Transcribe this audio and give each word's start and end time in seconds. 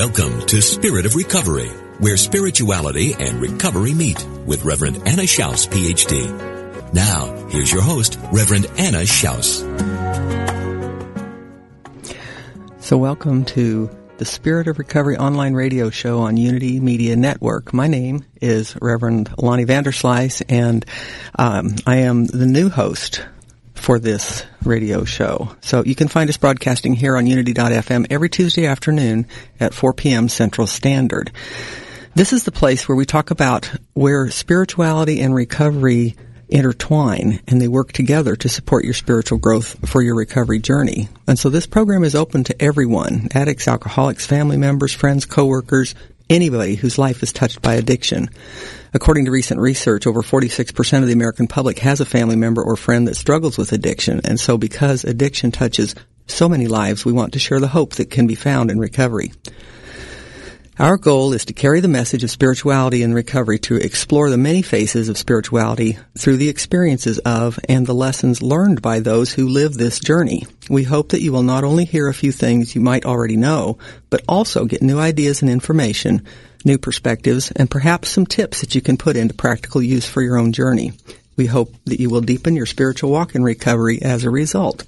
Welcome 0.00 0.40
to 0.46 0.62
Spirit 0.62 1.04
of 1.04 1.14
Recovery, 1.14 1.68
where 1.98 2.16
spirituality 2.16 3.12
and 3.12 3.38
recovery 3.38 3.92
meet 3.92 4.26
with 4.46 4.64
Reverend 4.64 4.96
Anna 5.06 5.24
Schaus, 5.24 5.68
PhD. 5.68 6.94
Now, 6.94 7.46
here's 7.48 7.70
your 7.70 7.82
host, 7.82 8.18
Reverend 8.32 8.64
Anna 8.78 9.00
Schaus. 9.00 9.60
So 12.82 12.96
welcome 12.96 13.44
to 13.44 13.90
the 14.16 14.24
Spirit 14.24 14.68
of 14.68 14.78
Recovery 14.78 15.18
online 15.18 15.52
radio 15.52 15.90
show 15.90 16.20
on 16.20 16.38
Unity 16.38 16.80
Media 16.80 17.14
Network. 17.14 17.74
My 17.74 17.86
name 17.86 18.24
is 18.40 18.74
Reverend 18.80 19.30
Lonnie 19.36 19.66
Vanderslice 19.66 20.42
and 20.48 20.86
um, 21.38 21.76
I 21.86 21.96
am 21.96 22.24
the 22.24 22.46
new 22.46 22.70
host 22.70 23.22
for 23.80 23.98
this 23.98 24.44
radio 24.62 25.04
show. 25.04 25.54
So 25.62 25.82
you 25.84 25.94
can 25.94 26.08
find 26.08 26.28
us 26.28 26.36
broadcasting 26.36 26.94
here 26.94 27.16
on 27.16 27.26
Unity.fm 27.26 28.06
every 28.10 28.28
Tuesday 28.28 28.66
afternoon 28.66 29.26
at 29.58 29.74
4 29.74 29.94
p.m. 29.94 30.28
Central 30.28 30.66
Standard. 30.66 31.32
This 32.14 32.32
is 32.32 32.44
the 32.44 32.52
place 32.52 32.88
where 32.88 32.96
we 32.96 33.06
talk 33.06 33.30
about 33.30 33.70
where 33.94 34.30
spirituality 34.30 35.20
and 35.20 35.34
recovery 35.34 36.16
intertwine 36.48 37.40
and 37.46 37.60
they 37.60 37.68
work 37.68 37.92
together 37.92 38.36
to 38.36 38.48
support 38.48 38.84
your 38.84 38.94
spiritual 38.94 39.38
growth 39.38 39.88
for 39.88 40.02
your 40.02 40.16
recovery 40.16 40.58
journey. 40.58 41.08
And 41.26 41.38
so 41.38 41.48
this 41.48 41.66
program 41.66 42.04
is 42.04 42.14
open 42.14 42.44
to 42.44 42.62
everyone, 42.62 43.28
addicts, 43.32 43.68
alcoholics, 43.68 44.26
family 44.26 44.56
members, 44.56 44.92
friends, 44.92 45.24
coworkers, 45.24 45.94
anybody 46.28 46.74
whose 46.74 46.98
life 46.98 47.22
is 47.22 47.32
touched 47.32 47.62
by 47.62 47.74
addiction. 47.74 48.30
According 48.92 49.26
to 49.26 49.30
recent 49.30 49.60
research, 49.60 50.06
over 50.06 50.22
46% 50.22 50.98
of 50.98 51.06
the 51.06 51.12
American 51.12 51.46
public 51.46 51.78
has 51.78 52.00
a 52.00 52.04
family 52.04 52.36
member 52.36 52.62
or 52.62 52.76
friend 52.76 53.06
that 53.06 53.16
struggles 53.16 53.56
with 53.56 53.72
addiction. 53.72 54.20
And 54.24 54.38
so 54.38 54.58
because 54.58 55.04
addiction 55.04 55.52
touches 55.52 55.94
so 56.26 56.48
many 56.48 56.66
lives, 56.66 57.04
we 57.04 57.12
want 57.12 57.34
to 57.34 57.38
share 57.38 57.60
the 57.60 57.68
hope 57.68 57.94
that 57.94 58.10
can 58.10 58.26
be 58.26 58.34
found 58.34 58.70
in 58.70 58.78
recovery. 58.78 59.32
Our 60.80 60.96
goal 60.96 61.34
is 61.34 61.44
to 61.44 61.52
carry 61.52 61.80
the 61.80 61.88
message 61.88 62.24
of 62.24 62.30
spirituality 62.30 63.02
and 63.02 63.14
recovery 63.14 63.58
to 63.60 63.76
explore 63.76 64.30
the 64.30 64.38
many 64.38 64.62
faces 64.62 65.10
of 65.10 65.18
spirituality 65.18 65.98
through 66.16 66.38
the 66.38 66.48
experiences 66.48 67.18
of 67.18 67.58
and 67.68 67.86
the 67.86 67.92
lessons 67.92 68.40
learned 68.40 68.80
by 68.80 69.00
those 69.00 69.30
who 69.30 69.46
live 69.46 69.74
this 69.74 70.00
journey. 70.00 70.46
We 70.70 70.84
hope 70.84 71.10
that 71.10 71.20
you 71.20 71.32
will 71.32 71.42
not 71.42 71.64
only 71.64 71.84
hear 71.84 72.08
a 72.08 72.14
few 72.14 72.32
things 72.32 72.74
you 72.74 72.80
might 72.80 73.04
already 73.04 73.36
know, 73.36 73.76
but 74.08 74.24
also 74.26 74.64
get 74.64 74.80
new 74.80 74.98
ideas 74.98 75.42
and 75.42 75.50
information, 75.50 76.24
new 76.64 76.78
perspectives, 76.78 77.50
and 77.52 77.70
perhaps 77.70 78.08
some 78.08 78.26
tips 78.26 78.60
that 78.60 78.74
you 78.74 78.80
can 78.80 78.96
put 78.96 79.16
into 79.16 79.34
practical 79.34 79.82
use 79.82 80.08
for 80.08 80.22
your 80.22 80.38
own 80.38 80.52
journey. 80.52 80.92
We 81.36 81.46
hope 81.46 81.74
that 81.86 82.00
you 82.00 82.10
will 82.10 82.20
deepen 82.20 82.56
your 82.56 82.66
spiritual 82.66 83.10
walk 83.10 83.34
in 83.34 83.42
recovery 83.42 84.02
as 84.02 84.24
a 84.24 84.30
result. 84.30 84.84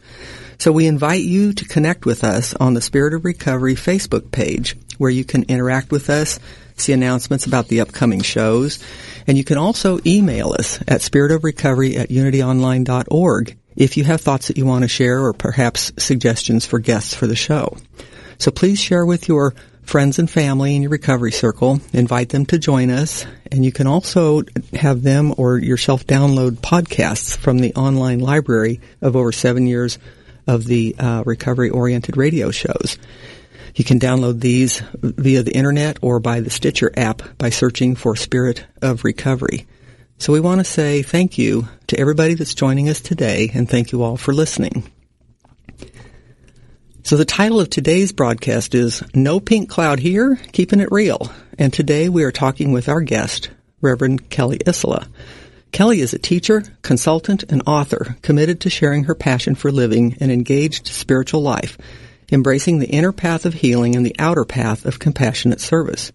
So 0.58 0.70
we 0.70 0.86
invite 0.86 1.22
you 1.22 1.52
to 1.54 1.64
connect 1.64 2.06
with 2.06 2.24
us 2.24 2.54
on 2.54 2.74
the 2.74 2.80
Spirit 2.80 3.14
of 3.14 3.24
Recovery 3.24 3.74
Facebook 3.74 4.30
page 4.30 4.76
where 4.98 5.10
you 5.10 5.24
can 5.24 5.42
interact 5.44 5.90
with 5.90 6.08
us, 6.08 6.38
see 6.76 6.92
announcements 6.92 7.46
about 7.46 7.68
the 7.68 7.80
upcoming 7.80 8.20
shows, 8.20 8.78
and 9.26 9.36
you 9.36 9.44
can 9.44 9.58
also 9.58 9.98
email 10.06 10.52
us 10.52 10.80
at 10.82 11.00
spiritofrecovery 11.00 11.96
at 11.96 12.10
unityonline.org 12.10 13.56
if 13.74 13.96
you 13.96 14.04
have 14.04 14.20
thoughts 14.20 14.48
that 14.48 14.58
you 14.58 14.66
want 14.66 14.82
to 14.82 14.88
share 14.88 15.20
or 15.20 15.32
perhaps 15.32 15.92
suggestions 15.98 16.66
for 16.66 16.78
guests 16.78 17.14
for 17.14 17.26
the 17.26 17.34
show. 17.34 17.76
So 18.38 18.50
please 18.50 18.80
share 18.80 19.06
with 19.06 19.28
your 19.28 19.54
friends 19.82 20.18
and 20.18 20.30
family 20.30 20.76
in 20.76 20.82
your 20.82 20.90
recovery 20.90 21.32
circle. 21.32 21.80
Invite 21.92 22.30
them 22.30 22.46
to 22.46 22.58
join 22.58 22.90
us. 22.90 23.26
And 23.50 23.64
you 23.64 23.72
can 23.72 23.86
also 23.86 24.42
have 24.72 25.02
them 25.02 25.34
or 25.36 25.58
yourself 25.58 26.06
download 26.06 26.52
podcasts 26.52 27.36
from 27.36 27.58
the 27.58 27.74
online 27.74 28.20
library 28.20 28.80
of 29.00 29.16
over 29.16 29.32
seven 29.32 29.66
years 29.66 29.98
of 30.46 30.64
the 30.64 30.96
uh, 30.98 31.22
recovery 31.26 31.70
oriented 31.70 32.16
radio 32.16 32.50
shows. 32.50 32.98
You 33.74 33.84
can 33.84 33.98
download 33.98 34.40
these 34.40 34.82
via 35.02 35.42
the 35.42 35.56
internet 35.56 35.98
or 36.02 36.20
by 36.20 36.40
the 36.40 36.50
Stitcher 36.50 36.90
app 36.96 37.22
by 37.38 37.50
searching 37.50 37.96
for 37.96 38.16
Spirit 38.16 38.64
of 38.82 39.04
Recovery. 39.04 39.66
So 40.18 40.32
we 40.32 40.40
want 40.40 40.60
to 40.60 40.64
say 40.64 41.02
thank 41.02 41.38
you 41.38 41.68
to 41.88 41.98
everybody 41.98 42.34
that's 42.34 42.54
joining 42.54 42.88
us 42.88 43.00
today 43.00 43.50
and 43.54 43.68
thank 43.68 43.92
you 43.92 44.02
all 44.02 44.16
for 44.16 44.32
listening. 44.34 44.90
So 47.04 47.16
the 47.16 47.24
title 47.24 47.58
of 47.58 47.68
today's 47.68 48.12
broadcast 48.12 48.76
is 48.76 49.02
No 49.12 49.40
Pink 49.40 49.68
Cloud 49.68 49.98
Here, 49.98 50.38
Keeping 50.52 50.78
It 50.78 50.92
Real. 50.92 51.32
And 51.58 51.72
today 51.72 52.08
we 52.08 52.22
are 52.22 52.30
talking 52.30 52.70
with 52.70 52.88
our 52.88 53.00
guest, 53.00 53.50
Reverend 53.80 54.30
Kelly 54.30 54.60
Isola. 54.68 55.08
Kelly 55.72 56.00
is 56.00 56.14
a 56.14 56.18
teacher, 56.20 56.62
consultant, 56.82 57.42
and 57.48 57.60
author 57.66 58.16
committed 58.22 58.60
to 58.60 58.70
sharing 58.70 59.04
her 59.04 59.16
passion 59.16 59.56
for 59.56 59.72
living 59.72 60.16
an 60.20 60.30
engaged 60.30 60.86
spiritual 60.86 61.42
life, 61.42 61.76
embracing 62.30 62.78
the 62.78 62.90
inner 62.90 63.12
path 63.12 63.44
of 63.46 63.54
healing 63.54 63.96
and 63.96 64.06
the 64.06 64.16
outer 64.20 64.44
path 64.44 64.86
of 64.86 65.00
compassionate 65.00 65.60
service. 65.60 66.12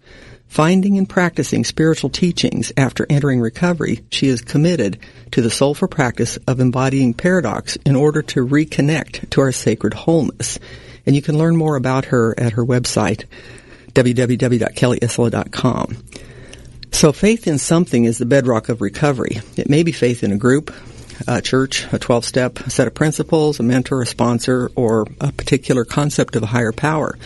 Finding 0.48 0.98
and 0.98 1.08
practicing 1.08 1.64
spiritual 1.64 2.10
teachings 2.10 2.72
after 2.76 3.06
entering 3.08 3.40
recovery, 3.40 4.00
she 4.10 4.26
is 4.28 4.40
committed 4.40 4.98
to 5.30 5.42
the 5.42 5.50
soulful 5.50 5.88
practice 5.88 6.36
of 6.48 6.58
embodying 6.58 7.14
paradox 7.14 7.76
in 7.84 7.94
order 7.94 8.22
to 8.22 8.44
reconnect 8.46 9.30
to 9.30 9.40
our 9.40 9.52
sacred 9.52 9.94
wholeness. 9.94 10.58
And 11.06 11.14
you 11.14 11.22
can 11.22 11.38
learn 11.38 11.56
more 11.56 11.76
about 11.76 12.06
her 12.06 12.34
at 12.38 12.54
her 12.54 12.64
website, 12.64 13.24
www.kellyisola.com. 13.92 16.04
So 16.92 17.12
faith 17.12 17.46
in 17.46 17.58
something 17.58 18.04
is 18.04 18.18
the 18.18 18.26
bedrock 18.26 18.70
of 18.70 18.80
recovery. 18.80 19.40
It 19.56 19.68
may 19.68 19.82
be 19.82 19.92
faith 19.92 20.24
in 20.24 20.32
a 20.32 20.36
group, 20.36 20.74
a 21.26 21.42
church, 21.42 21.86
a 21.92 21.98
12 21.98 22.24
step 22.24 22.58
set 22.70 22.86
of 22.86 22.94
principles, 22.94 23.60
a 23.60 23.62
mentor, 23.62 24.02
a 24.02 24.06
sponsor, 24.06 24.70
or 24.74 25.06
a 25.20 25.30
particular 25.30 25.84
concept 25.84 26.36
of 26.36 26.42
a 26.42 26.46
higher 26.46 26.72
power. 26.72 27.18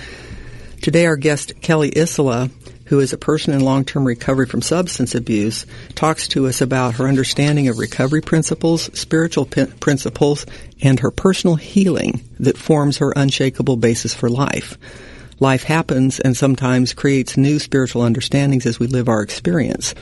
Today 0.83 1.07
our 1.07 1.17
guest, 1.17 1.61
Kelly 1.61 1.93
Isola, 1.97 2.51
who 2.93 3.01
is 3.01 3.15
a 3.15 3.17
person 3.17 3.55
in 3.55 3.61
long-term 3.61 4.05
recovery 4.07 4.45
from 4.45 4.61
substance 4.61 5.15
abuse, 5.15 5.65
talks 5.95 6.29
to 6.29 6.47
us 6.47 6.61
about 6.61 6.93
her 6.93 7.09
understanding 7.09 7.67
of 7.69 7.79
recovery 7.79 8.21
principles, 8.21 8.91
spiritual 8.93 9.47
p- 9.47 9.65
principles, 9.81 10.45
and 10.83 11.01
her 11.01 11.11
personal 11.11 11.57
healing 11.57 12.23
that 12.39 12.59
forms 12.59 12.99
her 12.99 13.11
unshakable 13.17 13.77
basis 13.77 14.13
for 14.13 14.29
life 14.29 14.77
life 15.41 15.65
happens 15.65 16.21
and 16.21 16.37
sometimes 16.37 16.93
creates 16.93 17.39
new 17.39 17.59
spiritual 17.59 18.03
understandings 18.03 18.67
as 18.67 18.79
we 18.79 18.87
live 18.87 19.09
our 19.09 19.23
experience. 19.23 19.95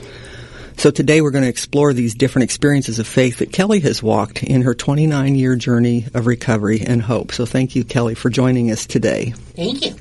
So 0.75 0.91
today 0.91 1.21
we're 1.21 1.31
going 1.31 1.45
to 1.45 1.49
explore 1.49 1.93
these 1.93 2.13
different 2.13 2.43
experiences 2.43 2.99
of 2.99 3.07
faith 3.07 3.37
that 3.37 3.53
Kelly 3.53 3.79
has 3.79 4.03
walked 4.03 4.43
in 4.43 4.63
her 4.63 4.75
29 4.75 5.35
year 5.35 5.55
journey 5.55 6.07
of 6.13 6.27
recovery 6.27 6.81
and 6.81 7.01
hope. 7.01 7.31
So 7.31 7.45
thank 7.45 7.73
you, 7.73 7.85
Kelly, 7.85 8.15
for 8.15 8.29
joining 8.29 8.69
us 8.69 8.85
today. 8.85 9.33
Thank 9.55 9.85
you. 9.85 9.95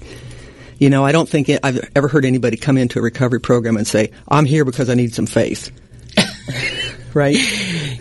You 0.80 0.88
know, 0.88 1.04
I 1.04 1.12
don't 1.12 1.28
think 1.28 1.50
I've 1.62 1.90
ever 1.94 2.08
heard 2.08 2.24
anybody 2.24 2.56
come 2.56 2.78
into 2.78 2.98
a 2.98 3.02
recovery 3.02 3.38
program 3.38 3.76
and 3.76 3.86
say, 3.86 4.12
I'm 4.26 4.46
here 4.46 4.64
because 4.64 4.88
I 4.88 4.94
need 4.94 5.14
some 5.14 5.26
faith. 5.26 5.70
right? 7.14 7.36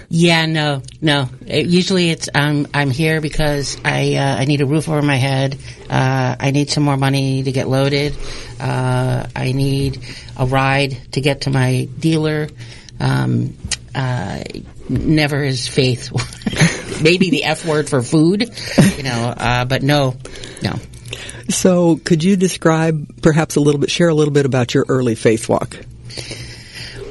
Yeah, 0.07 0.45
no, 0.45 0.81
no. 1.01 1.29
It, 1.45 1.67
usually 1.67 2.09
it's 2.09 2.29
um, 2.33 2.67
I'm 2.73 2.89
here 2.89 3.19
because 3.19 3.77
I 3.83 4.15
uh, 4.15 4.37
I 4.37 4.45
need 4.45 4.61
a 4.61 4.65
roof 4.65 4.87
over 4.87 5.01
my 5.01 5.17
head. 5.17 5.57
Uh, 5.89 6.37
I 6.39 6.51
need 6.51 6.69
some 6.69 6.83
more 6.83 6.95
money 6.95 7.43
to 7.43 7.51
get 7.51 7.67
loaded. 7.67 8.15
Uh, 8.61 9.27
I 9.35 9.51
need 9.51 10.01
a 10.37 10.45
ride 10.45 10.97
to 11.11 11.21
get 11.21 11.41
to 11.41 11.49
my 11.49 11.89
dealer. 11.99 12.47
Um, 12.97 13.57
uh, 13.93 14.41
never 14.87 15.43
is 15.43 15.67
faith. 15.67 16.11
Maybe 17.03 17.29
the 17.29 17.43
F 17.43 17.65
word 17.65 17.89
for 17.89 18.01
food, 18.01 18.49
you 18.97 19.03
know. 19.03 19.33
Uh, 19.35 19.65
but 19.65 19.83
no, 19.83 20.15
No. 20.63 20.79
So, 21.49 21.97
could 21.97 22.23
you 22.23 22.35
describe 22.35 23.21
perhaps 23.21 23.55
a 23.55 23.59
little 23.59 23.79
bit, 23.79 23.89
share 23.89 24.09
a 24.09 24.13
little 24.13 24.33
bit 24.33 24.45
about 24.45 24.73
your 24.73 24.85
early 24.87 25.15
faith 25.15 25.49
walk? 25.49 25.77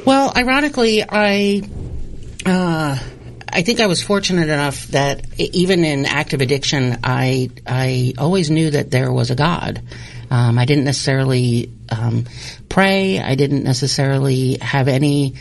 Well, 0.05 0.32
ironically, 0.37 1.05
I. 1.08 1.62
Uh, 2.46 2.99
I 3.50 3.62
think 3.62 3.81
I 3.81 3.87
was 3.87 4.02
fortunate 4.02 4.49
enough 4.49 4.88
that 4.88 5.25
even 5.38 5.84
in 5.84 6.05
active 6.05 6.40
addiction, 6.40 6.99
I 7.02 7.50
I 7.66 8.12
always 8.19 8.50
knew 8.50 8.70
that 8.70 8.90
there 8.90 9.10
was 9.10 9.31
a 9.31 9.34
God. 9.34 9.82
Um, 10.31 10.58
I 10.58 10.66
didn't 10.66 10.84
necessarily 10.84 11.70
um, 11.88 12.26
pray. 12.69 13.19
I 13.19 13.34
didn't 13.34 13.64
necessarily 13.64 14.58
have 14.60 14.88
any 14.88 15.34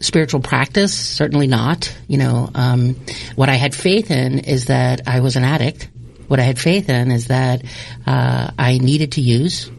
spiritual 0.00 0.40
practice. 0.40 0.94
Certainly 0.94 1.46
not. 1.46 1.96
You 2.08 2.18
know, 2.18 2.50
um, 2.54 2.96
what 3.36 3.48
I 3.48 3.54
had 3.54 3.74
faith 3.74 4.10
in 4.10 4.40
is 4.40 4.66
that 4.66 5.02
I 5.06 5.20
was 5.20 5.36
an 5.36 5.44
addict. 5.44 5.88
What 6.28 6.40
I 6.40 6.42
had 6.42 6.58
faith 6.58 6.88
in 6.88 7.10
is 7.10 7.28
that 7.28 7.62
uh, 8.06 8.50
I 8.58 8.78
needed 8.78 9.12
to 9.12 9.20
use. 9.20 9.70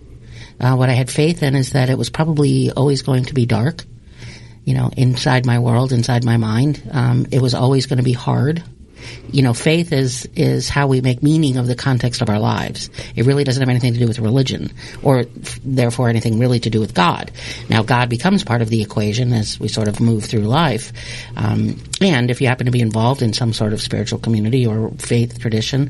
Uh, 0.60 0.76
what 0.76 0.90
I 0.90 0.94
had 0.94 1.10
faith 1.10 1.44
in 1.44 1.56
is 1.56 1.72
that 1.72 1.90
it 1.90 1.98
was 1.98 2.10
probably 2.10 2.72
always 2.72 3.02
going 3.02 3.26
to 3.26 3.34
be 3.34 3.46
dark 3.46 3.84
you 4.66 4.74
know, 4.74 4.90
inside 4.98 5.46
my 5.46 5.60
world, 5.60 5.94
inside 5.94 6.26
my 6.26 6.38
mind. 6.38 6.82
Um, 6.92 7.28
it 7.32 7.40
was 7.40 7.54
always 7.54 7.86
going 7.86 7.98
to 7.98 8.04
be 8.04 8.14
hard. 8.14 8.64
You 9.32 9.42
know, 9.42 9.54
faith 9.54 9.92
is 9.92 10.28
is 10.36 10.70
how 10.70 10.88
we 10.88 11.02
make 11.02 11.24
meaning 11.24 11.58
of 11.58 11.68
the 11.68 11.76
context 11.76 12.22
of 12.22 12.30
our 12.30 12.40
lives. 12.40 12.90
It 13.16 13.26
really 13.26 13.44
doesn't 13.44 13.62
have 13.62 13.70
anything 13.70 13.94
to 13.94 14.00
do 14.00 14.08
with 14.08 14.20
religion, 14.20 14.72
or 15.04 15.20
f- 15.20 15.60
therefore 15.64 16.10
anything 16.10 16.40
really 16.40 16.60
to 16.62 16.70
do 16.70 16.80
with 16.80 16.94
God. 16.94 17.32
Now, 17.70 17.84
God 17.84 18.10
becomes 18.10 18.44
part 18.44 18.62
of 18.62 18.70
the 18.70 18.82
equation 18.82 19.34
as 19.34 19.60
we 19.60 19.68
sort 19.68 19.88
of 19.88 20.00
move 20.00 20.26
through 20.26 20.42
life. 20.42 20.94
Um, 21.36 21.82
and 22.02 22.30
if 22.30 22.42
you 22.42 22.48
happen 22.48 22.66
to 22.66 22.72
be 22.72 22.82
involved 22.82 23.22
in 23.22 23.34
some 23.34 23.54
sort 23.54 23.74
of 23.74 23.82
spiritual 23.82 24.20
community 24.20 24.66
or 24.66 24.92
faith 24.98 25.40
tradition, 25.40 25.90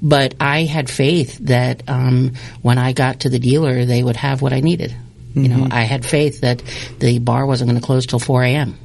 but 0.00 0.34
I 0.40 0.64
had 0.64 0.88
faith 0.88 1.38
that 1.38 1.82
um, 1.88 2.34
when 2.62 2.78
I 2.78 2.92
got 2.92 3.20
to 3.20 3.28
the 3.28 3.38
dealer, 3.38 3.84
they 3.84 4.02
would 4.02 4.16
have 4.16 4.42
what 4.42 4.52
I 4.52 4.60
needed. 4.60 4.94
You 5.34 5.48
know, 5.48 5.68
I 5.70 5.82
had 5.82 6.04
faith 6.04 6.40
that 6.40 6.62
the 6.98 7.18
bar 7.20 7.46
wasn't 7.46 7.70
going 7.70 7.80
to 7.80 7.86
close 7.86 8.06
till 8.06 8.18
4 8.18 8.42
a.m. 8.44 8.76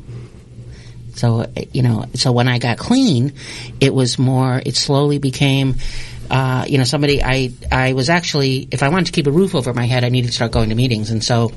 So, 1.16 1.46
you 1.72 1.84
know, 1.84 2.06
so 2.16 2.32
when 2.32 2.48
I 2.48 2.60
got 2.60 2.78
clean, 2.78 3.34
it 3.80 3.94
was 3.94 4.18
more, 4.18 4.62
it 4.66 4.76
slowly 4.76 5.20
became, 5.20 5.76
uh, 6.30 6.66
you 6.68 6.78
know, 6.78 6.84
somebody, 6.84 7.24
I, 7.24 7.52
I 7.72 7.94
was 7.94 8.10
actually, 8.10 8.68
if 8.72 8.84
I 8.84 8.90
wanted 8.90 9.08
to 9.08 9.12
keep 9.12 9.28
a 9.28 9.32
roof 9.32 9.56
over 9.56 9.74
my 9.74 9.86
head, 9.86 10.04
I 10.04 10.10
needed 10.10 10.28
to 10.28 10.34
start 10.34 10.52
going 10.52 10.70
to 10.70 10.76
meetings. 10.76 11.12
And 11.12 11.24
so, 11.24 11.52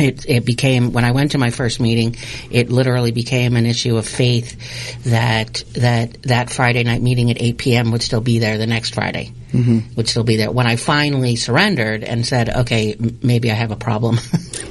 it, 0.00 0.24
it 0.28 0.44
became 0.44 0.92
when 0.92 1.04
I 1.04 1.12
went 1.12 1.32
to 1.32 1.38
my 1.38 1.50
first 1.50 1.80
meeting, 1.80 2.16
it 2.50 2.70
literally 2.70 3.12
became 3.12 3.56
an 3.56 3.66
issue 3.66 3.96
of 3.96 4.08
faith 4.08 5.04
that 5.04 5.62
that 5.74 6.22
that 6.22 6.50
Friday 6.50 6.82
night 6.84 7.02
meeting 7.02 7.30
at 7.30 7.40
8 7.40 7.58
p.m. 7.58 7.92
would 7.92 8.02
still 8.02 8.20
be 8.20 8.38
there 8.38 8.58
the 8.58 8.66
next 8.66 8.94
Friday, 8.94 9.32
mm-hmm. 9.52 9.94
would 9.96 10.08
still 10.08 10.24
be 10.24 10.36
there. 10.36 10.50
When 10.50 10.66
I 10.66 10.76
finally 10.76 11.36
surrendered 11.36 12.02
and 12.02 12.24
said, 12.24 12.48
"Okay, 12.48 12.94
m- 12.94 13.18
maybe 13.22 13.50
I 13.50 13.54
have 13.54 13.72
a 13.72 13.76
problem," 13.76 14.18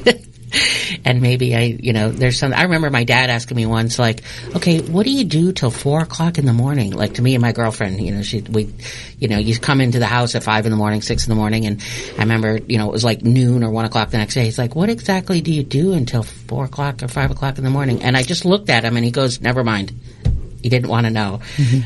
and 1.06 1.22
maybe 1.22 1.56
I, 1.56 1.78
you 1.80 1.94
know, 1.94 2.10
there's 2.10 2.38
some. 2.38 2.54
I 2.54 2.64
remember 2.64 2.90
my 2.90 3.04
dad 3.04 3.30
asking 3.30 3.58
me 3.58 3.66
once, 3.66 4.00
like, 4.00 4.22
"Okay, 4.56 4.80
what 4.80 5.06
do 5.06 5.12
you 5.12 5.24
do 5.24 5.52
till 5.52 5.72
four 5.72 6.02
o'clock 6.02 6.38
in 6.38 6.46
the 6.46 6.54
morning?" 6.54 6.92
Like 6.92 7.16
to 7.16 7.22
me 7.22 7.36
and 7.36 7.42
my 7.42 7.52
girlfriend, 7.52 8.02
you 8.02 8.14
know, 8.14 8.22
she 8.22 8.42
we, 8.42 8.74
you 9.20 9.28
know, 9.28 9.38
you 9.38 9.58
come 9.58 9.82
into 9.82 10.00
the 10.00 10.06
house 10.06 10.36
at 10.36 10.44
five 10.44 10.66
in 10.66 10.72
the 10.72 10.78
morning, 10.78 11.02
six 11.02 11.26
in 11.26 11.30
the 11.30 11.36
morning, 11.36 11.66
and 11.66 11.82
I 12.18 12.22
remember, 12.22 12.60
you 12.68 12.78
know, 12.78 12.88
it 12.88 12.92
was 12.92 13.04
like 13.04 13.24
noon 13.24 13.64
or 13.64 13.72
one 13.72 13.86
o'clock 13.86 14.10
the 14.10 14.18
next 14.18 14.34
day. 14.34 14.46
He's 14.46 14.58
like, 14.58 14.76
"What 14.76 14.90
exactly 14.90 15.42
do 15.42 15.52
you 15.52 15.64
do 15.64 15.94
until 15.94 16.24
four 16.24 16.66
o'clock 16.66 17.04
or 17.04 17.08
five 17.08 17.32
o'clock 17.32 17.58
in 17.58 17.64
the 17.64 17.70
morning?" 17.70 18.04
And 18.04 18.18
I 18.18 18.24
just 18.24 18.46
looked 18.46 18.70
at 18.70 18.84
him, 18.84 18.96
and 18.96 19.06
he 19.06 19.12
goes, 19.12 19.42
"Never 19.42 19.64
mind." 19.64 19.94
He 20.62 20.70
didn't 20.70 20.90
want 20.90 21.06
to 21.06 21.12
know. 21.12 21.42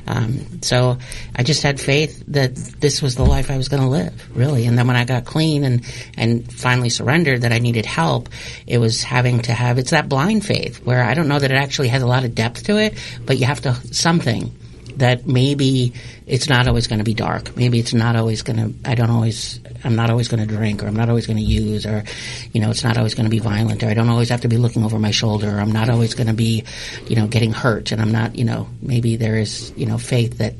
Um, 0.07 0.61
so 0.61 0.97
I 1.35 1.43
just 1.43 1.63
had 1.63 1.79
faith 1.79 2.23
that 2.27 2.55
this 2.55 3.01
was 3.01 3.15
the 3.15 3.25
life 3.25 3.51
I 3.51 3.57
was 3.57 3.67
going 3.67 3.83
to 3.83 3.89
live, 3.89 4.35
really. 4.35 4.65
And 4.65 4.77
then 4.77 4.87
when 4.87 4.95
I 4.95 5.05
got 5.05 5.25
clean 5.25 5.63
and, 5.63 5.85
and 6.17 6.51
finally 6.51 6.89
surrendered 6.89 7.41
that 7.41 7.51
I 7.51 7.59
needed 7.59 7.85
help, 7.85 8.29
it 8.67 8.79
was 8.79 9.03
having 9.03 9.41
to 9.43 9.53
have, 9.53 9.77
it's 9.77 9.91
that 9.91 10.09
blind 10.09 10.45
faith 10.45 10.85
where 10.85 11.03
I 11.03 11.13
don't 11.13 11.27
know 11.27 11.39
that 11.39 11.51
it 11.51 11.57
actually 11.57 11.89
has 11.89 12.01
a 12.01 12.07
lot 12.07 12.23
of 12.23 12.35
depth 12.35 12.63
to 12.65 12.77
it, 12.77 12.97
but 13.25 13.37
you 13.37 13.45
have 13.45 13.61
to, 13.61 13.73
something 13.93 14.55
that 14.97 15.27
maybe 15.27 15.93
it's 16.27 16.47
not 16.49 16.67
always 16.67 16.87
going 16.87 16.99
to 16.99 17.03
be 17.03 17.13
dark. 17.13 17.55
Maybe 17.55 17.79
it's 17.79 17.93
not 17.93 18.15
always 18.15 18.41
going 18.41 18.57
to, 18.57 18.89
I 18.89 18.95
don't 18.95 19.09
always, 19.09 19.59
I'm 19.83 19.95
not 19.95 20.09
always 20.09 20.27
going 20.27 20.47
to 20.47 20.55
drink 20.55 20.83
or 20.83 20.87
I'm 20.87 20.95
not 20.95 21.09
always 21.09 21.27
going 21.27 21.37
to 21.37 21.43
use 21.43 21.85
or, 21.85 22.03
you 22.51 22.61
know, 22.61 22.69
it's 22.69 22.83
not 22.83 22.97
always 22.97 23.13
going 23.15 23.25
to 23.25 23.29
be 23.29 23.39
violent 23.39 23.83
or 23.83 23.87
I 23.87 23.93
don't 23.93 24.09
always 24.09 24.29
have 24.29 24.41
to 24.41 24.47
be 24.47 24.57
looking 24.57 24.83
over 24.83 24.99
my 24.99 25.11
shoulder 25.11 25.57
or 25.57 25.59
I'm 25.59 25.71
not 25.71 25.89
always 25.89 26.13
going 26.13 26.27
to 26.27 26.33
be, 26.33 26.63
you 27.07 27.15
know, 27.15 27.27
getting 27.27 27.51
hurt 27.53 27.91
and 27.91 28.01
I'm 28.01 28.11
not, 28.11 28.35
you 28.35 28.45
know, 28.45 28.67
maybe 28.81 29.15
there 29.15 29.37
is, 29.37 29.73
you 29.75 29.85
know, 29.85 29.97
faith 29.97 30.37
that 30.37 30.53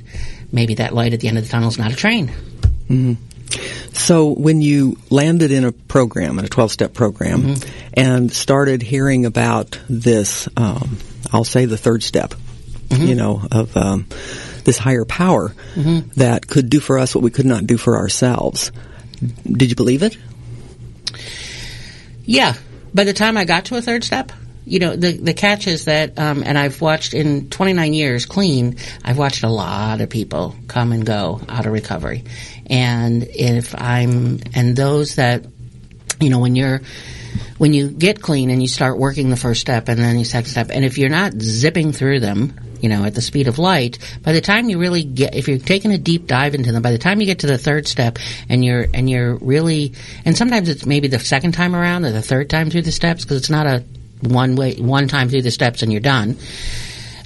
maybe 0.52 0.76
that 0.76 0.94
light 0.94 1.14
at 1.14 1.20
the 1.20 1.28
end 1.28 1.38
of 1.38 1.44
the 1.46 1.50
tunnel 1.50 1.70
is 1.70 1.78
not 1.78 1.92
a 1.92 1.96
train. 1.96 2.32
So, 3.94 4.30
when 4.30 4.62
you 4.62 4.98
landed 5.10 5.52
in 5.52 5.64
a 5.64 5.72
program, 5.72 6.40
in 6.40 6.46
a 6.46 6.48
12 6.48 6.72
step 6.72 6.94
program, 6.94 7.44
Mm-hmm. 7.44 7.90
and 7.94 8.32
started 8.32 8.82
hearing 8.82 9.26
about 9.26 9.80
this, 9.88 10.48
um, 10.58 10.98
I'll 11.32 11.44
say 11.44 11.66
the 11.66 11.78
third 11.78 12.02
step, 12.04 12.34
Mm-hmm. 12.90 13.06
you 13.08 13.16
know, 13.16 13.42
of 13.52 13.76
um, 13.76 14.06
this 14.66 14.78
higher 14.78 15.06
power 15.06 15.54
that 16.16 16.48
could 16.48 16.70
do 16.70 16.80
for 16.80 17.00
us 17.00 17.16
what 17.16 17.24
we 17.24 17.32
could 17.32 17.46
not 17.46 17.66
do 17.66 17.78
for 17.78 17.98
ourselves, 17.98 18.72
did 19.46 19.70
you 19.70 19.76
believe 19.76 20.04
it? 20.04 20.18
Yeah. 22.26 22.56
By 22.94 23.04
the 23.04 23.14
time 23.14 23.38
I 23.38 23.46
got 23.46 23.66
to 23.66 23.78
a 23.78 23.82
third 23.82 24.04
step, 24.04 24.32
you 24.66 24.80
know, 24.80 24.96
the 24.96 25.12
the 25.12 25.34
catch 25.34 25.68
is 25.68 25.86
that, 25.86 26.18
um, 26.18 26.44
and 26.46 26.58
I've 26.58 26.80
watched 26.80 27.14
in 27.14 27.50
29 27.50 27.94
years 27.94 28.26
clean, 28.26 28.78
I've 29.04 29.18
watched 29.18 29.44
a 29.44 29.50
lot 29.50 30.00
of 30.00 30.10
people 30.10 30.56
come 30.68 30.94
and 30.94 31.06
go 31.06 31.42
out 31.50 31.66
of 31.66 31.74
recovery, 31.74 32.24
and 32.68 33.24
if 33.24 33.76
I'm 33.80 34.40
and 34.54 34.76
those 34.76 35.16
that, 35.16 35.46
you 36.22 36.30
know, 36.30 36.40
when 36.40 36.56
you're 36.56 36.82
when 37.58 37.74
you 37.74 37.90
get 37.90 38.22
clean 38.22 38.50
and 38.50 38.62
you 38.62 38.68
start 38.68 38.98
working 38.98 39.30
the 39.30 39.36
first 39.36 39.60
step 39.60 39.90
and 39.90 40.00
then 40.00 40.16
the 40.16 40.24
second 40.24 40.50
step, 40.50 40.70
and 40.72 40.86
if 40.86 40.98
you're 40.98 41.10
not 41.10 41.34
zipping 41.34 41.92
through 41.92 42.22
them, 42.22 42.58
you 42.84 42.90
know, 42.90 43.06
at 43.06 43.16
the 43.16 43.22
speed 43.22 43.48
of 43.48 43.58
light, 43.58 43.98
by 44.22 44.34
the 44.34 44.42
time 44.42 44.68
you 44.68 44.78
really 44.78 45.04
get, 45.04 45.34
if 45.34 45.48
you're 45.48 45.58
taking 45.58 45.94
a 45.94 45.98
deep 45.98 46.28
dive 46.28 46.54
into 46.54 46.74
them, 46.74 46.82
by 46.82 46.92
the 46.92 46.98
time 46.98 47.22
you 47.22 47.26
get 47.26 47.40
to 47.40 47.48
the 47.48 47.58
third 47.58 47.88
step 47.88 48.20
and 48.50 48.64
you're, 48.64 48.86
and 48.94 49.10
you're 49.10 49.36
really, 49.36 49.94
and 50.26 50.38
sometimes 50.38 50.68
it's 50.68 50.86
maybe 50.86 51.08
the 51.08 51.18
second 51.18 51.54
time 51.54 51.78
around 51.78 52.04
or 52.04 52.12
the 52.12 52.22
third 52.22 52.50
time 52.50 52.70
through 52.70 52.82
the 52.82 52.92
steps 52.92 53.24
because 53.24 53.38
it's 53.38 53.50
not 53.50 53.66
a 53.66 53.86
one 54.20 54.58
way, 54.58 54.76
one 54.76 55.08
time 55.08 55.30
through 55.30 55.44
the 55.44 55.52
steps 55.52 55.82
and 55.82 55.94
you're 55.94 56.02
done. 56.02 56.38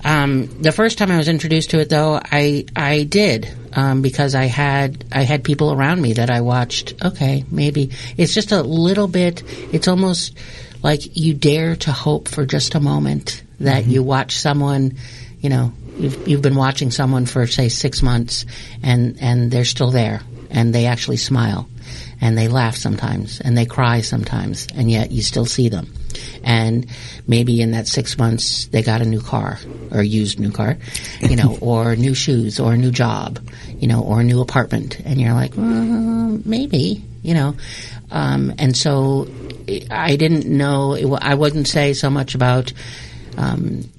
Um, 0.05 0.61
the 0.61 0.71
first 0.71 0.99
time 0.99 1.09
I 1.09 1.17
was 1.17 1.27
introduced 1.27 1.71
to 1.71 1.79
it, 1.79 1.89
though, 1.89 2.21
I 2.23 2.65
I 2.75 3.03
did 3.03 3.51
um, 3.73 4.01
because 4.01 4.35
I 4.35 4.45
had 4.45 5.03
I 5.11 5.23
had 5.23 5.43
people 5.43 5.73
around 5.73 6.01
me 6.01 6.13
that 6.13 6.29
I 6.29 6.41
watched. 6.41 6.93
Okay, 7.03 7.43
maybe 7.49 7.91
it's 8.15 8.33
just 8.33 8.51
a 8.51 8.61
little 8.61 9.07
bit. 9.07 9.43
It's 9.73 9.87
almost 9.87 10.37
like 10.83 11.17
you 11.17 11.33
dare 11.33 11.75
to 11.77 11.91
hope 11.91 12.27
for 12.27 12.45
just 12.45 12.75
a 12.75 12.79
moment 12.79 13.43
that 13.59 13.85
you 13.85 14.03
watch 14.03 14.37
someone. 14.37 14.97
You 15.47 15.51
know, 15.51 15.71
you've 15.97 16.27
you've 16.27 16.41
been 16.41 16.55
watching 16.57 16.91
someone 16.91 17.25
for 17.25 17.47
say 17.47 17.69
six 17.69 18.03
months, 18.03 18.45
and 18.83 19.17
and 19.21 19.49
they're 19.49 19.63
still 19.63 19.91
there, 19.91 20.19
and 20.49 20.75
they 20.75 20.87
actually 20.87 21.15
smile, 21.15 21.69
and 22.19 22.37
they 22.37 22.49
laugh 22.49 22.75
sometimes, 22.75 23.39
and 23.39 23.57
they 23.57 23.65
cry 23.65 24.01
sometimes, 24.01 24.67
and 24.75 24.91
yet 24.91 25.09
you 25.09 25.21
still 25.21 25.45
see 25.45 25.69
them 25.69 25.87
and 26.43 26.85
maybe 27.27 27.61
in 27.61 27.71
that 27.71 27.87
six 27.87 28.17
months 28.17 28.65
they 28.65 28.81
got 28.81 29.01
a 29.01 29.05
new 29.05 29.21
car 29.21 29.57
or 29.91 30.03
used 30.03 30.37
new 30.37 30.51
car, 30.51 30.77
you 31.21 31.37
know, 31.37 31.57
or 31.61 31.95
new 31.95 32.13
shoes 32.13 32.59
or 32.59 32.73
a 32.73 32.77
new 32.77 32.91
job, 32.91 33.39
you 33.79 33.87
know, 33.87 34.03
or 34.03 34.19
a 34.19 34.25
new 34.25 34.41
apartment, 34.41 34.99
and 35.05 35.21
you're 35.21 35.33
like, 35.33 35.55
well, 35.55 36.41
maybe, 36.43 37.01
you 37.23 37.33
know, 37.33 37.55
um, 38.11 38.53
and 38.57 38.75
so 38.75 39.29
I 39.89 40.17
didn't 40.17 40.45
know. 40.45 40.93
It, 40.93 41.07
I 41.21 41.35
wouldn't 41.35 41.69
say 41.69 41.93
so 41.93 42.09
much 42.09 42.35
about. 42.35 42.73
Um, 43.37 43.89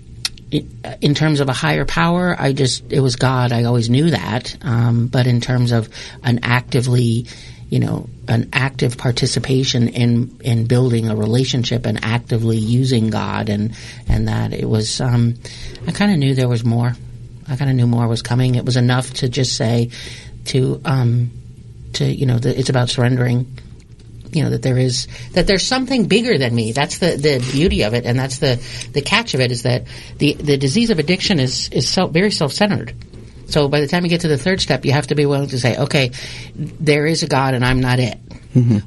in 0.50 1.14
terms 1.14 1.40
of 1.40 1.48
a 1.48 1.52
higher 1.52 1.84
power, 1.84 2.34
I 2.38 2.52
just 2.52 2.90
it 2.90 3.00
was 3.00 3.16
God. 3.16 3.52
I 3.52 3.64
always 3.64 3.90
knew 3.90 4.10
that. 4.10 4.56
Um, 4.62 5.06
but 5.08 5.26
in 5.26 5.40
terms 5.40 5.72
of 5.72 5.88
an 6.22 6.40
actively, 6.42 7.26
you 7.68 7.80
know, 7.80 8.08
an 8.28 8.48
active 8.52 8.96
participation 8.96 9.88
in 9.88 10.38
in 10.40 10.66
building 10.66 11.08
a 11.08 11.16
relationship 11.16 11.86
and 11.86 12.02
actively 12.02 12.56
using 12.56 13.10
God 13.10 13.48
and 13.48 13.74
and 14.08 14.28
that 14.28 14.52
it 14.52 14.68
was, 14.68 15.00
um, 15.00 15.34
I 15.86 15.92
kind 15.92 16.12
of 16.12 16.18
knew 16.18 16.34
there 16.34 16.48
was 16.48 16.64
more. 16.64 16.94
I 17.46 17.56
kind 17.56 17.70
of 17.70 17.76
knew 17.76 17.86
more 17.86 18.06
was 18.08 18.22
coming. 18.22 18.54
It 18.54 18.64
was 18.64 18.76
enough 18.76 19.12
to 19.14 19.28
just 19.28 19.56
say 19.56 19.90
to 20.46 20.80
um, 20.84 21.30
to 21.94 22.04
you 22.04 22.26
know 22.26 22.38
that 22.38 22.58
it's 22.58 22.70
about 22.70 22.88
surrendering 22.88 23.58
you 24.32 24.44
know 24.44 24.50
that 24.50 24.62
there 24.62 24.78
is 24.78 25.08
that 25.32 25.46
there's 25.46 25.64
something 25.64 26.06
bigger 26.06 26.38
than 26.38 26.54
me. 26.54 26.72
That's 26.72 26.98
the, 26.98 27.16
the 27.16 27.38
beauty 27.52 27.82
of 27.82 27.94
it, 27.94 28.06
and 28.06 28.18
that's 28.18 28.38
the 28.38 28.62
the 28.92 29.02
catch 29.02 29.34
of 29.34 29.40
it 29.40 29.50
is 29.50 29.62
that 29.62 29.84
the 30.18 30.34
the 30.34 30.56
disease 30.56 30.90
of 30.90 30.98
addiction 30.98 31.40
is 31.40 31.68
is 31.70 31.88
self, 31.88 32.12
very 32.12 32.30
self 32.30 32.52
centered. 32.52 32.94
So 33.46 33.68
by 33.68 33.80
the 33.80 33.88
time 33.88 34.04
you 34.04 34.10
get 34.10 34.20
to 34.22 34.28
the 34.28 34.36
third 34.36 34.60
step, 34.60 34.84
you 34.84 34.92
have 34.92 35.06
to 35.06 35.14
be 35.14 35.24
willing 35.24 35.48
to 35.48 35.58
say, 35.58 35.76
okay, 35.76 36.10
there 36.54 37.06
is 37.06 37.22
a 37.22 37.26
God, 37.26 37.54
and 37.54 37.64
I'm 37.64 37.80
not 37.80 37.98
it. 37.98 38.18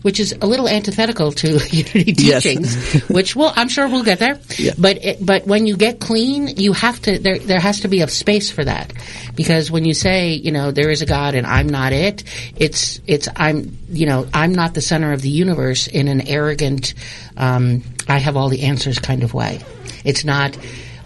Which 0.01 0.19
is 0.19 0.33
a 0.41 0.45
little 0.45 0.67
antithetical 0.67 1.31
to 1.31 1.47
unity 1.71 2.13
Yes. 2.17 2.43
teachings. 2.43 3.01
which, 3.09 3.35
well, 3.35 3.53
I'm 3.55 3.69
sure 3.69 3.87
we'll 3.87 4.03
get 4.03 4.19
there. 4.19 4.39
Yeah. 4.57 4.73
But 4.77 5.03
it, 5.03 5.25
but 5.25 5.47
when 5.47 5.67
you 5.67 5.75
get 5.77 5.99
clean, 5.99 6.47
you 6.57 6.73
have 6.73 7.01
to. 7.03 7.17
There 7.19 7.39
there 7.39 7.59
has 7.59 7.81
to 7.81 7.87
be 7.87 8.01
a 8.01 8.07
space 8.07 8.49
for 8.51 8.63
that, 8.63 8.93
because 9.35 9.69
when 9.71 9.85
you 9.85 9.93
say, 9.93 10.33
you 10.33 10.51
know, 10.51 10.71
there 10.71 10.89
is 10.89 11.01
a 11.01 11.05
God 11.05 11.35
and 11.35 11.45
I'm 11.47 11.67
not 11.67 11.93
it, 11.93 12.23
it's 12.55 12.99
it's 13.07 13.27
I'm 13.35 13.77
you 13.89 14.05
know 14.05 14.27
I'm 14.33 14.53
not 14.53 14.73
the 14.73 14.81
center 14.81 15.13
of 15.13 15.21
the 15.21 15.29
universe 15.29 15.87
in 15.87 16.07
an 16.07 16.21
arrogant, 16.27 16.93
um, 17.37 17.83
I 18.07 18.17
have 18.19 18.37
all 18.37 18.49
the 18.49 18.63
answers 18.63 18.99
kind 18.99 19.23
of 19.23 19.33
way. 19.33 19.59
It's 20.03 20.23
not. 20.25 20.57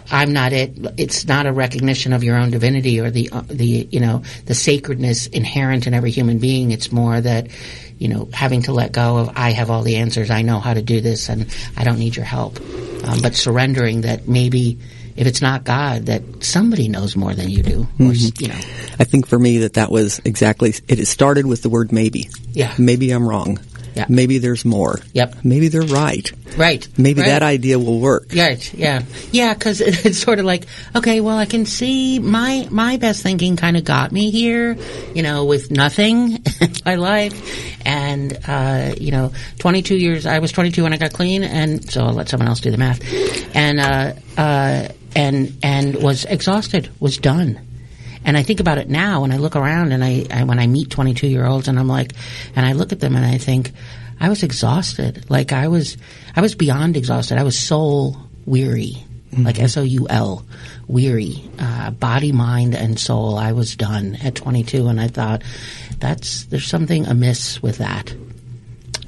I'm 0.08 0.32
not 0.32 0.52
it. 0.52 0.72
It's 0.98 1.26
not 1.26 1.46
a 1.46 1.52
recognition 1.52 2.12
of 2.12 2.22
your 2.22 2.36
own 2.36 2.50
divinity 2.52 3.00
or 3.00 3.10
the 3.10 3.28
uh, 3.32 3.42
the 3.48 3.88
you 3.90 3.98
know 3.98 4.22
the 4.44 4.54
sacredness 4.54 5.26
inherent 5.26 5.88
in 5.88 5.94
every 5.94 6.12
human 6.12 6.38
being. 6.38 6.70
It's 6.70 6.92
more 6.92 7.20
that 7.20 7.48
you 7.98 8.08
know 8.08 8.28
having 8.32 8.62
to 8.62 8.72
let 8.72 8.92
go 8.92 9.18
of 9.18 9.30
I 9.36 9.52
have 9.52 9.70
all 9.70 9.82
the 9.82 9.96
answers. 9.96 10.30
I 10.30 10.42
know 10.42 10.60
how 10.60 10.74
to 10.74 10.82
do 10.82 11.00
this, 11.00 11.28
and 11.28 11.46
I 11.76 11.84
don't 11.84 11.98
need 11.98 12.16
your 12.16 12.24
help. 12.24 12.60
Um, 13.04 13.22
but 13.22 13.34
surrendering 13.34 14.02
that 14.02 14.26
maybe 14.26 14.78
if 15.16 15.26
it's 15.26 15.40
not 15.40 15.64
God, 15.64 16.06
that 16.06 16.22
somebody 16.40 16.88
knows 16.88 17.16
more 17.16 17.34
than 17.34 17.48
you 17.48 17.62
do, 17.62 17.88
or 17.98 18.12
s 18.12 18.32
you 18.38 18.48
know. 18.48 18.60
I 18.98 19.04
think 19.04 19.26
for 19.26 19.38
me 19.38 19.58
that 19.58 19.74
that 19.74 19.90
was 19.90 20.20
exactly, 20.24 20.74
it 20.88 21.04
started 21.06 21.46
with 21.46 21.62
the 21.62 21.70
word 21.70 21.90
maybe. 21.90 22.28
Yeah. 22.52 22.74
Maybe 22.78 23.10
I'm 23.10 23.26
wrong. 23.26 23.58
Yeah. 23.96 24.04
Maybe 24.10 24.38
there's 24.38 24.64
more. 24.64 25.00
Yep. 25.14 25.36
Maybe 25.42 25.68
they're 25.68 25.80
right. 25.80 26.30
Right. 26.56 26.86
Maybe 26.98 27.22
right. 27.22 27.28
that 27.28 27.42
idea 27.42 27.78
will 27.78 27.98
work. 27.98 28.28
Right. 28.36 28.74
Yeah. 28.74 29.02
Yeah. 29.32 29.54
Because 29.54 29.80
it's 29.80 30.18
sort 30.18 30.38
of 30.38 30.44
like, 30.44 30.66
okay, 30.94 31.22
well, 31.22 31.38
I 31.38 31.46
can 31.46 31.64
see 31.64 32.18
my 32.18 32.68
my 32.70 32.98
best 32.98 33.22
thinking 33.22 33.56
kind 33.56 33.76
of 33.76 33.84
got 33.84 34.12
me 34.12 34.30
here, 34.30 34.76
you 35.14 35.22
know, 35.22 35.46
with 35.46 35.70
nothing 35.70 36.32
in 36.60 36.72
my 36.84 36.96
life, 36.96 37.86
and 37.86 38.38
uh, 38.46 38.94
you 38.98 39.12
know, 39.12 39.32
22 39.58 39.96
years. 39.96 40.26
I 40.26 40.40
was 40.40 40.52
22 40.52 40.82
when 40.82 40.92
I 40.92 40.98
got 40.98 41.14
clean, 41.14 41.42
and 41.42 41.90
so 41.90 42.04
I'll 42.04 42.12
let 42.12 42.28
someone 42.28 42.48
else 42.48 42.60
do 42.60 42.70
the 42.70 42.76
math, 42.76 43.00
and 43.56 43.80
uh, 43.80 44.12
uh, 44.36 44.88
and 45.14 45.56
and 45.62 46.02
was 46.02 46.26
exhausted, 46.26 46.90
was 47.00 47.16
done. 47.16 47.65
And 48.26 48.36
I 48.36 48.42
think 48.42 48.60
about 48.60 48.76
it 48.76 48.90
now 48.90 49.22
when 49.22 49.32
I 49.32 49.38
look 49.38 49.56
around 49.56 49.92
and 49.92 50.04
I, 50.04 50.26
I 50.30 50.44
when 50.44 50.58
I 50.58 50.66
meet 50.66 50.90
22 50.90 51.28
year 51.28 51.46
olds 51.46 51.68
and 51.68 51.78
I'm 51.78 51.88
like, 51.88 52.12
and 52.54 52.66
I 52.66 52.72
look 52.72 52.92
at 52.92 53.00
them 53.00 53.16
and 53.16 53.24
I 53.24 53.38
think, 53.38 53.72
I 54.18 54.28
was 54.28 54.42
exhausted. 54.42 55.30
Like 55.30 55.52
I 55.52 55.68
was, 55.68 55.96
I 56.34 56.40
was 56.40 56.54
beyond 56.54 56.96
exhausted. 56.96 57.38
I 57.38 57.42
was 57.42 57.58
soul 57.58 58.16
weary, 58.46 58.96
like 59.36 59.60
S 59.60 59.76
O 59.76 59.82
U 59.82 60.06
L, 60.08 60.44
weary, 60.88 61.48
uh, 61.58 61.90
body, 61.90 62.32
mind, 62.32 62.74
and 62.74 62.98
soul. 62.98 63.36
I 63.36 63.52
was 63.52 63.76
done 63.76 64.16
at 64.22 64.34
22, 64.34 64.88
and 64.88 65.00
I 65.00 65.08
thought, 65.08 65.42
that's 65.98 66.44
there's 66.46 66.66
something 66.66 67.06
amiss 67.06 67.62
with 67.62 67.78
that. 67.78 68.14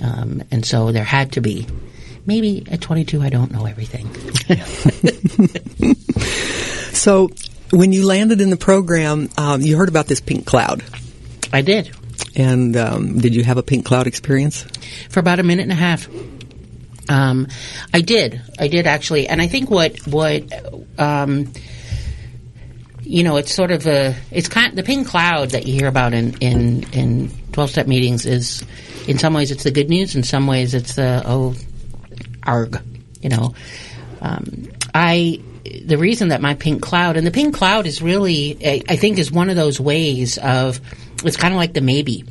Um, 0.00 0.42
and 0.50 0.64
so 0.64 0.92
there 0.92 1.04
had 1.04 1.32
to 1.32 1.40
be. 1.40 1.66
Maybe 2.26 2.66
at 2.70 2.82
22, 2.82 3.22
I 3.22 3.30
don't 3.30 3.50
know 3.50 3.64
everything. 3.64 4.06
So 6.98 7.30
when 7.70 7.92
you 7.92 8.06
landed 8.06 8.40
in 8.40 8.50
the 8.50 8.56
program, 8.56 9.28
um, 9.36 9.60
you 9.60 9.76
heard 9.76 9.88
about 9.88 10.06
this 10.06 10.20
pink 10.20 10.46
cloud. 10.46 10.82
I 11.52 11.62
did 11.62 11.90
And 12.36 12.76
um, 12.76 13.18
did 13.18 13.34
you 13.34 13.44
have 13.44 13.56
a 13.56 13.62
pink 13.62 13.84
cloud 13.84 14.06
experience? 14.06 14.66
for 15.10 15.20
about 15.20 15.38
a 15.38 15.42
minute 15.42 15.62
and 15.62 15.72
a 15.72 15.76
half. 15.76 16.08
Um, 17.08 17.48
I 17.92 18.00
did, 18.00 18.40
I 18.58 18.68
did 18.68 18.86
actually, 18.86 19.28
and 19.28 19.40
I 19.40 19.46
think 19.46 19.70
what 19.70 19.98
what 20.06 20.44
um, 20.98 21.50
you 23.02 23.22
know, 23.22 23.36
it's 23.36 23.52
sort 23.54 23.70
of 23.70 23.86
a 23.86 24.14
it's 24.30 24.48
kind 24.48 24.76
the 24.76 24.82
pink 24.82 25.08
cloud 25.08 25.50
that 25.50 25.66
you 25.66 25.72
hear 25.72 25.88
about 25.88 26.12
in 26.12 26.36
in 26.38 26.84
in 26.92 27.30
twelve 27.52 27.70
step 27.70 27.86
meetings 27.86 28.26
is 28.26 28.62
in 29.06 29.18
some 29.18 29.32
ways 29.32 29.50
it's 29.50 29.64
the 29.64 29.70
good 29.70 29.88
news, 29.88 30.14
in 30.14 30.22
some 30.22 30.46
ways 30.46 30.74
it's 30.74 30.96
the 30.96 31.22
oh 31.24 31.54
arg, 32.42 32.80
you 33.22 33.30
know. 33.30 33.54
Um, 34.20 34.68
I 34.94 35.40
the 35.84 35.98
reason 35.98 36.28
that 36.28 36.40
my 36.40 36.54
pink 36.54 36.82
cloud 36.82 37.16
and 37.16 37.26
the 37.26 37.30
pink 37.30 37.54
cloud 37.54 37.86
is 37.86 38.00
really 38.02 38.84
I, 38.88 38.96
think 38.96 39.18
is 39.18 39.30
one 39.30 39.50
of 39.50 39.56
those 39.56 39.80
ways 39.80 40.38
of 40.38 40.80
it's 41.24 41.36
kind 41.36 41.54
of 41.54 41.58
like 41.58 41.74
the 41.74 41.80
maybe, 41.80 42.24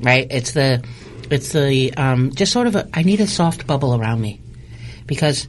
right? 0.00 0.26
It's 0.30 0.52
the 0.52 0.84
it's 1.30 1.52
the 1.52 1.94
um, 1.94 2.32
just 2.32 2.52
sort 2.52 2.66
of 2.66 2.76
a 2.76 2.88
I 2.92 3.02
need 3.02 3.20
a 3.20 3.26
soft 3.26 3.66
bubble 3.66 3.94
around 3.94 4.20
me 4.20 4.40
because 5.06 5.48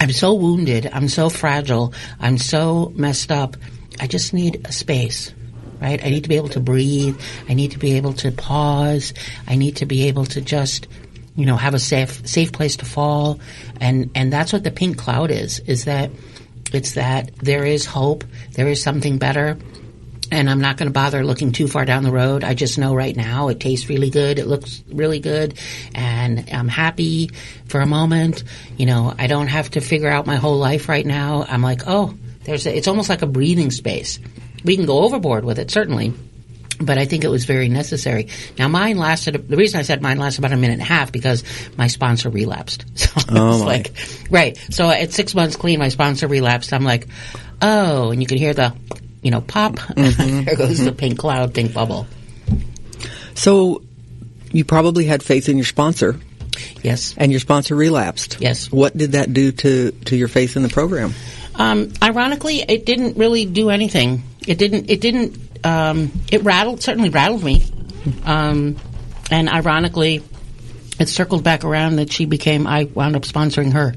I'm 0.00 0.10
so 0.12 0.34
wounded, 0.34 0.90
I'm 0.92 1.08
so 1.08 1.28
fragile, 1.28 1.94
I'm 2.18 2.38
so 2.38 2.92
messed 2.96 3.30
up. 3.30 3.56
I 4.00 4.06
just 4.06 4.34
need 4.34 4.66
a 4.66 4.72
space, 4.72 5.32
right? 5.80 6.04
I 6.04 6.10
need 6.10 6.24
to 6.24 6.28
be 6.28 6.36
able 6.36 6.48
to 6.50 6.60
breathe. 6.60 7.20
I 7.48 7.54
need 7.54 7.72
to 7.72 7.78
be 7.78 7.92
able 7.92 8.14
to 8.14 8.32
pause. 8.32 9.14
I 9.46 9.54
need 9.54 9.76
to 9.76 9.86
be 9.86 10.08
able 10.08 10.24
to 10.26 10.40
just, 10.40 10.88
you 11.36 11.46
know, 11.46 11.56
have 11.56 11.74
a 11.74 11.78
safe 11.78 12.26
safe 12.26 12.52
place 12.52 12.76
to 12.78 12.84
fall. 12.84 13.38
And 13.80 14.10
and 14.14 14.32
that's 14.32 14.52
what 14.52 14.64
the 14.64 14.70
pink 14.70 14.98
cloud 14.98 15.30
is. 15.30 15.60
Is 15.60 15.84
that 15.84 16.10
it's 16.74 16.92
that 16.92 17.34
there 17.36 17.64
is 17.64 17.86
hope. 17.86 18.24
There 18.52 18.68
is 18.68 18.82
something 18.82 19.18
better. 19.18 19.58
And 20.30 20.48
I'm 20.48 20.60
not 20.62 20.78
going 20.78 20.86
to 20.86 20.92
bother 20.92 21.24
looking 21.24 21.52
too 21.52 21.68
far 21.68 21.84
down 21.84 22.04
the 22.04 22.10
road. 22.10 22.42
I 22.42 22.54
just 22.54 22.78
know 22.78 22.94
right 22.94 23.14
now 23.14 23.48
it 23.48 23.60
tastes 23.60 23.90
really 23.90 24.08
good. 24.08 24.38
It 24.38 24.46
looks 24.46 24.82
really 24.90 25.20
good. 25.20 25.58
And 25.94 26.48
I'm 26.50 26.68
happy 26.68 27.30
for 27.66 27.80
a 27.80 27.86
moment. 27.86 28.42
You 28.78 28.86
know, 28.86 29.14
I 29.18 29.26
don't 29.26 29.48
have 29.48 29.72
to 29.72 29.82
figure 29.82 30.08
out 30.08 30.26
my 30.26 30.36
whole 30.36 30.56
life 30.56 30.88
right 30.88 31.04
now. 31.04 31.44
I'm 31.46 31.60
like, 31.60 31.82
oh, 31.86 32.14
there's 32.44 32.66
a, 32.66 32.74
it's 32.74 32.88
almost 32.88 33.10
like 33.10 33.20
a 33.20 33.26
breathing 33.26 33.70
space. 33.70 34.20
We 34.64 34.76
can 34.76 34.86
go 34.86 35.00
overboard 35.00 35.44
with 35.44 35.58
it, 35.58 35.70
certainly. 35.70 36.14
But 36.84 36.98
I 36.98 37.04
think 37.04 37.24
it 37.24 37.28
was 37.28 37.44
very 37.44 37.68
necessary. 37.68 38.28
Now, 38.58 38.68
mine 38.68 38.96
lasted. 38.98 39.48
The 39.48 39.56
reason 39.56 39.78
I 39.80 39.82
said 39.82 40.02
mine 40.02 40.18
lasted 40.18 40.40
about 40.40 40.52
a 40.52 40.56
minute 40.56 40.74
and 40.74 40.82
a 40.82 40.86
half 40.86 41.12
because 41.12 41.44
my 41.76 41.86
sponsor 41.86 42.30
relapsed. 42.30 42.84
So 42.96 43.10
Oh, 43.30 43.58
my. 43.60 43.64
like, 43.66 43.92
right. 44.30 44.56
So 44.70 44.88
at 44.90 45.12
six 45.12 45.34
months 45.34 45.56
clean, 45.56 45.78
my 45.78 45.88
sponsor 45.88 46.26
relapsed. 46.28 46.72
I'm 46.72 46.84
like, 46.84 47.08
oh, 47.60 48.10
and 48.10 48.20
you 48.20 48.26
could 48.26 48.38
hear 48.38 48.54
the, 48.54 48.74
you 49.22 49.30
know, 49.30 49.40
pop. 49.40 49.76
there 49.96 50.56
goes 50.56 50.78
the 50.84 50.92
pink 50.92 51.18
cloud, 51.18 51.54
pink 51.54 51.72
bubble. 51.74 52.06
So 53.34 53.82
you 54.52 54.64
probably 54.64 55.04
had 55.06 55.22
faith 55.22 55.48
in 55.48 55.56
your 55.56 55.64
sponsor, 55.64 56.18
Yes. 56.82 57.14
and 57.16 57.30
your 57.32 57.40
sponsor 57.40 57.74
relapsed. 57.74 58.38
Yes. 58.40 58.70
What 58.70 58.96
did 58.96 59.12
that 59.12 59.32
do 59.32 59.52
to, 59.52 59.90
to 60.06 60.16
your 60.16 60.28
faith 60.28 60.56
in 60.56 60.62
the 60.62 60.68
program? 60.68 61.14
Um, 61.54 61.92
ironically, 62.02 62.60
it 62.60 62.84
didn't 62.86 63.16
really 63.16 63.44
do 63.46 63.70
anything. 63.70 64.22
It 64.46 64.58
didn't. 64.58 64.90
It 64.90 65.00
didn't. 65.00 65.38
Um, 65.64 66.12
it 66.30 66.42
rattled. 66.42 66.82
Certainly 66.82 67.10
rattled 67.10 67.42
me. 67.42 67.64
Um, 68.24 68.76
and 69.30 69.48
ironically, 69.48 70.22
it 70.98 71.08
circled 71.08 71.44
back 71.44 71.64
around 71.64 71.96
that 71.96 72.12
she 72.12 72.24
became. 72.24 72.66
I 72.66 72.84
wound 72.84 73.16
up 73.16 73.22
sponsoring 73.22 73.72
her 73.72 73.94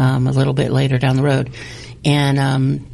um, 0.00 0.26
a 0.26 0.32
little 0.32 0.52
bit 0.52 0.70
later 0.70 0.98
down 0.98 1.16
the 1.16 1.22
road, 1.22 1.50
and 2.04 2.38
um, 2.38 2.86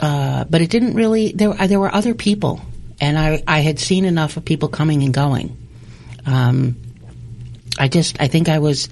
uh, 0.00 0.44
but 0.44 0.60
it 0.60 0.70
didn't 0.70 0.94
really. 0.94 1.32
There, 1.32 1.50
uh, 1.50 1.66
there 1.66 1.80
were 1.80 1.92
other 1.94 2.14
people, 2.14 2.60
and 3.00 3.18
I, 3.18 3.42
I 3.46 3.60
had 3.60 3.78
seen 3.78 4.04
enough 4.04 4.36
of 4.36 4.44
people 4.44 4.68
coming 4.68 5.02
and 5.02 5.14
going. 5.14 5.56
Um, 6.26 6.76
I 7.78 7.88
just, 7.88 8.20
I 8.20 8.28
think 8.28 8.48
I 8.48 8.58
was 8.58 8.88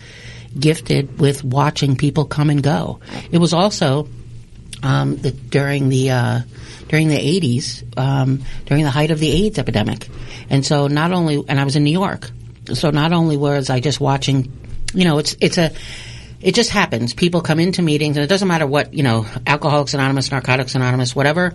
gifted 0.58 1.18
with 1.20 1.44
watching 1.44 1.96
people 1.96 2.24
come 2.24 2.50
and 2.50 2.62
go. 2.62 3.00
It 3.30 3.38
was 3.38 3.52
also 3.52 4.08
um, 4.82 5.16
the, 5.16 5.30
during 5.30 5.88
the 5.88 6.10
uh, 6.10 6.40
during 6.88 7.08
the 7.08 7.18
eighties, 7.18 7.84
um, 7.96 8.42
during 8.66 8.84
the 8.84 8.90
height 8.90 9.10
of 9.10 9.18
the 9.18 9.30
AIDS 9.30 9.58
epidemic, 9.58 10.08
and 10.50 10.64
so 10.64 10.86
not 10.88 11.12
only, 11.12 11.42
and 11.48 11.58
I 11.58 11.64
was 11.64 11.76
in 11.76 11.84
New 11.84 11.92
York, 11.92 12.30
so 12.74 12.90
not 12.90 13.12
only 13.12 13.36
was 13.36 13.70
I 13.70 13.80
just 13.80 14.00
watching, 14.00 14.52
you 14.94 15.04
know, 15.04 15.18
it's 15.18 15.36
it's 15.40 15.58
a 15.58 15.72
it 16.40 16.54
just 16.54 16.70
happens. 16.70 17.14
People 17.14 17.40
come 17.40 17.60
into 17.60 17.82
meetings, 17.82 18.16
and 18.16 18.24
it 18.24 18.28
doesn't 18.28 18.48
matter 18.48 18.66
what 18.66 18.94
you 18.94 19.02
know, 19.02 19.26
Alcoholics 19.46 19.94
Anonymous, 19.94 20.30
Narcotics 20.30 20.74
Anonymous, 20.74 21.14
whatever 21.14 21.54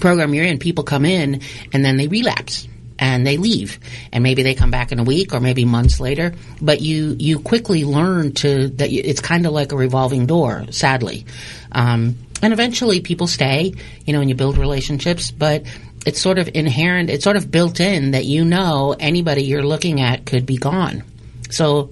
program 0.00 0.34
you're 0.34 0.44
in. 0.44 0.58
People 0.58 0.84
come 0.84 1.04
in, 1.04 1.40
and 1.72 1.84
then 1.84 1.96
they 1.96 2.08
relapse 2.08 2.68
and 2.98 3.26
they 3.26 3.36
leave, 3.36 3.78
and 4.12 4.22
maybe 4.22 4.42
they 4.42 4.54
come 4.54 4.70
back 4.70 4.92
in 4.92 4.98
a 4.98 5.04
week 5.04 5.34
or 5.34 5.40
maybe 5.40 5.64
months 5.64 6.00
later. 6.00 6.34
But 6.60 6.80
you 6.80 7.16
you 7.18 7.38
quickly 7.40 7.84
learn 7.84 8.32
to 8.34 8.68
that 8.68 8.90
it's 8.90 9.20
kind 9.20 9.46
of 9.46 9.52
like 9.52 9.72
a 9.72 9.76
revolving 9.76 10.26
door. 10.26 10.66
Sadly, 10.70 11.26
um, 11.72 12.16
and 12.42 12.52
eventually 12.52 13.00
people 13.00 13.26
stay. 13.26 13.74
You 14.04 14.12
know, 14.12 14.20
and 14.20 14.28
you 14.28 14.34
build 14.34 14.58
relationships, 14.58 15.30
but. 15.30 15.64
It's 16.06 16.20
sort 16.20 16.38
of 16.38 16.48
inherent, 16.54 17.10
it's 17.10 17.24
sort 17.24 17.36
of 17.36 17.50
built 17.50 17.80
in 17.80 18.12
that 18.12 18.24
you 18.24 18.44
know 18.44 18.94
anybody 18.98 19.42
you're 19.42 19.64
looking 19.64 20.00
at 20.00 20.24
could 20.24 20.46
be 20.46 20.56
gone. 20.56 21.02
So 21.50 21.90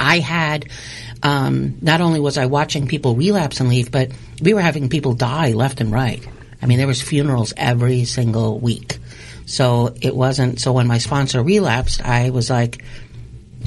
I 0.00 0.18
had 0.18 0.66
um, 1.24 1.78
not 1.80 2.00
only 2.00 2.20
was 2.20 2.36
I 2.38 2.46
watching 2.46 2.86
people 2.86 3.14
relapse 3.14 3.60
and 3.60 3.68
leave, 3.68 3.90
but 3.90 4.10
we 4.42 4.54
were 4.54 4.60
having 4.60 4.88
people 4.88 5.14
die 5.14 5.52
left 5.52 5.80
and 5.80 5.90
right. 5.92 6.26
I 6.60 6.66
mean, 6.66 6.78
there 6.78 6.86
was 6.86 7.00
funerals 7.00 7.52
every 7.56 8.04
single 8.04 8.58
week. 8.58 8.98
So 9.46 9.94
it 10.00 10.14
wasn't. 10.14 10.60
So 10.60 10.72
when 10.72 10.86
my 10.86 10.98
sponsor 10.98 11.42
relapsed, 11.42 12.02
I 12.04 12.30
was 12.30 12.50
like, 12.50 12.84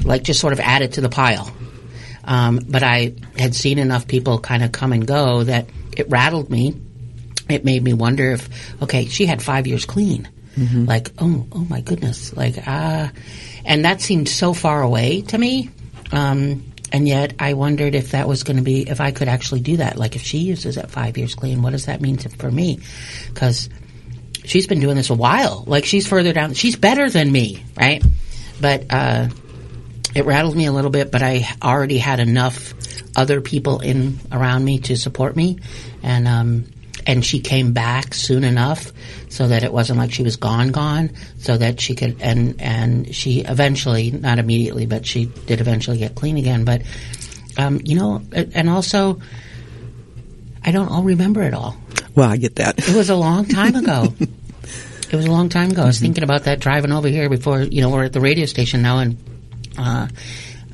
like 0.04 0.22
just 0.22 0.40
sort 0.40 0.52
of 0.52 0.60
added 0.60 0.94
to 0.94 1.00
the 1.00 1.08
pile. 1.08 1.50
Um, 2.24 2.60
but 2.68 2.82
I 2.82 3.14
had 3.38 3.54
seen 3.54 3.78
enough 3.78 4.06
people 4.06 4.38
kind 4.38 4.62
of 4.62 4.72
come 4.72 4.92
and 4.92 5.06
go 5.06 5.44
that 5.44 5.66
it 5.96 6.10
rattled 6.10 6.50
me. 6.50 6.74
It 7.48 7.64
made 7.64 7.82
me 7.82 7.94
wonder 7.94 8.32
if, 8.32 8.82
okay, 8.82 9.06
she 9.06 9.24
had 9.24 9.42
five 9.42 9.66
years 9.66 9.86
clean. 9.86 10.28
Like, 10.86 11.12
oh, 11.18 11.46
oh 11.52 11.66
my 11.70 11.80
goodness, 11.80 12.36
like 12.36 12.56
ah, 12.66 13.12
and 13.64 13.84
that 13.84 14.00
seemed 14.00 14.28
so 14.28 14.52
far 14.52 14.82
away 14.82 15.22
to 15.22 15.38
me. 15.38 15.70
Um, 16.10 16.64
and 16.90 17.06
yet, 17.06 17.34
I 17.38 17.52
wondered 17.54 17.94
if 17.94 18.10
that 18.10 18.26
was 18.26 18.42
going 18.42 18.56
to 18.56 18.62
be 18.62 18.88
if 18.88 19.00
I 19.00 19.12
could 19.12 19.28
actually 19.28 19.60
do 19.60 19.76
that. 19.76 19.96
Like, 19.96 20.16
if 20.16 20.22
she 20.22 20.38
uses 20.38 20.76
it 20.76 20.90
five 20.90 21.16
years 21.16 21.34
clean, 21.34 21.62
what 21.62 21.70
does 21.70 21.86
that 21.86 22.00
mean 22.00 22.16
to, 22.18 22.28
for 22.28 22.50
me? 22.50 22.80
Because 23.32 23.68
she's 24.48 24.66
been 24.66 24.80
doing 24.80 24.96
this 24.96 25.10
a 25.10 25.14
while. 25.14 25.62
Like, 25.66 25.84
she's 25.84 26.06
further 26.06 26.32
down. 26.32 26.54
She's 26.54 26.74
better 26.76 27.08
than 27.08 27.30
me, 27.30 27.62
right? 27.76 28.02
But 28.60 28.86
uh, 28.90 29.28
it 30.14 30.24
rattled 30.24 30.56
me 30.56 30.66
a 30.66 30.72
little 30.72 30.90
bit. 30.90 31.12
But 31.12 31.22
I 31.22 31.46
already 31.62 31.98
had 31.98 32.18
enough 32.20 32.74
other 33.16 33.40
people 33.40 33.80
in 33.80 34.18
around 34.32 34.64
me 34.64 34.80
to 34.80 34.96
support 34.96 35.36
me, 35.36 35.58
and 36.02 36.26
um, 36.26 36.64
and 37.06 37.24
she 37.24 37.40
came 37.40 37.72
back 37.72 38.12
soon 38.14 38.44
enough 38.44 38.92
so 39.28 39.48
that 39.48 39.62
it 39.62 39.72
wasn't 39.72 39.98
like 39.98 40.12
she 40.12 40.22
was 40.22 40.36
gone 40.36 40.68
gone 40.72 41.10
so 41.38 41.56
that 41.56 41.80
she 41.80 41.94
could 41.94 42.20
and 42.20 42.60
and 42.60 43.14
she 43.14 43.40
eventually 43.40 44.10
not 44.10 44.38
immediately 44.38 44.84
but 44.84 45.06
she 45.06 45.24
did 45.26 45.60
eventually 45.60 45.96
get 45.98 46.14
clean 46.14 46.36
again 46.36 46.64
but 46.64 46.82
um, 47.56 47.80
you 47.84 47.96
know 47.96 48.20
and 48.32 48.68
also 48.68 49.20
I 50.64 50.70
don't 50.72 50.88
all 50.88 51.02
remember 51.02 51.42
it 51.42 51.54
all 51.54 51.76
Well, 52.14 52.28
I 52.30 52.36
get 52.36 52.56
that. 52.56 52.78
it 52.78 52.94
was 52.94 53.08
a 53.10 53.16
long 53.16 53.46
time 53.46 53.74
ago 53.74 54.12
it 55.10 55.16
was 55.16 55.26
a 55.26 55.30
long 55.30 55.48
time 55.48 55.70
ago 55.70 55.82
I 55.82 55.86
was 55.86 56.00
thinking 56.00 56.24
about 56.24 56.44
that 56.44 56.60
driving 56.60 56.92
over 56.92 57.08
here 57.08 57.28
before 57.28 57.62
you 57.62 57.80
know 57.80 57.90
we're 57.90 58.04
at 58.04 58.12
the 58.12 58.20
radio 58.20 58.46
station 58.46 58.82
now 58.82 58.98
and 58.98 59.16
uh, 59.78 60.08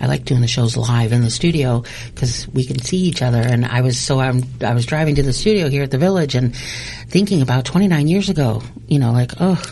I 0.01 0.07
like 0.07 0.25
doing 0.25 0.41
the 0.41 0.49
shows 0.49 0.77
live 0.77 1.13
in 1.13 1.23
the 1.23 1.31
studio 1.31 1.85
because 2.15 2.49
we 2.49 2.65
can 2.65 2.79
see 2.79 2.99
each 2.99 3.23
other. 3.23 3.41
And 3.41 3.65
I 3.65 3.81
was 3.81 3.99
so 3.99 4.21
I'm, 4.21 4.43
I 4.63 4.75
was 4.75 4.87
driving 4.87 5.15
to 5.17 5.23
the 5.23 5.33
studio 5.33 5.69
here 5.69 5.83
at 5.83 5.91
the 5.91 5.99
village 5.99 6.35
and 6.35 6.55
thinking 6.57 7.43
about 7.43 7.65
29 7.65 8.09
years 8.09 8.29
ago. 8.29 8.63
You 8.89 8.99
know, 8.99 9.13
like 9.13 9.33
oh, 9.41 9.63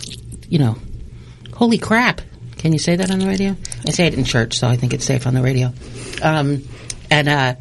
you 0.48 0.58
know, 0.58 0.76
holy 1.54 1.78
crap! 1.78 2.20
Can 2.58 2.72
you 2.72 2.78
say 2.78 2.96
that 2.96 3.10
on 3.10 3.18
the 3.18 3.26
radio? 3.26 3.56
I 3.86 3.90
say 3.90 4.06
it 4.06 4.14
in 4.14 4.24
church, 4.24 4.58
so 4.58 4.68
I 4.68 4.76
think 4.76 4.94
it's 4.94 5.04
safe 5.04 5.26
on 5.26 5.34
the 5.34 5.42
radio. 5.42 5.72
Um, 6.22 6.62
and 7.10 7.28
uh, 7.28 7.54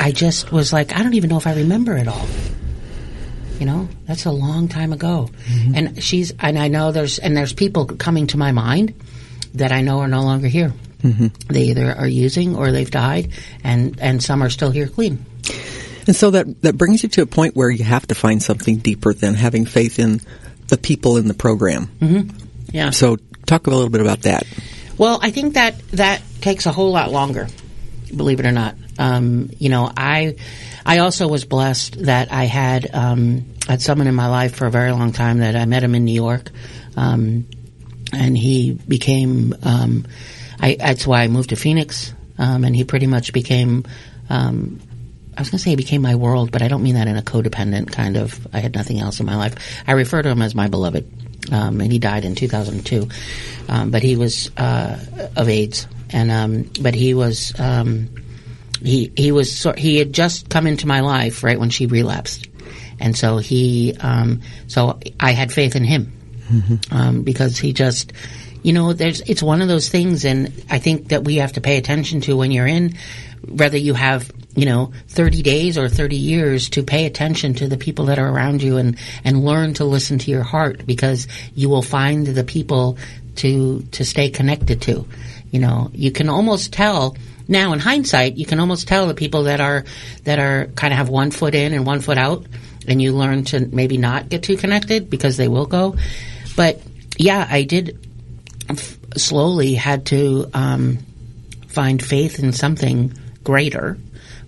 I 0.00 0.12
just 0.12 0.50
was 0.50 0.72
like, 0.72 0.96
I 0.96 1.02
don't 1.02 1.14
even 1.14 1.28
know 1.30 1.36
if 1.36 1.46
I 1.46 1.54
remember 1.54 1.96
it 1.96 2.08
all. 2.08 2.26
You 3.58 3.66
know, 3.66 3.88
that's 4.06 4.24
a 4.24 4.30
long 4.30 4.68
time 4.68 4.92
ago. 4.92 5.28
Mm-hmm. 5.46 5.74
And 5.74 6.02
she's, 6.02 6.32
and 6.38 6.58
I 6.58 6.68
know 6.68 6.92
there's, 6.92 7.18
and 7.18 7.36
there's 7.36 7.52
people 7.52 7.86
coming 7.86 8.28
to 8.28 8.36
my 8.36 8.52
mind 8.52 8.94
that 9.54 9.72
I 9.72 9.80
know 9.80 9.98
are 9.98 10.08
no 10.08 10.22
longer 10.22 10.46
here. 10.46 10.72
Mm-hmm. 11.02 11.52
They 11.52 11.62
either 11.64 11.94
are 11.94 12.08
using 12.08 12.56
or 12.56 12.72
they've 12.72 12.90
died, 12.90 13.32
and 13.62 13.98
and 14.00 14.22
some 14.22 14.42
are 14.42 14.50
still 14.50 14.70
here 14.70 14.88
clean. 14.88 15.24
And 16.06 16.16
so 16.16 16.30
that, 16.30 16.62
that 16.62 16.76
brings 16.76 17.02
you 17.02 17.08
to 17.10 17.22
a 17.22 17.26
point 17.26 17.54
where 17.54 17.70
you 17.70 17.84
have 17.84 18.06
to 18.08 18.14
find 18.14 18.42
something 18.42 18.78
deeper 18.78 19.12
than 19.12 19.34
having 19.34 19.66
faith 19.66 19.98
in 19.98 20.20
the 20.68 20.78
people 20.78 21.16
in 21.16 21.28
the 21.28 21.34
program. 21.34 21.86
Mm-hmm. 22.00 22.36
Yeah. 22.72 22.90
So 22.90 23.16
talk 23.46 23.66
a 23.66 23.70
little 23.70 23.90
bit 23.90 24.00
about 24.00 24.22
that. 24.22 24.44
Well, 24.96 25.20
I 25.22 25.30
think 25.30 25.54
that 25.54 25.78
that 25.90 26.22
takes 26.40 26.66
a 26.66 26.72
whole 26.72 26.90
lot 26.92 27.12
longer, 27.12 27.46
believe 28.14 28.40
it 28.40 28.46
or 28.46 28.52
not. 28.52 28.74
Um, 28.98 29.50
you 29.58 29.68
know, 29.68 29.92
I 29.96 30.36
I 30.88 30.98
also 31.00 31.28
was 31.28 31.44
blessed 31.44 32.06
that 32.06 32.32
I 32.32 32.44
had 32.44 32.88
um, 32.94 33.44
had 33.68 33.82
someone 33.82 34.06
in 34.06 34.14
my 34.14 34.28
life 34.28 34.56
for 34.56 34.66
a 34.66 34.70
very 34.70 34.90
long 34.90 35.12
time 35.12 35.40
that 35.40 35.54
I 35.54 35.66
met 35.66 35.84
him 35.84 35.94
in 35.94 36.06
New 36.06 36.14
York, 36.14 36.50
um, 36.96 37.46
and 38.10 38.36
he 38.36 38.72
became. 38.72 39.54
Um, 39.62 40.06
I 40.58 40.76
that's 40.76 41.06
why 41.06 41.24
I 41.24 41.28
moved 41.28 41.50
to 41.50 41.56
Phoenix, 41.56 42.14
um, 42.38 42.64
and 42.64 42.74
he 42.74 42.84
pretty 42.84 43.06
much 43.06 43.34
became. 43.34 43.84
Um, 44.30 44.80
I 45.36 45.42
was 45.42 45.50
going 45.50 45.58
to 45.58 45.62
say 45.62 45.70
he 45.70 45.76
became 45.76 46.00
my 46.00 46.14
world, 46.14 46.50
but 46.52 46.62
I 46.62 46.68
don't 46.68 46.82
mean 46.82 46.94
that 46.94 47.06
in 47.06 47.18
a 47.18 47.22
codependent 47.22 47.92
kind 47.92 48.16
of. 48.16 48.46
I 48.54 48.60
had 48.60 48.74
nothing 48.74 48.98
else 48.98 49.20
in 49.20 49.26
my 49.26 49.36
life. 49.36 49.56
I 49.86 49.92
refer 49.92 50.22
to 50.22 50.30
him 50.30 50.40
as 50.40 50.54
my 50.54 50.68
beloved, 50.68 51.52
um, 51.52 51.82
and 51.82 51.92
he 51.92 51.98
died 51.98 52.24
in 52.24 52.34
2002. 52.34 53.08
Um, 53.68 53.90
but 53.90 54.02
he 54.02 54.16
was 54.16 54.50
uh, 54.56 54.98
of 55.36 55.50
AIDS, 55.50 55.86
and 56.08 56.82
but 56.82 56.94
he 56.94 57.12
was 57.12 57.52
he 58.82 59.12
he 59.16 59.32
was 59.32 59.56
sort 59.56 59.78
he 59.78 59.96
had 59.96 60.12
just 60.12 60.48
come 60.48 60.66
into 60.66 60.86
my 60.86 61.00
life 61.00 61.42
right 61.42 61.58
when 61.58 61.70
she 61.70 61.86
relapsed, 61.86 62.48
and 63.00 63.16
so 63.16 63.38
he 63.38 63.96
um, 64.00 64.40
so 64.66 64.98
I 65.18 65.32
had 65.32 65.52
faith 65.52 65.76
in 65.76 65.84
him. 65.84 66.12
Um, 66.90 67.24
because 67.24 67.58
he 67.58 67.74
just 67.74 68.14
you 68.62 68.72
know 68.72 68.94
there's 68.94 69.20
it's 69.22 69.42
one 69.42 69.60
of 69.60 69.68
those 69.68 69.90
things, 69.90 70.24
and 70.24 70.50
I 70.70 70.78
think 70.78 71.08
that 71.08 71.22
we 71.22 71.36
have 71.36 71.52
to 71.54 71.60
pay 71.60 71.76
attention 71.76 72.22
to 72.22 72.36
when 72.36 72.50
you're 72.50 72.66
in 72.66 72.94
whether 73.46 73.78
you 73.78 73.94
have 73.94 74.30
you 74.56 74.66
know 74.66 74.92
30 75.08 75.42
days 75.42 75.78
or 75.78 75.88
30 75.88 76.16
years 76.16 76.70
to 76.70 76.82
pay 76.82 77.06
attention 77.06 77.54
to 77.54 77.68
the 77.68 77.76
people 77.76 78.06
that 78.06 78.18
are 78.18 78.28
around 78.28 78.62
you 78.62 78.76
and 78.76 78.96
and 79.24 79.44
learn 79.44 79.74
to 79.74 79.84
listen 79.84 80.18
to 80.18 80.30
your 80.30 80.42
heart 80.42 80.86
because 80.86 81.28
you 81.54 81.68
will 81.68 81.82
find 81.82 82.26
the 82.26 82.44
people 82.44 82.98
to 83.36 83.82
to 83.92 84.04
stay 84.04 84.30
connected 84.30 84.82
to. 84.82 85.06
You 85.50 85.60
know 85.60 85.90
you 85.92 86.10
can 86.10 86.28
almost 86.28 86.72
tell 86.72 87.16
now 87.48 87.72
in 87.72 87.78
hindsight 87.80 88.36
you 88.36 88.46
can 88.46 88.60
almost 88.60 88.86
tell 88.86 89.06
the 89.06 89.14
people 89.14 89.44
that 89.44 89.60
are 89.60 89.84
that 90.24 90.38
are 90.38 90.66
kind 90.76 90.92
of 90.92 90.98
have 90.98 91.08
one 91.08 91.30
foot 91.30 91.54
in 91.54 91.72
and 91.72 91.84
one 91.84 92.00
foot 92.00 92.18
out 92.18 92.46
and 92.86 93.02
you 93.02 93.12
learn 93.12 93.44
to 93.44 93.66
maybe 93.66 93.96
not 93.96 94.28
get 94.28 94.42
too 94.42 94.56
connected 94.56 95.10
because 95.10 95.36
they 95.36 95.48
will 95.48 95.66
go 95.66 95.96
but 96.56 96.80
yeah 97.16 97.46
i 97.50 97.62
did 97.62 97.98
f- 98.68 98.98
slowly 99.16 99.74
had 99.74 100.06
to 100.06 100.48
um, 100.54 100.98
find 101.66 102.04
faith 102.04 102.38
in 102.38 102.52
something 102.52 103.12
greater, 103.44 103.98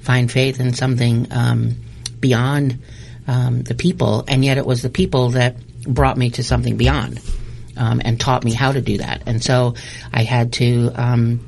find 0.01 0.31
faith 0.31 0.61
in 0.61 0.75
something 0.75 1.27
um, 1.31 1.77
beyond 2.19 2.79
um, 3.27 3.63
the 3.63 3.75
people, 3.75 4.25
and 4.29 4.45
yet 4.45 4.59
it 4.59 4.67
was 4.67 4.83
the 4.83 4.91
people 4.91 5.31
that 5.31 5.57
brought 5.85 6.17
me 6.17 6.31
to 6.31 6.43
something 6.43 6.77
beyond 6.77 7.21
um, 7.77 8.01
and 8.05 8.21
taught 8.21 8.45
me 8.45 8.53
how 8.53 8.73
to 8.73 8.81
do 8.81 8.99
that. 8.99 9.23
And 9.27 9.43
so 9.43 9.75
I 10.13 10.25
had 10.25 10.53
to. 10.55 10.91
Um, 10.95 11.47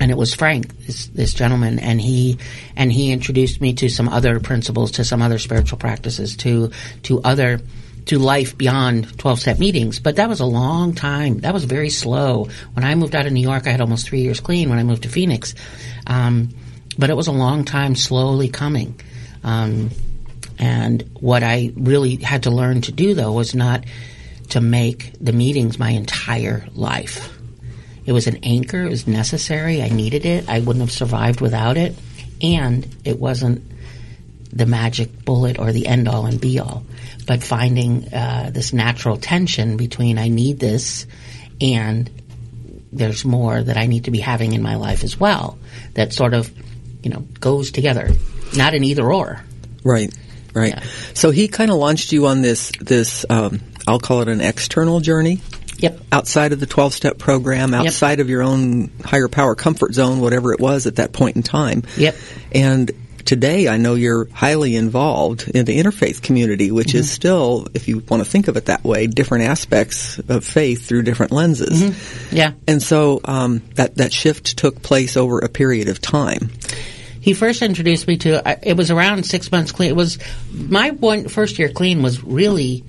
and 0.00 0.10
it 0.10 0.16
was 0.16 0.34
Frank, 0.34 0.76
this, 0.86 1.06
this 1.06 1.34
gentleman, 1.34 1.78
and 1.78 2.00
he 2.00 2.38
and 2.76 2.92
he 2.92 3.12
introduced 3.12 3.60
me 3.60 3.72
to 3.74 3.88
some 3.88 4.08
other 4.08 4.40
principles, 4.40 4.92
to 4.92 5.04
some 5.04 5.22
other 5.22 5.38
spiritual 5.38 5.78
practices, 5.78 6.36
to 6.38 6.70
to 7.04 7.20
other 7.22 7.60
to 8.06 8.18
life 8.18 8.56
beyond 8.56 9.18
12 9.18 9.40
step 9.40 9.58
meetings. 9.58 10.00
But 10.00 10.16
that 10.16 10.28
was 10.28 10.40
a 10.40 10.46
long 10.46 10.94
time. 10.94 11.40
That 11.40 11.52
was 11.52 11.64
very 11.64 11.90
slow. 11.90 12.48
When 12.72 12.84
I 12.84 12.94
moved 12.94 13.14
out 13.14 13.26
of 13.26 13.32
New 13.32 13.42
York, 13.42 13.66
I 13.66 13.70
had 13.70 13.82
almost 13.82 14.08
three 14.08 14.22
years 14.22 14.40
clean 14.40 14.70
when 14.70 14.78
I 14.78 14.82
moved 14.82 15.02
to 15.02 15.10
Phoenix. 15.10 15.54
Um, 16.06 16.54
but 16.96 17.10
it 17.10 17.16
was 17.16 17.26
a 17.26 17.32
long 17.32 17.64
time 17.64 17.94
slowly 17.94 18.48
coming. 18.48 18.98
Um, 19.44 19.90
and 20.58 21.02
what 21.20 21.42
I 21.42 21.72
really 21.76 22.16
had 22.16 22.44
to 22.44 22.50
learn 22.50 22.80
to 22.82 22.92
do, 22.92 23.14
though, 23.14 23.32
was 23.32 23.54
not 23.54 23.84
to 24.50 24.60
make 24.60 25.12
the 25.20 25.32
meetings 25.32 25.78
my 25.78 25.90
entire 25.90 26.66
life. 26.74 27.37
It 28.08 28.12
was 28.12 28.26
an 28.26 28.38
anchor. 28.42 28.82
It 28.84 28.88
was 28.88 29.06
necessary. 29.06 29.82
I 29.82 29.90
needed 29.90 30.24
it. 30.24 30.48
I 30.48 30.60
wouldn't 30.60 30.80
have 30.80 30.90
survived 30.90 31.42
without 31.42 31.76
it. 31.76 31.94
And 32.40 32.88
it 33.04 33.18
wasn't 33.18 33.62
the 34.50 34.64
magic 34.64 35.26
bullet 35.26 35.58
or 35.58 35.72
the 35.72 35.86
end 35.86 36.08
all 36.08 36.24
and 36.24 36.40
be 36.40 36.58
all, 36.58 36.84
but 37.26 37.42
finding 37.42 38.08
uh, 38.14 38.50
this 38.50 38.72
natural 38.72 39.18
tension 39.18 39.76
between 39.76 40.16
I 40.16 40.28
need 40.28 40.58
this 40.58 41.06
and 41.60 42.10
there's 42.90 43.26
more 43.26 43.62
that 43.62 43.76
I 43.76 43.84
need 43.84 44.04
to 44.04 44.10
be 44.10 44.20
having 44.20 44.54
in 44.54 44.62
my 44.62 44.76
life 44.76 45.04
as 45.04 45.20
well 45.20 45.58
that 45.92 46.14
sort 46.14 46.32
of, 46.32 46.50
you 47.02 47.10
know, 47.10 47.26
goes 47.40 47.72
together, 47.72 48.08
not 48.56 48.72
an 48.72 48.84
either 48.84 49.12
or. 49.12 49.44
Right, 49.84 50.16
right. 50.54 50.70
Yeah. 50.70 50.82
So 51.12 51.30
he 51.30 51.46
kind 51.46 51.70
of 51.70 51.76
launched 51.76 52.12
you 52.12 52.28
on 52.28 52.40
this 52.40 52.72
this 52.80 53.26
um, 53.28 53.60
I'll 53.86 54.00
call 54.00 54.22
it 54.22 54.28
an 54.28 54.40
external 54.40 55.00
journey 55.00 55.42
Yep. 55.78 56.00
outside 56.10 56.52
of 56.52 56.60
the 56.60 56.66
12 56.66 56.92
step 56.92 57.18
program, 57.18 57.72
outside 57.72 58.20
of 58.20 58.28
your 58.28 58.42
own 58.42 58.90
higher 59.04 59.28
power 59.28 59.54
comfort 59.54 59.94
zone, 59.94 60.20
whatever 60.20 60.52
it 60.52 60.60
was 60.60 60.86
at 60.86 60.96
that 60.96 61.12
point 61.12 61.36
in 61.36 61.42
time. 61.42 61.84
Yep. 61.96 62.16
And 62.52 62.90
today 63.24 63.68
I 63.68 63.76
know 63.76 63.94
you're 63.94 64.26
highly 64.30 64.74
involved 64.74 65.48
in 65.48 65.66
the 65.66 65.78
interfaith 65.78 66.22
community, 66.22 66.70
which 66.70 66.94
is 66.94 67.10
still, 67.10 67.68
if 67.74 67.86
you 67.86 67.98
want 68.08 68.24
to 68.24 68.28
think 68.28 68.48
of 68.48 68.56
it 68.56 68.66
that 68.66 68.82
way, 68.82 69.06
different 69.06 69.44
aspects 69.44 70.18
of 70.28 70.44
faith 70.44 70.86
through 70.86 71.02
different 71.02 71.30
lenses. 71.30 72.32
Yeah. 72.32 72.52
And 72.66 72.82
so 72.82 73.20
um, 73.24 73.62
that 73.74 73.96
that 73.96 74.12
shift 74.12 74.56
took 74.56 74.82
place 74.82 75.16
over 75.16 75.40
a 75.40 75.48
period 75.48 75.88
of 75.88 76.00
time. 76.00 76.50
He 77.20 77.34
first 77.34 77.60
introduced 77.60 78.06
me 78.06 78.16
to. 78.18 78.58
It 78.66 78.76
was 78.76 78.90
around 78.90 79.26
six 79.26 79.52
months 79.52 79.72
clean. 79.72 79.90
It 79.90 79.96
was 79.96 80.18
my 80.50 80.90
one 80.92 81.28
first 81.28 81.58
year 81.58 81.68
clean 81.68 82.02
was 82.02 82.24
really 82.24 82.84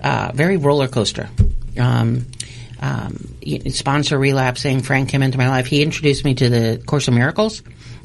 uh, 0.00 0.30
very 0.32 0.56
roller 0.56 0.86
coaster. 0.86 1.28
Um, 1.78 2.26
um, 2.80 3.36
sponsor 3.70 4.18
relapsing. 4.18 4.82
Frank 4.82 5.08
came 5.08 5.22
into 5.22 5.38
my 5.38 5.48
life. 5.48 5.66
He 5.66 5.82
introduced 5.82 6.24
me 6.24 6.34
to 6.34 6.50
the 6.50 6.82
Course 6.84 7.08
of 7.08 7.14
Miracles, 7.14 7.62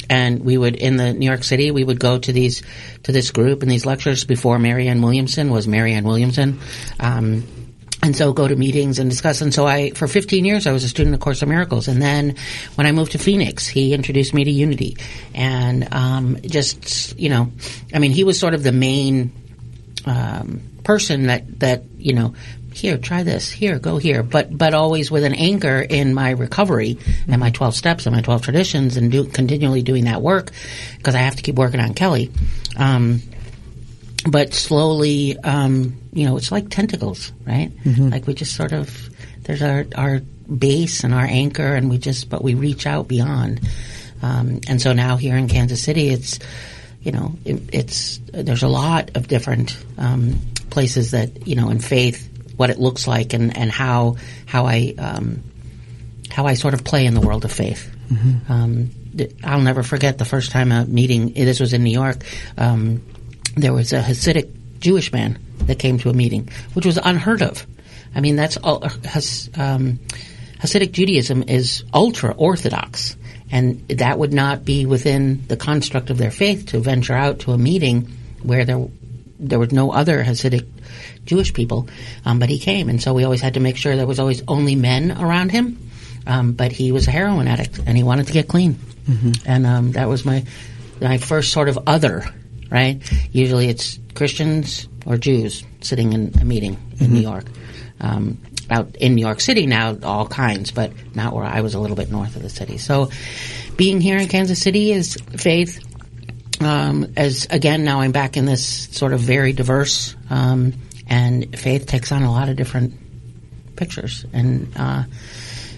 and 0.10 0.44
we 0.44 0.58
would 0.58 0.76
in 0.76 0.96
the 0.96 1.14
New 1.14 1.26
York 1.26 1.44
City. 1.44 1.72
We 1.72 1.84
would 1.84 2.00
go 2.00 2.18
to 2.18 2.32
these 2.32 2.64
to 3.04 3.12
this 3.12 3.32
group 3.32 3.62
and 3.62 3.70
these 3.70 3.86
lectures 3.86 4.24
before 4.24 4.58
Marianne 4.58 5.02
Williamson 5.02 5.50
was 5.50 5.68
Marianne 5.68 6.06
Williamson. 6.06 6.60
Um, 7.00 7.44
and 8.02 8.16
so 8.16 8.32
go 8.32 8.48
to 8.48 8.56
meetings 8.56 9.00
and 9.00 9.10
discuss. 9.10 9.42
And 9.42 9.54
so 9.54 9.68
I, 9.68 9.90
for 9.92 10.08
15 10.08 10.46
years, 10.46 10.68
I 10.68 10.72
was 10.72 10.86
a 10.86 10.90
student 10.90 11.14
of 11.14 11.20
Course 11.20 11.42
of 11.42 11.50
Miracles. 11.50 11.90
And 11.90 12.02
then 12.02 12.36
when 12.76 12.88
I 12.88 12.94
moved 12.94 13.12
to 13.12 13.18
Phoenix, 13.18 13.68
he 13.68 13.94
introduced 13.94 14.34
me 14.34 14.46
to 14.46 14.52
Unity. 14.52 14.96
And 15.34 15.94
um, 15.94 16.38
just, 16.44 17.20
you 17.20 17.28
know, 17.28 17.52
I 17.94 18.00
mean, 18.00 18.12
he 18.12 18.24
was 18.24 18.40
sort 18.40 18.54
of 18.54 18.64
the 18.64 18.72
main 18.72 19.34
um, 20.06 20.62
person 20.86 21.28
that, 21.28 21.60
that, 21.60 21.84
you 21.98 22.14
know, 22.14 22.36
here, 22.80 22.98
try 22.98 23.24
this, 23.24 23.52
here, 23.52 23.80
go 23.80 23.98
here, 23.98 24.24
but 24.24 24.56
but 24.56 24.74
always 24.74 25.12
with 25.12 25.24
an 25.24 25.34
anchor 25.34 25.80
in 25.80 26.14
my 26.14 26.32
recovery 26.32 26.98
and 27.28 27.40
my 27.40 27.52
twelve 27.52 27.76
steps 27.76 28.06
and 28.06 28.16
my 28.16 28.22
twelve 28.22 28.42
traditions, 28.42 28.98
and 28.98 29.12
do, 29.12 29.26
continually 29.26 29.82
doing 29.82 30.06
that 30.06 30.22
work 30.22 30.52
because 30.98 31.16
I 31.16 31.20
have 31.20 31.36
to 31.36 31.44
keep 31.44 31.56
working 31.56 31.80
on 31.80 31.94
Kelly. 31.94 32.32
Um, 32.78 33.22
but 34.30 34.54
slowly, 34.54 35.38
um, 35.38 35.98
you 36.12 36.26
know, 36.26 36.38
it's 36.38 36.52
like 36.52 36.70
tentacles, 36.70 37.32
right? 37.46 37.72
Like 38.12 38.28
we 38.28 38.34
just 38.34 38.56
sort 38.56 38.74
of 38.74 39.10
there's 39.44 39.62
our 39.62 39.86
our 39.96 40.20
base 40.20 41.04
and 41.04 41.14
our 41.14 41.26
anchor, 41.26 41.76
and 41.76 41.90
we 41.90 41.98
just 41.98 42.30
but 42.30 42.44
we 42.44 42.56
reach 42.56 42.86
out 42.86 43.08
beyond. 43.08 43.62
Um, 44.22 44.60
and 44.68 44.82
so 44.82 44.94
now 44.94 45.18
here 45.18 45.38
in 45.38 45.48
Kansas 45.48 45.82
City, 45.82 46.10
it's 46.10 46.40
you 47.02 47.12
know 47.12 47.36
it, 47.46 47.62
it's 47.74 48.20
there's 48.34 48.64
a 48.64 48.68
lot 48.68 49.16
of 49.16 49.28
different 49.28 49.78
um, 49.98 50.40
places 50.70 51.12
that 51.12 51.48
you 51.48 51.56
know 51.56 51.70
in 51.70 51.80
faith 51.80 52.30
what 52.60 52.70
it 52.70 52.78
looks 52.78 53.08
like 53.08 53.32
and 53.32 53.56
and 53.56 53.72
how 53.72 54.18
how 54.46 54.66
I 54.66 54.94
um, 54.98 55.44
how 56.30 56.46
I 56.46 56.56
sort 56.56 56.74
of 56.74 56.84
play 56.84 57.06
in 57.06 57.14
the 57.14 57.22
world 57.22 57.46
of 57.46 57.54
faith. 57.54 57.90
Um, 58.50 58.90
I'll 59.46 59.62
never 59.62 59.82
forget 59.82 60.18
the 60.18 60.26
first 60.26 60.52
time 60.52 60.74
a 60.74 60.84
meeting. 60.86 61.32
This 61.34 61.62
was 61.62 61.72
in 61.72 61.84
New 61.84 61.92
York. 61.92 62.24
Um, 62.58 63.02
there 63.56 63.72
was 63.72 63.94
a 63.94 64.02
Hasidic 64.02 64.80
Jewish 64.80 65.14
man 65.14 65.40
that 65.68 65.80
came 65.80 66.00
to 66.00 66.10
a 66.10 66.14
meeting, 66.14 66.50
which 66.74 66.86
was 66.86 66.98
unheard 67.02 67.42
of. 67.42 67.66
I 68.14 68.20
mean, 68.20 68.36
that's 68.36 68.58
all. 68.58 68.82
Has, 69.06 69.50
um, 69.56 70.00
Hasidic 70.60 70.92
Judaism 70.92 71.44
is 71.44 71.86
ultra 71.94 72.34
orthodox, 72.36 73.16
and 73.52 73.88
that 73.88 74.20
would 74.20 74.34
not 74.34 74.66
be 74.66 74.86
within 74.86 75.48
the 75.48 75.56
construct 75.56 76.10
of 76.10 76.18
their 76.18 76.32
faith 76.32 76.68
to 76.68 76.80
venture 76.80 77.14
out 77.14 77.40
to 77.40 77.54
a 77.54 77.58
meeting 77.58 78.12
where 78.44 78.66
there 78.66 78.86
there 79.40 79.60
was 79.60 79.72
no 79.72 79.94
other 79.94 80.22
Hasidic 80.24 80.68
Jewish 81.26 81.54
people. 81.54 81.88
Um, 82.26 82.40
but 82.40 82.50
he 82.50 82.60
came, 82.60 82.90
and 82.90 83.02
so 83.02 83.14
we 83.14 83.24
always 83.24 83.42
had 83.42 83.56
to 83.56 83.60
make 83.60 83.78
sure 83.78 83.96
there 83.96 84.08
was 84.08 84.20
always 84.20 84.44
only 84.48 84.76
men 84.76 85.12
around 85.12 85.52
him. 85.52 85.90
Um, 86.28 86.52
but 86.54 86.72
he 86.72 86.92
was 86.92 87.08
a 87.08 87.12
heroin 87.12 87.48
addict, 87.48 87.80
and 87.86 87.98
he 87.98 88.04
wanted 88.04 88.28
to 88.28 88.34
get 88.34 88.48
clean, 88.48 88.78
and 89.46 89.66
um, 89.66 89.92
that 89.94 90.08
was 90.08 90.26
my 90.26 90.46
my 91.02 91.18
first 91.18 91.52
sort 91.52 91.70
of 91.70 91.80
other. 91.88 92.24
Right? 92.70 93.02
Usually, 93.32 93.68
it's 93.68 93.98
Christians 94.14 94.88
or 95.06 95.18
Jews 95.18 95.64
sitting 95.82 96.14
in 96.14 96.34
a 96.40 96.46
meeting 96.46 96.78
in 97.00 97.14
New 97.14 97.22
York. 97.22 97.46
Um, 98.00 98.38
out 98.70 98.96
in 98.98 99.16
New 99.16 99.22
York 99.22 99.40
City 99.42 99.66
now, 99.66 99.98
all 100.04 100.28
kinds, 100.28 100.72
but 100.72 100.92
not 101.16 101.34
where 101.34 101.44
I 101.46 101.62
was 101.62 101.74
a 101.74 101.80
little 101.80 101.96
bit 101.96 102.12
north 102.12 102.36
of 102.36 102.44
the 102.44 102.50
city. 102.50 102.78
So, 102.78 103.10
being 103.78 104.00
here 104.00 104.20
in 104.20 104.28
Kansas 104.28 104.62
City 104.62 104.92
is 104.92 105.16
faith. 105.38 105.84
Um, 106.60 107.14
as 107.16 107.48
again, 107.50 107.84
now 107.86 108.02
I'm 108.02 108.12
back 108.12 108.36
in 108.36 108.46
this 108.46 108.66
sort 108.66 109.14
of 109.14 109.20
very 109.22 109.54
diverse, 109.54 110.16
um, 110.30 110.74
and 111.08 111.58
faith 111.58 111.86
takes 111.86 112.12
on 112.12 112.24
a 112.24 112.32
lot 112.32 112.50
of 112.50 112.58
different 112.58 112.94
pictures 113.76 114.26
and 114.34 114.72
uh, 114.76 115.04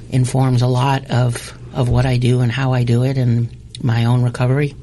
informs 0.09 0.61
a 0.61 0.67
lot 0.67 1.11
of 1.11 1.57
of 1.73 1.87
what 1.87 2.05
I 2.05 2.17
do 2.17 2.41
and 2.41 2.51
how 2.51 2.73
I 2.73 2.83
do 2.83 3.03
it, 3.03 3.17
and 3.17 3.55
my 3.83 4.05
own 4.05 4.23
recovery 4.23 4.75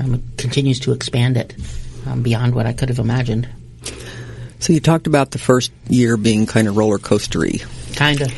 um, 0.00 0.22
continues 0.36 0.80
to 0.80 0.92
expand 0.92 1.36
it 1.36 1.54
um, 2.06 2.22
beyond 2.22 2.54
what 2.54 2.66
I 2.66 2.72
could 2.72 2.88
have 2.88 2.98
imagined. 2.98 3.48
So 4.58 4.72
you 4.72 4.80
talked 4.80 5.06
about 5.06 5.30
the 5.30 5.38
first 5.38 5.72
year 5.88 6.16
being 6.16 6.46
kind 6.46 6.68
of 6.68 6.76
roller 6.76 6.98
coastery. 6.98 7.64
Kind 7.96 8.20
of. 8.20 8.32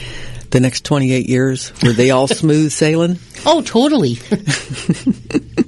The 0.50 0.60
next 0.60 0.84
28 0.84 1.28
years, 1.28 1.72
were 1.82 1.92
they 1.92 2.10
all 2.10 2.26
smooth 2.28 2.72
sailing? 2.72 3.18
Oh, 3.44 3.60
totally. 3.60 4.14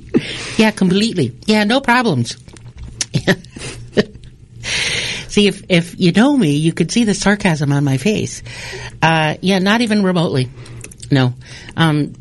yeah, 0.57 0.71
completely. 0.71 1.37
Yeah, 1.47 1.65
no 1.65 1.81
problems. 1.81 2.37
see, 5.29 5.47
if 5.47 5.63
if 5.69 5.99
you 5.99 6.13
know 6.13 6.37
me, 6.37 6.57
you 6.57 6.73
could 6.73 6.91
see 6.91 7.05
the 7.05 7.15
sarcasm 7.15 7.73
on 7.73 7.85
my 7.85 7.97
face. 7.97 8.43
Uh, 9.03 9.37
yeah, 9.41 9.59
not 9.59 9.81
even 9.81 10.03
remotely. 10.03 10.51
No. 11.11 11.35
Um, 11.77 12.15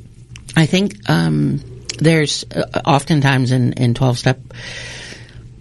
I 0.55 0.65
think 0.65 1.09
um, 1.09 1.61
there's 1.99 2.43
uh, 2.43 2.81
oftentimes 2.85 3.51
in 3.51 3.73
in 3.73 3.93
twelve 3.93 4.17
step 4.17 4.39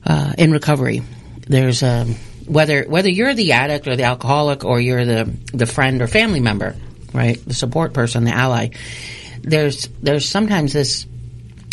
uh, 0.04 0.32
in 0.38 0.52
recovery, 0.52 1.02
there's 1.46 1.82
um, 1.82 2.14
whether 2.46 2.84
whether 2.84 3.08
you're 3.08 3.34
the 3.34 3.52
addict 3.52 3.86
or 3.86 3.96
the 3.96 4.04
alcoholic 4.04 4.64
or 4.64 4.80
you're 4.80 5.04
the 5.04 5.30
the 5.52 5.66
friend 5.66 6.00
or 6.00 6.06
family 6.06 6.40
member, 6.40 6.74
right? 7.12 7.42
The 7.44 7.54
support 7.54 7.92
person, 7.92 8.24
the 8.24 8.32
ally. 8.32 8.70
There's 9.42 9.88
there's 10.02 10.28
sometimes 10.28 10.72
this 10.72 11.06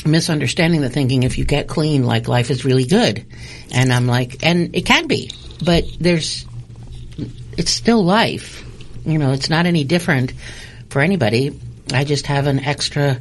misunderstanding 0.05 0.81
the 0.81 0.89
thinking 0.89 1.23
if 1.23 1.37
you 1.37 1.45
get 1.45 1.67
clean 1.67 2.03
like 2.03 2.27
life 2.27 2.51
is 2.51 2.63
really 2.63 2.85
good 2.85 3.25
and 3.73 3.91
i'm 3.91 4.07
like 4.07 4.45
and 4.45 4.75
it 4.75 4.85
can 4.85 5.07
be 5.07 5.31
but 5.63 5.83
there's 5.99 6.45
it's 7.57 7.71
still 7.71 8.03
life 8.03 8.63
you 9.05 9.17
know 9.17 9.31
it's 9.31 9.49
not 9.49 9.65
any 9.65 9.83
different 9.83 10.33
for 10.89 11.01
anybody 11.01 11.59
i 11.93 12.03
just 12.03 12.27
have 12.27 12.47
an 12.47 12.59
extra 12.59 13.19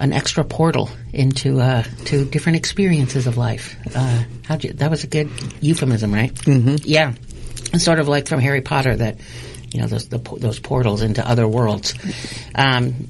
an 0.00 0.12
extra 0.12 0.44
portal 0.44 0.90
into 1.12 1.60
uh, 1.60 1.82
to 2.04 2.24
different 2.24 2.56
experiences 2.56 3.26
of 3.26 3.36
life. 3.36 3.76
Uh, 3.94 4.24
how'd 4.46 4.64
you, 4.64 4.72
that 4.74 4.90
was 4.90 5.04
a 5.04 5.06
good 5.06 5.28
euphemism, 5.60 6.14
right? 6.14 6.32
Mm-hmm. 6.32 6.76
Yeah, 6.82 7.14
it's 7.72 7.84
sort 7.84 7.98
of 7.98 8.08
like 8.08 8.28
from 8.28 8.40
Harry 8.40 8.60
Potter 8.60 8.94
that 8.96 9.18
you 9.72 9.80
know 9.80 9.86
those 9.86 10.08
the, 10.08 10.18
those 10.18 10.58
portals 10.58 11.02
into 11.02 11.26
other 11.26 11.46
worlds. 11.46 11.94
Um, 12.54 13.08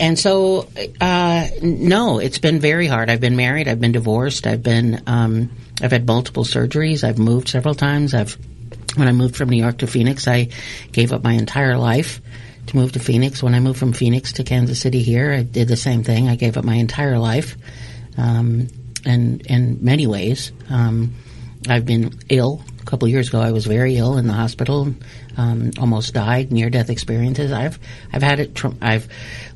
and 0.00 0.18
so, 0.18 0.68
uh, 1.00 1.48
no, 1.62 2.18
it's 2.18 2.38
been 2.38 2.58
very 2.58 2.86
hard. 2.86 3.10
I've 3.10 3.20
been 3.20 3.36
married. 3.36 3.68
I've 3.68 3.80
been 3.80 3.92
divorced. 3.92 4.46
I've 4.46 4.62
been 4.62 5.02
um, 5.06 5.50
I've 5.82 5.92
had 5.92 6.06
multiple 6.06 6.44
surgeries. 6.44 7.04
I've 7.04 7.18
moved 7.18 7.48
several 7.48 7.74
times. 7.74 8.14
I've 8.14 8.36
when 8.96 9.08
I 9.08 9.12
moved 9.12 9.36
from 9.36 9.48
New 9.48 9.56
York 9.56 9.78
to 9.78 9.86
Phoenix, 9.86 10.28
I 10.28 10.48
gave 10.92 11.12
up 11.12 11.24
my 11.24 11.32
entire 11.32 11.76
life 11.76 12.20
to 12.68 12.76
move 12.76 12.92
to 12.92 13.00
Phoenix. 13.00 13.42
When 13.42 13.54
I 13.54 13.60
moved 13.60 13.78
from 13.78 13.92
Phoenix 13.92 14.34
to 14.34 14.44
Kansas 14.44 14.80
City 14.80 15.02
here, 15.02 15.32
I 15.32 15.42
did 15.42 15.68
the 15.68 15.76
same 15.76 16.04
thing. 16.04 16.28
I 16.28 16.36
gave 16.36 16.56
up 16.56 16.64
my 16.64 16.76
entire 16.76 17.18
life, 17.18 17.56
um, 18.16 18.68
and 19.04 19.44
in 19.46 19.78
many 19.82 20.06
ways, 20.06 20.52
um, 20.70 21.14
I've 21.68 21.86
been 21.86 22.18
ill. 22.28 22.62
A 22.84 22.90
couple 22.90 23.06
of 23.06 23.12
years 23.12 23.28
ago, 23.28 23.40
I 23.40 23.52
was 23.52 23.64
very 23.64 23.96
ill 23.96 24.18
in 24.18 24.26
the 24.26 24.34
hospital, 24.34 24.94
um, 25.38 25.70
almost 25.78 26.12
died, 26.12 26.52
near 26.52 26.68
death 26.68 26.90
experiences. 26.90 27.50
I've 27.50 27.78
I've 28.12 28.22
had 28.22 28.40
it. 28.40 28.54
Tr- 28.54 28.76
I've 28.82 29.08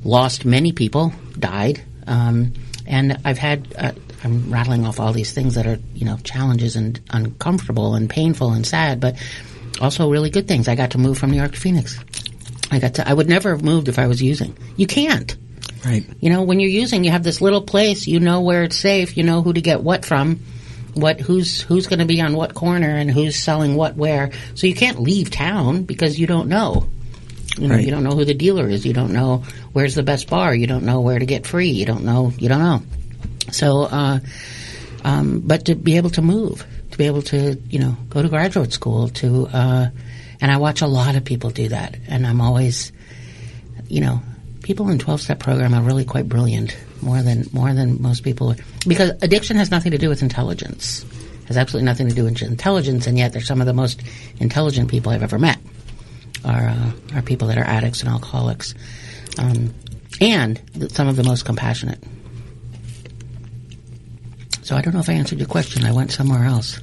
lost 0.03 0.45
many 0.45 0.71
people, 0.71 1.13
died, 1.37 1.81
um, 2.07 2.53
and 2.87 3.19
I've 3.23 3.37
had. 3.37 3.73
Uh, 3.77 3.91
I'm 4.23 4.51
rattling 4.51 4.85
off 4.85 4.99
all 4.99 5.13
these 5.13 5.31
things 5.31 5.55
that 5.55 5.67
are 5.67 5.77
you 5.93 6.05
know 6.05 6.17
challenges 6.23 6.75
and 6.75 6.99
uncomfortable 7.11 7.93
and 7.93 8.09
painful 8.09 8.51
and 8.51 8.65
sad, 8.65 8.99
but 8.99 9.15
also 9.79 10.09
really 10.09 10.31
good 10.31 10.47
things. 10.47 10.67
I 10.67 10.73
got 10.73 10.91
to 10.91 10.97
move 10.97 11.19
from 11.19 11.29
New 11.29 11.37
York 11.37 11.53
to 11.53 11.59
Phoenix. 11.59 11.99
I 12.71 12.79
got 12.79 12.95
to. 12.95 13.07
I 13.07 13.13
would 13.13 13.29
never 13.29 13.51
have 13.51 13.63
moved 13.63 13.89
if 13.89 13.99
I 13.99 14.07
was 14.07 14.23
using. 14.23 14.57
You 14.75 14.87
can't. 14.87 15.37
Right. 15.85 16.03
You 16.19 16.31
know, 16.31 16.43
when 16.43 16.59
you're 16.59 16.69
using, 16.69 17.03
you 17.03 17.11
have 17.11 17.23
this 17.23 17.41
little 17.41 17.61
place. 17.61 18.07
You 18.07 18.19
know 18.19 18.41
where 18.41 18.63
it's 18.63 18.77
safe. 18.77 19.15
You 19.15 19.23
know 19.23 19.43
who 19.43 19.53
to 19.53 19.61
get 19.61 19.81
what 19.81 20.03
from. 20.03 20.39
What 20.93 21.19
who's 21.19 21.61
who's 21.61 21.87
going 21.87 21.99
to 21.99 22.05
be 22.05 22.21
on 22.21 22.35
what 22.35 22.53
corner 22.53 22.89
and 22.89 23.09
who's 23.09 23.35
selling 23.35 23.75
what 23.75 23.95
where. 23.95 24.31
So 24.55 24.67
you 24.67 24.75
can't 24.75 24.99
leave 24.99 25.29
town 25.31 25.83
because 25.83 26.19
you 26.19 26.27
don't 26.27 26.49
know. 26.49 26.87
You 27.57 27.67
know, 27.67 27.75
Right. 27.75 27.85
you 27.85 27.91
don't 27.91 28.03
know 28.03 28.11
who 28.11 28.25
the 28.25 28.33
dealer 28.33 28.67
is. 28.69 28.85
You 28.85 28.93
don't 28.93 29.11
know 29.13 29.43
where's 29.73 29.95
the 29.95 30.03
best 30.03 30.29
bar. 30.29 30.53
You 30.55 30.67
don't 30.67 30.83
know 30.85 31.01
where 31.01 31.19
to 31.19 31.25
get 31.25 31.45
free. 31.47 31.69
You 31.69 31.85
don't 31.85 32.03
know. 32.05 32.31
You 32.37 32.49
don't 32.49 32.59
know. 32.59 32.81
So, 33.51 33.83
uh, 33.83 34.19
um, 35.03 35.41
but 35.41 35.65
to 35.65 35.75
be 35.75 35.97
able 35.97 36.09
to 36.11 36.21
move, 36.21 36.65
to 36.91 36.97
be 36.97 37.05
able 37.05 37.21
to, 37.23 37.59
you 37.69 37.79
know, 37.79 37.97
go 38.09 38.21
to 38.21 38.29
graduate 38.29 38.71
school, 38.73 39.09
to, 39.09 39.47
uh, 39.47 39.87
and 40.41 40.51
I 40.51 40.57
watch 40.57 40.81
a 40.81 40.87
lot 40.87 41.15
of 41.15 41.25
people 41.25 41.49
do 41.49 41.69
that, 41.69 41.97
and 42.07 42.25
I'm 42.27 42.41
always, 42.41 42.91
you 43.87 44.01
know, 44.01 44.21
people 44.61 44.89
in 44.89 44.99
12 44.99 45.21
step 45.21 45.39
program 45.39 45.73
are 45.73 45.81
really 45.81 46.05
quite 46.05 46.29
brilliant, 46.29 46.75
more 47.01 47.21
than 47.21 47.45
more 47.51 47.73
than 47.73 48.01
most 48.01 48.23
people, 48.23 48.55
because 48.89 49.11
addiction 49.21 49.55
has 49.57 49.71
nothing 49.71 49.91
to 49.91 49.97
do 49.97 50.09
with 50.09 50.21
intelligence, 50.21 51.03
It 51.43 51.47
has 51.47 51.57
absolutely 51.57 51.85
nothing 51.85 52.09
to 52.09 52.15
do 52.15 52.25
with 52.25 52.41
intelligence, 52.41 53.07
and 53.07 53.17
yet 53.17 53.31
they're 53.31 53.41
some 53.41 53.61
of 53.61 53.67
the 53.67 53.73
most 53.73 54.01
intelligent 54.39 54.89
people 54.89 55.11
I've 55.11 55.23
ever 55.23 55.39
met. 55.39 55.59
Are 56.43 56.67
uh, 56.69 56.91
are 57.15 57.21
people 57.21 57.47
that 57.49 57.57
are 57.57 57.65
addicts 57.65 58.01
and 58.01 58.09
alcoholics, 58.09 58.73
um, 59.37 59.73
and 60.19 60.61
some 60.91 61.07
of 61.07 61.15
the 61.15 61.23
most 61.23 61.45
compassionate. 61.45 62.01
So 64.63 64.75
I 64.75 64.81
don't 64.81 64.93
know 64.93 64.99
if 64.99 65.09
I 65.09 65.13
answered 65.13 65.39
your 65.39 65.47
question. 65.47 65.83
I 65.85 65.91
went 65.91 66.11
somewhere 66.11 66.45
else. 66.45 66.79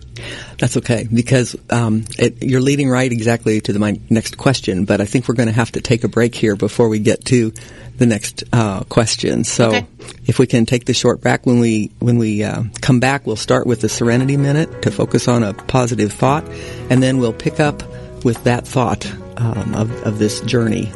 That's 0.58 0.76
okay 0.78 1.06
because 1.12 1.56
um, 1.70 2.04
it, 2.18 2.42
you're 2.42 2.60
leading 2.60 2.88
right 2.88 3.10
exactly 3.10 3.60
to 3.62 3.72
the, 3.72 3.78
my 3.78 4.00
next 4.10 4.36
question. 4.38 4.84
But 4.84 5.00
I 5.00 5.04
think 5.04 5.28
we're 5.28 5.34
going 5.34 5.48
to 5.48 5.54
have 5.54 5.72
to 5.72 5.80
take 5.80 6.04
a 6.04 6.08
break 6.08 6.34
here 6.34 6.56
before 6.56 6.88
we 6.88 6.98
get 6.98 7.24
to 7.26 7.52
the 7.98 8.06
next 8.06 8.44
uh, 8.52 8.84
question. 8.84 9.44
So 9.44 9.68
Okay. 9.68 9.86
if 10.26 10.38
we 10.38 10.46
can 10.46 10.66
take 10.66 10.84
the 10.84 10.92
short 10.94 11.20
break 11.22 11.46
when 11.46 11.60
we 11.60 11.90
when 11.98 12.18
we 12.18 12.42
uh, 12.44 12.64
come 12.82 13.00
back, 13.00 13.26
we'll 13.26 13.36
start 13.36 13.66
with 13.66 13.80
the 13.80 13.88
Serenity 13.88 14.36
Minute 14.36 14.82
to 14.82 14.90
focus 14.90 15.28
on 15.28 15.42
a 15.42 15.54
positive 15.54 16.12
thought, 16.12 16.44
and 16.90 17.02
then 17.02 17.18
we'll 17.18 17.32
pick 17.32 17.58
up 17.60 17.82
with 18.24 18.44
that 18.44 18.66
thought 18.66 19.06
um, 19.38 19.74
of, 19.74 19.90
of 20.02 20.18
this 20.18 20.40
journey. 20.42 20.92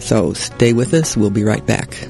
So 0.00 0.34
stay 0.34 0.74
with 0.74 0.92
us. 0.92 1.16
We'll 1.16 1.30
be 1.30 1.44
right 1.44 1.64
back. 1.64 2.08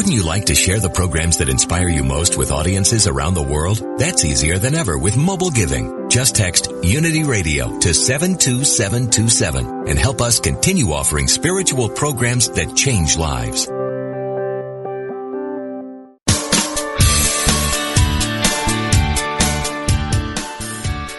Wouldn't 0.00 0.16
you 0.16 0.24
like 0.24 0.46
to 0.46 0.54
share 0.54 0.80
the 0.80 0.88
programs 0.88 1.36
that 1.36 1.50
inspire 1.50 1.90
you 1.90 2.02
most 2.02 2.38
with 2.38 2.52
audiences 2.52 3.06
around 3.06 3.34
the 3.34 3.42
world? 3.42 3.82
That's 3.98 4.24
easier 4.24 4.56
than 4.56 4.74
ever 4.74 4.96
with 4.96 5.14
mobile 5.14 5.50
giving. 5.50 6.08
Just 6.08 6.34
text 6.34 6.72
Unity 6.82 7.22
Radio 7.22 7.78
to 7.80 7.92
72727 7.92 9.88
and 9.88 9.98
help 9.98 10.22
us 10.22 10.40
continue 10.40 10.92
offering 10.92 11.28
spiritual 11.28 11.90
programs 11.90 12.48
that 12.48 12.74
change 12.74 13.18
lives. 13.18 13.66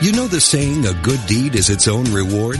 You 0.03 0.11
know 0.13 0.27
the 0.27 0.41
saying, 0.41 0.87
a 0.87 0.95
good 1.03 1.23
deed 1.27 1.53
is 1.53 1.69
its 1.69 1.87
own 1.87 2.05
reward? 2.05 2.59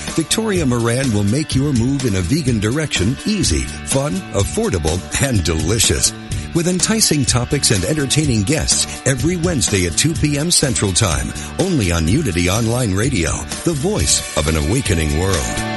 Victoria 0.13 0.65
Moran 0.65 1.13
will 1.13 1.23
make 1.23 1.55
your 1.55 1.71
move 1.73 2.05
in 2.05 2.15
a 2.15 2.21
vegan 2.21 2.59
direction 2.59 3.15
easy, 3.25 3.61
fun, 3.61 4.13
affordable, 4.33 4.99
and 5.23 5.43
delicious. 5.43 6.11
With 6.53 6.67
enticing 6.67 7.23
topics 7.23 7.71
and 7.71 7.85
entertaining 7.85 8.43
guests 8.43 9.07
every 9.07 9.37
Wednesday 9.37 9.85
at 9.87 9.97
2 9.97 10.13
p.m. 10.15 10.51
Central 10.51 10.91
Time, 10.91 11.27
only 11.59 11.93
on 11.93 12.09
Unity 12.09 12.49
Online 12.49 12.93
Radio, 12.93 13.31
the 13.63 13.73
voice 13.73 14.37
of 14.37 14.47
an 14.49 14.57
awakening 14.57 15.17
world. 15.17 15.71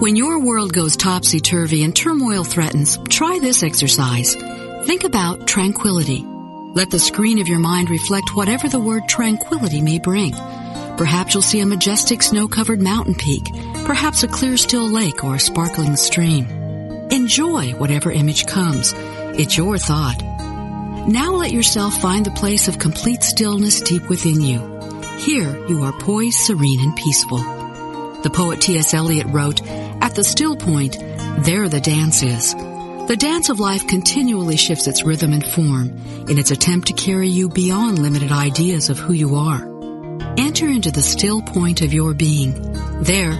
When 0.00 0.14
your 0.14 0.38
world 0.38 0.72
goes 0.72 0.96
topsy-turvy 0.96 1.82
and 1.82 1.96
turmoil 1.96 2.44
threatens, 2.44 2.96
try 3.08 3.40
this 3.40 3.64
exercise. 3.64 4.36
Think 4.86 5.02
about 5.02 5.48
tranquility. 5.48 6.24
Let 6.24 6.92
the 6.92 7.00
screen 7.00 7.40
of 7.40 7.48
your 7.48 7.58
mind 7.58 7.90
reflect 7.90 8.36
whatever 8.36 8.68
the 8.68 8.78
word 8.78 9.08
tranquility 9.08 9.80
may 9.80 9.98
bring. 9.98 10.32
Perhaps 10.96 11.34
you'll 11.34 11.42
see 11.42 11.58
a 11.58 11.66
majestic 11.66 12.22
snow-covered 12.22 12.80
mountain 12.80 13.16
peak, 13.16 13.42
perhaps 13.84 14.22
a 14.22 14.28
clear 14.28 14.56
still 14.56 14.88
lake 14.88 15.24
or 15.24 15.34
a 15.34 15.40
sparkling 15.40 15.96
stream. 15.96 16.46
Enjoy 17.10 17.72
whatever 17.72 18.12
image 18.12 18.46
comes. 18.46 18.94
It's 19.36 19.56
your 19.56 19.76
thought. 19.76 20.22
Now 21.08 21.32
let 21.32 21.50
yourself 21.50 22.00
find 22.00 22.24
the 22.24 22.30
place 22.30 22.68
of 22.68 22.78
complete 22.78 23.24
stillness 23.24 23.80
deep 23.80 24.08
within 24.08 24.40
you. 24.40 24.60
Here 25.18 25.66
you 25.66 25.82
are 25.82 25.98
poised, 25.98 26.38
serene, 26.38 26.78
and 26.78 26.94
peaceful. 26.94 27.38
The 28.22 28.30
poet 28.32 28.60
T.S. 28.60 28.94
Eliot 28.94 29.26
wrote, 29.30 29.66
At 30.00 30.14
the 30.14 30.22
still 30.22 30.54
point, 30.54 30.96
there 31.40 31.68
the 31.68 31.80
dance 31.80 32.22
is. 32.22 32.54
The 33.06 33.16
dance 33.16 33.48
of 33.50 33.60
life 33.60 33.86
continually 33.86 34.56
shifts 34.56 34.88
its 34.88 35.04
rhythm 35.04 35.32
and 35.32 35.46
form 35.46 35.96
in 36.28 36.38
its 36.38 36.50
attempt 36.50 36.88
to 36.88 36.92
carry 36.92 37.28
you 37.28 37.48
beyond 37.48 38.00
limited 38.00 38.32
ideas 38.32 38.90
of 38.90 38.98
who 38.98 39.12
you 39.12 39.36
are. 39.36 39.62
Enter 40.36 40.68
into 40.68 40.90
the 40.90 41.02
still 41.02 41.40
point 41.40 41.82
of 41.82 41.92
your 41.92 42.14
being. 42.14 42.54
There, 43.04 43.30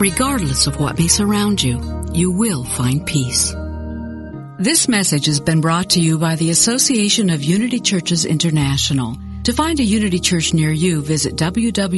regardless 0.00 0.66
of 0.66 0.80
what 0.80 0.98
may 0.98 1.06
surround 1.06 1.62
you, 1.62 1.80
you 2.12 2.32
will 2.32 2.64
find 2.64 3.06
peace. 3.06 3.54
This 4.58 4.88
message 4.88 5.26
has 5.26 5.38
been 5.38 5.60
brought 5.60 5.90
to 5.90 6.00
you 6.00 6.18
by 6.18 6.34
the 6.34 6.50
Association 6.50 7.30
of 7.30 7.44
Unity 7.44 7.78
Churches 7.78 8.24
International. 8.24 9.16
To 9.44 9.52
find 9.52 9.78
a 9.78 9.84
Unity 9.84 10.18
Church 10.18 10.52
near 10.52 10.72
you, 10.72 11.00
visit 11.00 11.36
www.unity.org. 11.36 11.92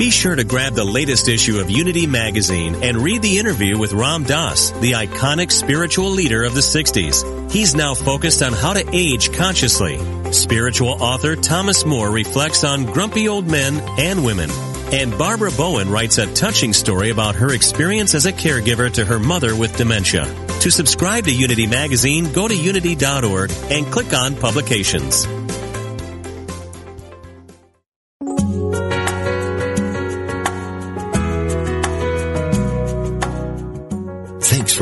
Be 0.00 0.10
sure 0.10 0.34
to 0.34 0.44
grab 0.44 0.72
the 0.72 0.82
latest 0.82 1.28
issue 1.28 1.58
of 1.58 1.68
Unity 1.68 2.06
Magazine 2.06 2.74
and 2.82 2.96
read 2.96 3.20
the 3.20 3.38
interview 3.38 3.76
with 3.76 3.92
Ram 3.92 4.24
Dass, 4.24 4.70
the 4.70 4.92
iconic 4.92 5.52
spiritual 5.52 6.08
leader 6.08 6.42
of 6.42 6.54
the 6.54 6.62
60s. 6.62 7.52
He's 7.52 7.74
now 7.74 7.92
focused 7.92 8.42
on 8.42 8.54
how 8.54 8.72
to 8.72 8.96
age 8.96 9.30
consciously. 9.30 10.00
Spiritual 10.32 11.02
author 11.02 11.36
Thomas 11.36 11.84
Moore 11.84 12.10
reflects 12.10 12.64
on 12.64 12.86
grumpy 12.86 13.28
old 13.28 13.46
men 13.46 13.78
and 13.98 14.24
women. 14.24 14.48
And 14.90 15.18
Barbara 15.18 15.50
Bowen 15.50 15.90
writes 15.90 16.16
a 16.16 16.32
touching 16.32 16.72
story 16.72 17.10
about 17.10 17.34
her 17.34 17.52
experience 17.52 18.14
as 18.14 18.24
a 18.24 18.32
caregiver 18.32 18.90
to 18.94 19.04
her 19.04 19.18
mother 19.18 19.54
with 19.54 19.76
dementia. 19.76 20.24
To 20.60 20.70
subscribe 20.70 21.24
to 21.24 21.34
Unity 21.34 21.66
Magazine, 21.66 22.32
go 22.32 22.48
to 22.48 22.56
unity.org 22.56 23.52
and 23.68 23.84
click 23.92 24.14
on 24.14 24.34
Publications. 24.34 25.26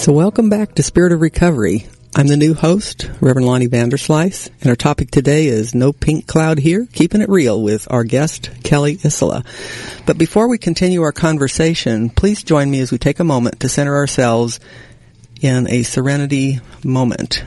So 0.00 0.12
welcome 0.12 0.48
back 0.48 0.76
to 0.76 0.82
Spirit 0.82 1.12
of 1.12 1.20
Recovery. 1.20 1.86
I'm 2.16 2.26
the 2.26 2.38
new 2.38 2.54
host, 2.54 3.10
Reverend 3.20 3.46
Lonnie 3.46 3.68
Vanderslice, 3.68 4.48
and 4.62 4.70
our 4.70 4.74
topic 4.74 5.10
today 5.10 5.48
is 5.48 5.74
No 5.74 5.92
Pink 5.92 6.26
Cloud 6.26 6.58
Here, 6.58 6.88
keeping 6.90 7.20
it 7.20 7.28
real 7.28 7.62
with 7.62 7.86
our 7.90 8.02
guest, 8.02 8.48
Kelly 8.64 8.98
Isola. 9.04 9.44
But 10.06 10.16
before 10.16 10.48
we 10.48 10.56
continue 10.56 11.02
our 11.02 11.12
conversation, 11.12 12.08
please 12.08 12.42
join 12.42 12.70
me 12.70 12.80
as 12.80 12.90
we 12.90 12.96
take 12.96 13.20
a 13.20 13.24
moment 13.24 13.60
to 13.60 13.68
center 13.68 13.94
ourselves 13.94 14.58
in 15.42 15.68
a 15.68 15.82
serenity 15.82 16.60
moment. 16.82 17.44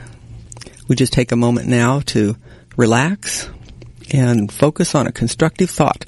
We 0.87 0.95
just 0.95 1.11
take 1.11 1.31
a 1.31 1.35
moment 1.35 1.67
now 1.67 2.01
to 2.01 2.37
relax 2.77 3.49
and 4.11 4.51
focus 4.51 4.93
on 4.93 5.07
a 5.07 5.11
constructive 5.11 5.71
thought, 5.71 6.05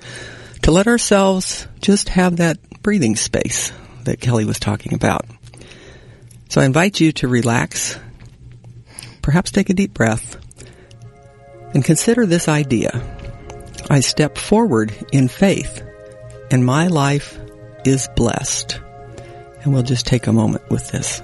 to 0.61 0.69
let 0.69 0.85
ourselves 0.85 1.67
just 1.81 2.09
have 2.09 2.37
that 2.37 2.59
breathing 2.83 3.15
space 3.15 3.73
that 4.03 4.21
Kelly 4.21 4.45
was 4.45 4.59
talking 4.59 4.93
about. 4.93 5.25
So 6.55 6.61
I 6.61 6.65
invite 6.65 7.01
you 7.01 7.11
to 7.11 7.27
relax, 7.27 7.99
perhaps 9.21 9.51
take 9.51 9.69
a 9.69 9.73
deep 9.73 9.93
breath, 9.93 10.37
and 11.73 11.83
consider 11.83 12.25
this 12.25 12.47
idea. 12.47 13.03
I 13.89 13.99
step 13.99 14.37
forward 14.37 14.95
in 15.11 15.27
faith, 15.27 15.83
and 16.49 16.65
my 16.65 16.87
life 16.87 17.37
is 17.83 18.07
blessed. 18.15 18.79
And 19.63 19.73
we'll 19.73 19.83
just 19.83 20.05
take 20.05 20.27
a 20.27 20.31
moment 20.31 20.63
with 20.69 20.87
this. 20.91 21.21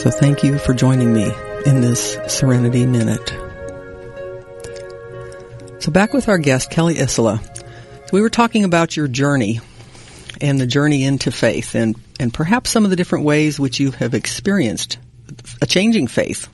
So 0.00 0.10
thank 0.12 0.44
you 0.44 0.56
for 0.58 0.72
joining 0.72 1.12
me 1.12 1.34
in 1.66 1.80
this 1.80 2.18
Serenity 2.28 2.84
Minute. 2.84 3.30
So 5.78 5.90
back 5.90 6.12
with 6.12 6.28
our 6.28 6.38
guest, 6.38 6.70
Kelly 6.70 7.00
Isola. 7.00 7.40
So 7.54 8.10
we 8.12 8.20
were 8.20 8.30
talking 8.30 8.64
about 8.64 8.96
your 8.96 9.08
journey 9.08 9.60
and 10.40 10.60
the 10.60 10.66
journey 10.66 11.04
into 11.04 11.30
faith 11.30 11.74
and, 11.74 11.96
and 12.20 12.32
perhaps 12.32 12.70
some 12.70 12.84
of 12.84 12.90
the 12.90 12.96
different 12.96 13.24
ways 13.24 13.58
which 13.58 13.80
you 13.80 13.92
have 13.92 14.14
experienced 14.14 14.98
a 15.62 15.66
changing 15.66 16.06
faith 16.06 16.48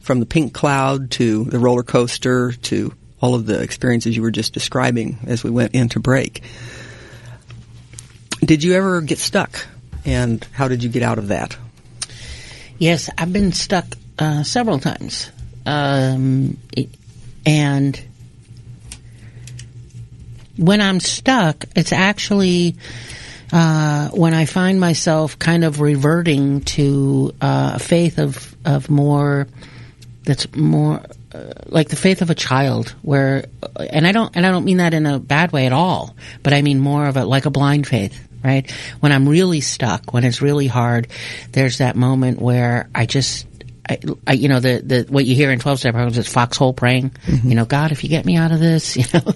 from 0.00 0.20
the 0.20 0.26
pink 0.26 0.52
cloud 0.52 1.10
to 1.12 1.44
the 1.44 1.58
roller 1.58 1.82
coaster 1.82 2.52
to 2.52 2.92
all 3.20 3.34
of 3.34 3.46
the 3.46 3.62
experiences 3.62 4.16
you 4.16 4.22
were 4.22 4.30
just 4.30 4.52
describing 4.52 5.18
as 5.26 5.42
we 5.42 5.50
went 5.50 5.74
into 5.74 6.00
break. 6.00 6.42
Did 8.40 8.64
you 8.64 8.74
ever 8.74 9.00
get 9.00 9.18
stuck? 9.18 9.66
And 10.04 10.46
how 10.52 10.68
did 10.68 10.82
you 10.82 10.90
get 10.90 11.02
out 11.02 11.18
of 11.18 11.28
that? 11.28 11.56
Yes, 12.78 13.08
I've 13.16 13.32
been 13.32 13.52
stuck 13.52 13.86
uh, 14.18 14.42
several 14.42 14.78
times. 14.78 15.30
Um, 15.64 16.56
and 17.46 18.00
when 20.56 20.80
I'm 20.80 21.00
stuck, 21.00 21.64
it's 21.74 21.92
actually 21.92 22.76
uh, 23.52 24.08
when 24.10 24.34
I 24.34 24.46
find 24.46 24.80
myself 24.80 25.38
kind 25.38 25.64
of 25.64 25.80
reverting 25.80 26.62
to 26.62 27.34
uh, 27.40 27.72
a 27.74 27.78
faith 27.78 28.18
of 28.18 28.56
of 28.64 28.88
more 28.88 29.46
that's 30.24 30.54
more 30.54 31.02
uh, 31.34 31.52
like 31.66 31.88
the 31.88 31.96
faith 31.96 32.22
of 32.22 32.30
a 32.30 32.34
child, 32.34 32.94
where 33.02 33.46
and 33.78 34.06
I 34.06 34.12
don't 34.12 34.34
and 34.36 34.46
I 34.46 34.50
don't 34.50 34.64
mean 34.64 34.78
that 34.78 34.94
in 34.94 35.06
a 35.06 35.18
bad 35.18 35.52
way 35.52 35.66
at 35.66 35.72
all, 35.72 36.14
but 36.42 36.54
I 36.54 36.62
mean 36.62 36.80
more 36.80 37.06
of 37.06 37.16
a 37.16 37.24
like 37.24 37.46
a 37.46 37.50
blind 37.50 37.86
faith. 37.86 38.28
Right 38.42 38.68
when 38.98 39.12
I'm 39.12 39.28
really 39.28 39.60
stuck, 39.60 40.12
when 40.12 40.24
it's 40.24 40.42
really 40.42 40.66
hard, 40.66 41.06
there's 41.52 41.78
that 41.78 41.94
moment 41.94 42.40
where 42.40 42.88
I 42.92 43.06
just 43.06 43.46
I, 43.88 43.98
I, 44.26 44.32
you 44.34 44.48
know, 44.48 44.60
the, 44.60 44.80
the, 44.84 45.06
what 45.08 45.24
you 45.24 45.34
hear 45.34 45.50
in 45.50 45.58
12 45.58 45.80
step 45.80 45.94
programs 45.94 46.16
is 46.16 46.28
foxhole 46.28 46.72
praying. 46.72 47.10
Mm-hmm. 47.10 47.48
You 47.48 47.54
know, 47.56 47.64
God, 47.64 47.90
if 47.90 48.04
you 48.04 48.10
get 48.10 48.24
me 48.24 48.36
out 48.36 48.52
of 48.52 48.60
this, 48.60 48.96
you 48.96 49.04
know, 49.12 49.32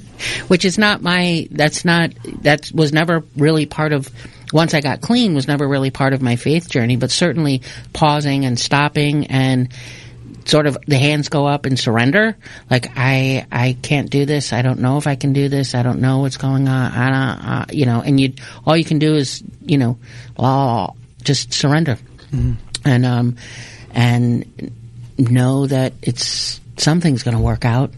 which 0.47 0.65
is 0.65 0.79
not 0.79 1.03
my, 1.03 1.49
that's 1.51 1.85
not, 1.85 2.13
that 2.43 2.71
was 2.73 2.93
never 2.93 3.25
really 3.37 3.67
part 3.67 3.93
of, 3.93 4.09
once 4.53 4.75
I 4.75 4.81
got 4.81 5.01
clean 5.01 5.35
was 5.35 5.49
never 5.49 5.67
really 5.67 5.91
part 5.91 6.13
of 6.13 6.23
my 6.23 6.37
faith 6.37 6.71
journey, 6.71 6.97
but 6.97 7.11
certainly 7.11 7.63
pausing 7.93 8.45
and 8.45 8.59
stopping 8.59 9.27
and 9.27 9.73
sort 10.45 10.69
of 10.69 10.79
the 10.87 10.97
hands 10.97 11.29
go 11.29 11.47
up 11.47 11.67
and 11.67 11.77
surrender. 11.77 12.37
Like, 12.71 12.93
I, 12.97 13.47
I 13.51 13.77
can't 13.83 14.11
do 14.11 14.27
this. 14.27 14.53
I 14.53 14.63
don't 14.63 14.79
know 14.79 14.97
if 14.97 15.09
I 15.09 15.17
can 15.17 15.33
do 15.33 15.49
this. 15.49 15.75
I 15.75 15.83
don't 15.83 16.01
know 16.01 16.19
what's 16.19 16.37
going 16.37 16.69
on. 16.69 16.93
I 16.93 17.07
don't, 17.11 17.49
uh, 17.49 17.65
you 17.73 17.87
know, 17.87 18.01
and 18.01 18.21
you, 18.21 18.35
all 18.65 18.77
you 18.77 18.85
can 18.85 19.01
do 19.01 19.17
is, 19.17 19.43
you 19.63 19.79
know, 19.79 19.99
oh, 20.39 20.95
just 21.25 21.53
surrender. 21.53 21.99
Mm-hmm. 22.31 22.53
And, 22.85 23.05
um, 23.05 23.37
and 23.93 24.73
know 25.19 25.67
that 25.67 25.95
it's 26.03 26.61
something's 26.77 27.23
going 27.23 27.37
to 27.37 27.43
work 27.43 27.65
out. 27.65 27.91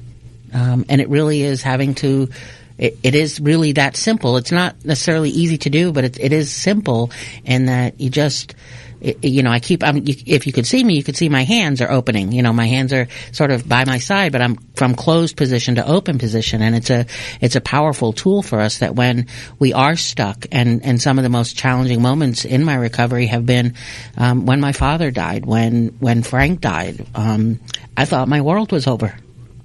Um, 0.53 0.87
and 0.89 1.01
it 1.01 1.09
really 1.09 1.43
is 1.43 1.63
having 1.63 1.95
to. 1.97 2.29
It, 2.79 2.99
it 3.03 3.15
is 3.15 3.41
really 3.41 3.73
that 3.73 3.97
simple. 3.97 4.37
It's 4.37 4.53
not 4.53 4.85
necessarily 4.85 5.31
easy 5.31 5.59
to 5.59 5.71
do, 5.71 5.93
but 5.93 6.05
it, 6.05 6.21
it 6.21 6.33
is 6.33 6.53
simple 6.53 7.11
in 7.45 7.67
that 7.67 8.01
you 8.01 8.11
just 8.11 8.55
you 9.01 9.43
know, 9.43 9.51
I 9.51 9.61
keep, 9.61 9.85
I'm, 9.85 9.99
you, 9.99 10.15
if 10.27 10.47
you 10.47 10.53
could 10.53 10.67
see 10.67 10.83
me, 10.83 10.97
you 10.97 11.05
could 11.05 11.17
see 11.17 11.29
my 11.29 11.45
hands 11.45 11.81
are 11.81 11.91
opening. 11.91 12.33
You 12.33 12.43
know, 12.43 12.53
my 12.53 12.67
hands 12.67 12.93
are 12.93 13.07
sort 13.33 13.51
of 13.51 13.69
by 13.69 13.85
my 13.85 13.99
side, 13.99 14.33
but 14.33 14.41
I'm 14.41 14.57
from 14.75 14.95
closed 14.95 15.37
position 15.37 15.77
to 15.77 15.87
open 15.87 16.19
position. 16.19 16.63
And 16.63 16.75
it's 16.75 16.91
a, 16.91 17.07
it's 17.41 17.55
a 17.55 17.61
powerful 17.61 18.13
tool 18.13 18.43
for 18.43 18.61
us 18.61 18.79
that 18.79 18.95
when 18.97 19.27
we 19.59 19.73
are 19.73 19.97
stuck 19.97 20.47
and, 20.51 20.85
and 20.85 21.01
some 21.01 21.19
of 21.19 21.23
the 21.23 21.29
most 21.31 21.57
challenging 21.57 22.03
moments 22.03 22.45
in 22.45 22.65
my 22.65 22.75
recovery 22.75 23.27
have 23.27 23.47
been, 23.47 23.75
um, 24.17 24.47
when 24.47 24.61
my 24.61 24.73
father 24.73 25.11
died, 25.11 25.47
when, 25.47 25.89
when 26.01 26.23
Frank 26.23 26.61
died, 26.61 27.07
um, 27.15 27.61
I 27.97 28.05
thought 28.05 28.29
my 28.29 28.41
world 28.41 28.73
was 28.73 28.87
over. 28.87 29.17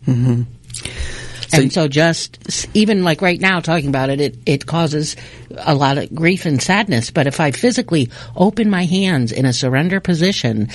Mm-hmm. 0.05 0.43
So 1.53 1.61
and 1.61 1.73
so 1.73 1.87
just 1.87 2.67
even 2.75 3.03
like 3.03 3.21
right 3.21 3.39
now 3.39 3.59
talking 3.59 3.89
about 3.89 4.09
it, 4.09 4.19
it, 4.19 4.37
it 4.45 4.65
causes 4.65 5.15
a 5.57 5.75
lot 5.75 5.97
of 5.97 6.13
grief 6.13 6.45
and 6.45 6.61
sadness. 6.61 7.11
But 7.11 7.27
if 7.27 7.39
I 7.39 7.51
physically 7.51 8.09
open 8.35 8.69
my 8.69 8.85
hands 8.85 9.31
in 9.31 9.45
a 9.45 9.53
surrender 9.53 9.99
position, 9.99 10.69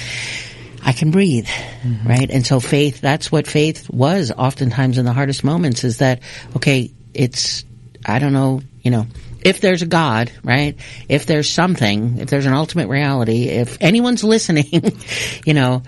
I 0.83 0.93
can 0.93 1.11
breathe, 1.11 1.47
mm-hmm. 1.47 2.09
right? 2.09 2.31
And 2.31 2.47
so 2.47 2.61
faith, 2.61 3.01
that's 3.01 3.33
what 3.33 3.47
faith 3.47 3.91
was 3.91 4.31
oftentimes 4.31 4.99
in 4.99 5.05
the 5.05 5.13
hardest 5.13 5.45
moments 5.45 5.85
is 5.85 5.99
that, 5.99 6.21
okay, 6.57 6.93
it's, 7.15 7.65
I 8.07 8.19
don't 8.19 8.33
know, 8.33 8.63
you 8.83 8.91
know, 8.91 9.07
if 9.43 9.61
there's 9.61 9.83
a 9.83 9.87
God, 9.87 10.31
right? 10.43 10.77
If 11.09 11.27
there's 11.27 11.51
something, 11.51 12.19
if 12.19 12.31
there's 12.31 12.47
an 12.47 12.53
ultimate 12.53 12.89
reality, 12.89 13.49
if 13.49 13.79
anyone's 13.81 14.25
listening, 14.35 14.99
you 15.45 15.55
know, 15.55 15.83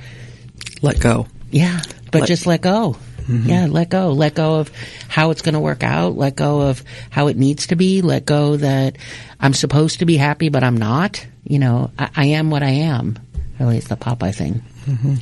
let 0.82 1.00
go. 1.00 1.26
Yeah, 1.50 1.80
but 2.12 2.22
let, 2.22 2.28
just 2.28 2.46
let 2.46 2.60
go. 2.60 2.96
Mm-hmm. 3.30 3.48
Yeah, 3.48 3.66
let 3.66 3.90
go. 3.90 4.10
Let 4.10 4.34
go 4.34 4.58
of 4.58 4.72
how 5.08 5.30
it's 5.30 5.42
going 5.42 5.54
to 5.54 5.60
work 5.60 5.84
out. 5.84 6.16
Let 6.16 6.34
go 6.34 6.62
of 6.62 6.82
how 7.10 7.28
it 7.28 7.36
needs 7.36 7.68
to 7.68 7.76
be. 7.76 8.02
Let 8.02 8.26
go 8.26 8.56
that 8.56 8.96
I'm 9.38 9.54
supposed 9.54 10.00
to 10.00 10.04
be 10.04 10.16
happy, 10.16 10.48
but 10.48 10.64
I'm 10.64 10.76
not. 10.76 11.24
You 11.44 11.60
know, 11.60 11.92
I, 11.96 12.10
I 12.16 12.26
am 12.26 12.50
what 12.50 12.62
I 12.62 12.70
am. 12.70 13.18
Really, 13.60 13.78
it's 13.78 13.88
the 13.88 13.96
Popeye 13.96 14.34
thing. 14.34 14.62
Mm-hmm. 14.86 15.14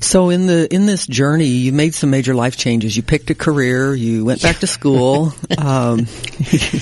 So 0.00 0.30
in 0.30 0.46
the 0.46 0.72
in 0.72 0.86
this 0.86 1.06
journey, 1.06 1.46
you 1.46 1.72
made 1.72 1.94
some 1.94 2.10
major 2.10 2.34
life 2.34 2.56
changes. 2.56 2.96
You 2.96 3.02
picked 3.02 3.30
a 3.30 3.34
career. 3.34 3.94
You 3.94 4.24
went 4.24 4.42
back 4.42 4.58
to 4.58 4.66
school. 4.66 5.34
um, 5.58 6.06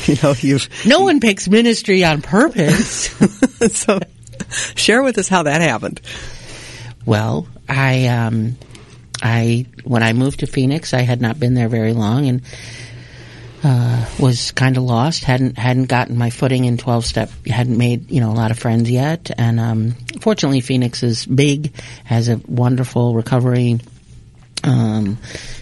you 0.07 0.17
know, 0.23 0.35
you 0.39 0.59
no 0.87 1.01
one 1.01 1.21
picks 1.21 1.49
ministry 1.49 2.05
on 2.05 2.23
purpose. 2.23 3.09
so, 3.73 3.99
share 4.75 5.03
with 5.03 5.19
us 5.19 5.29
how 5.29 5.45
that 5.45 5.61
happened. 5.61 6.01
Well, 7.05 7.47
I 7.69 8.07
um, 8.07 8.57
I 9.27 9.67
when 9.85 10.03
I 10.03 10.13
moved 10.13 10.41
to 10.41 10.47
Phoenix, 10.47 10.95
I 10.95 11.03
had 11.03 11.21
not 11.21 11.39
been 11.39 11.55
there 11.55 11.69
very 11.69 11.93
long 11.93 12.27
and 12.27 12.43
uh, 13.65 14.07
was 14.21 14.53
kind 14.53 14.77
of 14.77 14.85
lost. 14.85 15.25
hadn't 15.25 15.59
hadn't 15.59 15.87
gotten 15.87 16.17
my 16.17 16.31
footing 16.31 16.65
in 16.65 16.77
twelve 16.77 17.05
step. 17.05 17.31
hadn't 17.47 17.77
made 17.77 18.11
you 18.11 18.21
know 18.21 18.31
a 18.31 18.35
lot 18.35 18.51
of 18.51 18.59
friends 18.59 18.89
yet. 18.91 19.31
And 19.37 19.59
um, 19.59 19.93
fortunately, 20.21 20.61
Phoenix 20.61 21.03
is 21.03 21.27
big, 21.27 21.75
has 22.05 22.29
a 22.29 22.41
wonderful 22.47 23.15
recovery. 23.15 23.81
Um, 24.65 25.19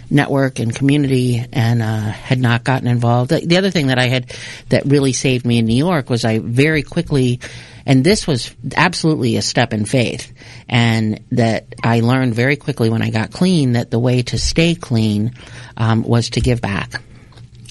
network 0.09 0.59
and 0.59 0.73
community 0.73 1.43
and 1.51 1.81
uh, 1.81 1.99
had 1.99 2.39
not 2.39 2.63
gotten 2.63 2.87
involved. 2.87 3.29
The, 3.29 3.45
the, 3.45 3.57
other 3.57 3.69
thing 3.69 3.87
that 3.87 3.99
I 3.99 4.07
had 4.07 4.33
that 4.69 4.85
really 4.85 5.13
saved 5.13 5.45
me 5.45 5.59
in 5.59 5.65
New 5.65 5.75
York 5.75 6.09
was 6.09 6.25
I 6.25 6.39
very 6.39 6.81
quickly 6.81 7.39
and 7.85 8.03
this 8.03 8.25
was 8.25 8.53
absolutely 8.75 9.37
a 9.37 9.41
step 9.41 9.73
in 9.73 9.85
faith. 9.85 10.33
And 10.67 11.23
that 11.31 11.75
I 11.83 11.99
learned 11.99 12.33
very 12.33 12.55
quickly 12.55 12.89
when 12.89 13.01
I 13.01 13.11
got 13.11 13.31
clean 13.31 13.73
that 13.73 13.91
the 13.91 13.99
way 13.99 14.23
to 14.23 14.39
stay 14.39 14.75
clean 14.75 15.33
um, 15.77 16.03
was 16.03 16.31
to 16.31 16.41
give 16.41 16.61
back 16.61 17.01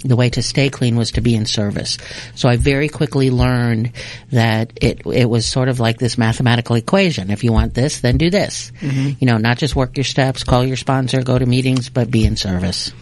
the 0.04 0.16
way 0.16 0.28
to 0.28 0.42
stay 0.42 0.68
clean 0.68 0.96
was 0.96 1.12
to 1.12 1.22
be 1.22 1.34
in 1.34 1.46
service. 1.46 1.96
So 2.34 2.48
I 2.48 2.56
very 2.56 2.88
quickly 2.88 3.30
learned 3.30 3.92
that 4.30 4.72
it 4.80 5.06
it 5.06 5.24
was 5.24 5.46
sort 5.46 5.68
of 5.68 5.80
like 5.80 5.98
this 5.98 6.18
mathematical 6.18 6.76
equation. 6.76 7.30
If 7.30 7.42
you 7.42 7.52
want 7.52 7.74
this, 7.74 8.00
then 8.00 8.18
do 8.18 8.28
this. 8.28 8.70
Mm-hmm. 8.80 9.12
You 9.18 9.26
know, 9.26 9.38
not 9.38 9.56
just 9.56 9.74
work 9.74 9.96
your 9.96 10.04
steps, 10.04 10.44
call 10.44 10.64
your 10.64 10.76
sponsor, 10.76 11.22
go 11.22 11.38
to 11.38 11.46
meetings, 11.46 11.88
but 11.88 12.10
be 12.10 12.26
in 12.26 12.36
service. 12.36 12.92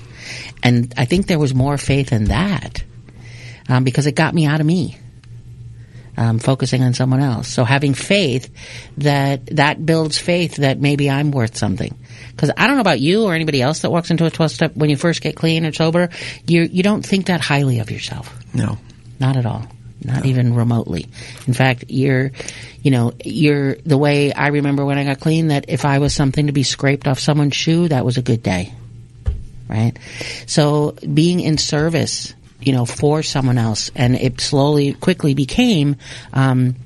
And 0.63 0.95
I 0.97 1.05
think 1.05 1.27
there 1.27 1.41
was 1.41 1.55
more 1.55 1.77
faith 1.77 2.13
in 2.13 2.27
that 2.27 2.85
um, 3.69 3.83
because 3.83 4.07
it 4.07 4.13
got 4.13 4.33
me 4.33 4.47
out 4.47 4.61
of 4.61 4.67
me 4.67 4.97
um, 6.17 6.39
focusing 6.39 6.83
on 6.83 6.95
someone 6.95 7.21
else. 7.21 7.49
So 7.49 7.65
having 7.65 7.95
faith 7.95 8.51
that 8.99 9.47
that 9.57 9.85
builds 9.85 10.19
faith 10.19 10.57
that 10.57 10.79
maybe 10.79 11.11
I'm 11.11 11.31
worth 11.31 11.57
something. 11.57 11.97
Because 12.31 12.51
I 12.57 12.67
don't 12.67 12.77
know 12.77 12.83
about 12.83 13.01
you 13.01 13.25
or 13.25 13.35
anybody 13.35 13.63
else 13.63 13.81
that 13.81 13.91
walks 13.91 14.11
into 14.11 14.27
a 14.27 14.31
12 14.31 14.51
step 14.51 14.77
when 14.77 14.91
you 14.91 14.97
first 14.97 15.21
get 15.21 15.37
clean 15.37 15.65
or 15.65 15.73
sober, 15.73 16.11
you 16.47 16.63
you 16.63 16.83
don't 16.83 17.05
think 17.05 17.27
that 17.27 17.41
highly 17.41 17.79
of 17.81 17.91
yourself. 17.91 18.37
No, 18.55 18.79
not 19.19 19.37
at 19.37 19.47
all. 19.47 19.67
Not 20.05 20.25
no. 20.25 20.31
even 20.31 20.55
remotely. 20.55 21.07
In 21.47 21.55
fact, 21.55 21.85
you're, 21.89 22.33
you 22.83 22.91
know, 22.91 23.13
you're 23.25 23.77
the 23.77 23.97
way 23.97 24.33
I 24.33 24.49
remember 24.49 24.85
when 24.85 24.99
I 24.99 25.05
got 25.05 25.21
clean 25.21 25.49
that 25.49 25.67
if 25.69 25.85
I 25.85 25.99
was 26.01 26.13
something 26.13 26.49
to 26.49 26.53
be 26.53 26.65
scraped 26.65 27.07
off 27.07 27.21
someone's 27.21 27.55
shoe, 27.55 27.89
that 27.89 28.05
was 28.05 28.19
a 28.19 28.23
good 28.23 28.43
day. 28.43 28.75
Right? 29.69 29.93
So 30.47 30.97
being 31.15 31.41
in 31.41 31.57
service 31.57 32.35
you 32.63 32.73
know, 32.73 32.85
for 32.85 33.23
someone 33.23 33.59
else. 33.59 33.91
And 33.95 34.15
it 34.15 34.41
slowly, 34.41 34.95
quickly 34.95 35.35
became, 35.35 35.97
um, 36.33 36.77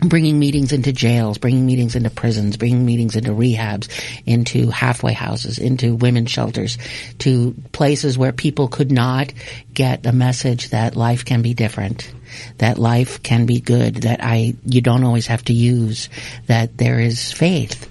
bringing 0.00 0.38
meetings 0.38 0.72
into 0.72 0.92
jails, 0.92 1.38
bringing 1.38 1.64
meetings 1.64 1.96
into 1.96 2.10
prisons, 2.10 2.56
bringing 2.56 2.84
meetings 2.84 3.16
into 3.16 3.30
rehabs, 3.30 3.88
into 4.26 4.68
halfway 4.70 5.12
houses, 5.12 5.58
into 5.58 5.94
women's 5.94 6.30
shelters, 6.30 6.76
to 7.18 7.54
places 7.72 8.18
where 8.18 8.32
people 8.32 8.68
could 8.68 8.92
not 8.92 9.32
get 9.72 10.02
the 10.02 10.12
message 10.12 10.70
that 10.70 10.96
life 10.96 11.24
can 11.24 11.42
be 11.42 11.54
different, 11.54 12.12
that 12.58 12.78
life 12.78 13.22
can 13.22 13.46
be 13.46 13.60
good, 13.60 13.96
that 13.96 14.22
I, 14.22 14.54
you 14.66 14.80
don't 14.82 15.04
always 15.04 15.28
have 15.28 15.44
to 15.44 15.54
use, 15.54 16.08
that 16.46 16.76
there 16.76 17.00
is 17.00 17.32
faith 17.32 17.90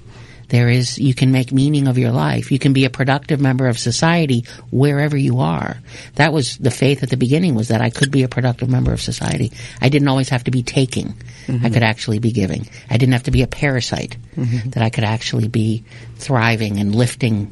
there 0.49 0.69
is, 0.69 0.97
you 0.97 1.13
can 1.13 1.31
make 1.31 1.51
meaning 1.51 1.87
of 1.87 1.97
your 1.97 2.11
life. 2.11 2.51
You 2.51 2.59
can 2.59 2.73
be 2.73 2.85
a 2.85 2.89
productive 2.89 3.39
member 3.39 3.67
of 3.67 3.79
society 3.79 4.45
wherever 4.71 5.17
you 5.17 5.39
are. 5.39 5.77
That 6.15 6.33
was 6.33 6.57
the 6.57 6.71
faith 6.71 7.03
at 7.03 7.09
the 7.09 7.17
beginning 7.17 7.55
was 7.55 7.69
that 7.69 7.81
I 7.81 7.89
could 7.89 8.11
be 8.11 8.23
a 8.23 8.27
productive 8.27 8.69
member 8.69 8.93
of 8.93 9.01
society. 9.01 9.51
I 9.81 9.89
didn't 9.89 10.07
always 10.07 10.29
have 10.29 10.43
to 10.45 10.51
be 10.51 10.63
taking. 10.63 11.13
Mm-hmm. 11.47 11.65
I 11.65 11.69
could 11.69 11.83
actually 11.83 12.19
be 12.19 12.31
giving. 12.31 12.67
I 12.89 12.97
didn't 12.97 13.13
have 13.13 13.23
to 13.23 13.31
be 13.31 13.41
a 13.41 13.47
parasite. 13.47 14.17
Mm-hmm. 14.35 14.71
That 14.71 14.83
I 14.83 14.89
could 14.89 15.03
actually 15.03 15.47
be 15.47 15.83
thriving 16.15 16.79
and 16.79 16.95
lifting 16.95 17.51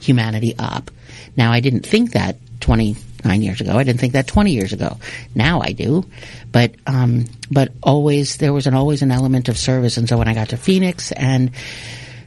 humanity 0.00 0.54
up. 0.58 0.90
Now 1.36 1.52
I 1.52 1.60
didn't 1.60 1.86
think 1.86 2.12
that 2.12 2.36
29 2.60 3.42
years 3.42 3.60
ago. 3.60 3.76
I 3.76 3.84
didn't 3.84 4.00
think 4.00 4.14
that 4.14 4.26
20 4.26 4.52
years 4.52 4.72
ago. 4.72 4.98
Now 5.34 5.60
I 5.60 5.72
do. 5.72 6.04
But, 6.50 6.74
um, 6.86 7.26
but 7.50 7.72
always, 7.82 8.36
there 8.36 8.52
was 8.52 8.66
an, 8.66 8.74
always 8.74 9.02
an 9.02 9.10
element 9.10 9.48
of 9.48 9.58
service. 9.58 9.96
And 9.96 10.08
so 10.08 10.18
when 10.18 10.28
I 10.28 10.34
got 10.34 10.50
to 10.50 10.56
Phoenix 10.56 11.12
and 11.12 11.52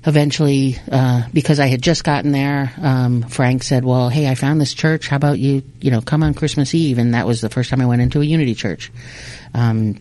eventually, 0.06 0.78
uh, 0.92 1.24
because 1.34 1.60
I 1.60 1.68
had 1.68 1.82
just 1.82 2.04
gotten 2.04 2.32
there, 2.32 2.74
um, 2.82 3.24
Frank 3.24 3.64
said, 3.64 3.86
"Well, 3.86 4.10
hey, 4.10 4.28
I 4.28 4.36
found 4.36 4.60
this 4.60 4.74
church. 4.74 5.08
How 5.08 5.16
about 5.16 5.40
you? 5.40 5.64
You 5.80 5.92
know, 5.92 6.02
come 6.02 6.24
on 6.24 6.34
Christmas 6.34 6.74
Eve?" 6.74 6.98
And 6.98 7.14
that 7.14 7.28
was 7.28 7.42
the 7.42 7.50
first 7.50 7.70
time 7.70 7.82
I 7.82 7.86
went 7.86 8.02
into 8.02 8.22
a 8.22 8.26
Unity 8.26 8.56
church. 8.56 8.92
Um, 9.54 10.00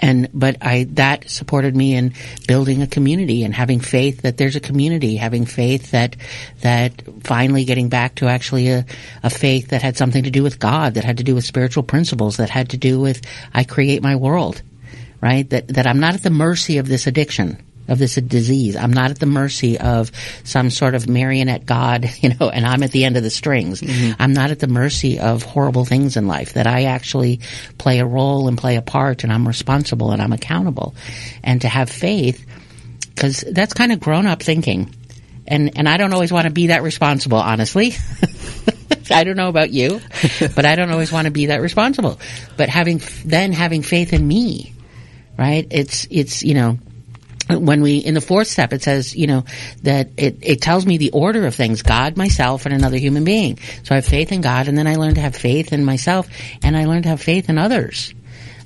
and 0.00 0.28
but 0.32 0.56
I 0.62 0.84
that 0.92 1.30
supported 1.30 1.76
me 1.76 1.94
in 1.94 2.14
building 2.48 2.82
a 2.82 2.86
community 2.86 3.44
and 3.44 3.54
having 3.54 3.80
faith 3.80 4.22
that 4.22 4.36
there's 4.36 4.56
a 4.56 4.60
community, 4.60 5.16
having 5.16 5.44
faith 5.44 5.90
that 5.92 6.16
that 6.62 7.02
finally 7.22 7.64
getting 7.64 7.88
back 7.88 8.16
to 8.16 8.28
actually 8.28 8.68
a, 8.68 8.86
a 9.22 9.30
faith 9.30 9.68
that 9.68 9.82
had 9.82 9.96
something 9.96 10.24
to 10.24 10.30
do 10.30 10.42
with 10.42 10.58
God, 10.58 10.94
that 10.94 11.04
had 11.04 11.18
to 11.18 11.24
do 11.24 11.34
with 11.34 11.44
spiritual 11.44 11.82
principles, 11.82 12.38
that 12.38 12.50
had 12.50 12.70
to 12.70 12.76
do 12.78 12.98
with 12.98 13.20
I 13.52 13.64
create 13.64 14.02
my 14.02 14.16
world, 14.16 14.62
right? 15.20 15.48
That 15.50 15.68
that 15.68 15.86
I'm 15.86 16.00
not 16.00 16.14
at 16.14 16.22
the 16.22 16.30
mercy 16.30 16.78
of 16.78 16.88
this 16.88 17.06
addiction 17.06 17.58
of 17.90 17.98
this 17.98 18.14
disease. 18.14 18.76
I'm 18.76 18.92
not 18.92 19.10
at 19.10 19.18
the 19.18 19.26
mercy 19.26 19.78
of 19.78 20.10
some 20.44 20.70
sort 20.70 20.94
of 20.94 21.08
marionette 21.08 21.66
god, 21.66 22.10
you 22.20 22.30
know, 22.30 22.48
and 22.48 22.64
I'm 22.64 22.82
at 22.82 22.92
the 22.92 23.04
end 23.04 23.16
of 23.16 23.22
the 23.22 23.30
strings. 23.30 23.82
Mm-hmm. 23.82 24.12
I'm 24.18 24.32
not 24.32 24.50
at 24.50 24.60
the 24.60 24.68
mercy 24.68 25.18
of 25.18 25.42
horrible 25.42 25.84
things 25.84 26.16
in 26.16 26.26
life, 26.26 26.54
that 26.54 26.66
I 26.66 26.84
actually 26.84 27.40
play 27.76 27.98
a 27.98 28.06
role 28.06 28.48
and 28.48 28.56
play 28.56 28.76
a 28.76 28.82
part 28.82 29.24
and 29.24 29.32
I'm 29.32 29.46
responsible 29.46 30.12
and 30.12 30.22
I'm 30.22 30.32
accountable. 30.32 30.94
And 31.42 31.60
to 31.62 31.68
have 31.68 31.90
faith, 31.90 32.46
because 33.14 33.44
that's 33.50 33.74
kind 33.74 33.92
of 33.92 34.00
grown 34.00 34.26
up 34.26 34.42
thinking. 34.42 34.94
And, 35.46 35.76
and 35.76 35.88
I 35.88 35.96
don't 35.96 36.12
always 36.12 36.32
want 36.32 36.46
to 36.46 36.52
be 36.52 36.68
that 36.68 36.82
responsible, 36.82 37.38
honestly. 37.38 37.94
I 39.10 39.24
don't 39.24 39.36
know 39.36 39.48
about 39.48 39.70
you, 39.70 40.00
but 40.54 40.64
I 40.64 40.76
don't 40.76 40.92
always 40.92 41.10
want 41.10 41.24
to 41.24 41.32
be 41.32 41.46
that 41.46 41.60
responsible. 41.60 42.20
But 42.56 42.68
having, 42.68 43.02
then 43.24 43.52
having 43.52 43.82
faith 43.82 44.12
in 44.12 44.26
me, 44.26 44.72
right? 45.36 45.66
It's, 45.70 46.06
it's, 46.08 46.44
you 46.44 46.54
know, 46.54 46.78
when 47.58 47.82
we 47.82 47.98
in 47.98 48.14
the 48.14 48.20
fourth 48.20 48.48
step 48.48 48.72
it 48.72 48.82
says 48.82 49.14
you 49.14 49.26
know 49.26 49.44
that 49.82 50.10
it, 50.16 50.38
it 50.42 50.60
tells 50.60 50.86
me 50.86 50.96
the 50.98 51.10
order 51.10 51.46
of 51.46 51.54
things 51.54 51.82
god 51.82 52.16
myself 52.16 52.66
and 52.66 52.74
another 52.74 52.96
human 52.96 53.24
being 53.24 53.58
so 53.82 53.92
i 53.92 53.96
have 53.96 54.06
faith 54.06 54.32
in 54.32 54.40
god 54.40 54.68
and 54.68 54.76
then 54.76 54.86
i 54.86 54.96
learned 54.96 55.16
to 55.16 55.20
have 55.20 55.34
faith 55.34 55.72
in 55.72 55.84
myself 55.84 56.28
and 56.62 56.76
i 56.76 56.84
learned 56.84 57.04
to 57.04 57.08
have 57.08 57.20
faith 57.20 57.48
in 57.48 57.58
others 57.58 58.14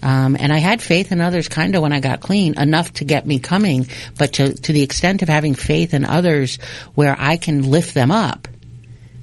um, 0.05 0.37
and 0.39 0.53
I 0.53 0.59
had 0.59 0.83
faith 0.83 1.13
in 1.13 1.23
others 1.23 1.49
kind 1.49 1.75
of 1.75 1.81
when 1.81 1.95
I 1.95 2.01
got 2.01 2.21
clean, 2.21 2.61
enough 2.61 2.93
to 2.95 3.07
get 3.07 3.27
me 3.27 3.39
coming, 3.39 3.89
but 4.19 4.35
to, 4.35 4.53
to 4.53 4.73
the 4.75 4.83
extent 4.83 5.23
of 5.23 5.31
having 5.31 5.55
faith 5.55 5.95
in 5.95 6.05
others 6.05 6.57
where 6.95 7.17
I 7.19 7.39
can 7.39 7.71
lift 7.71 7.95
them 7.95 8.11
up. 8.11 8.47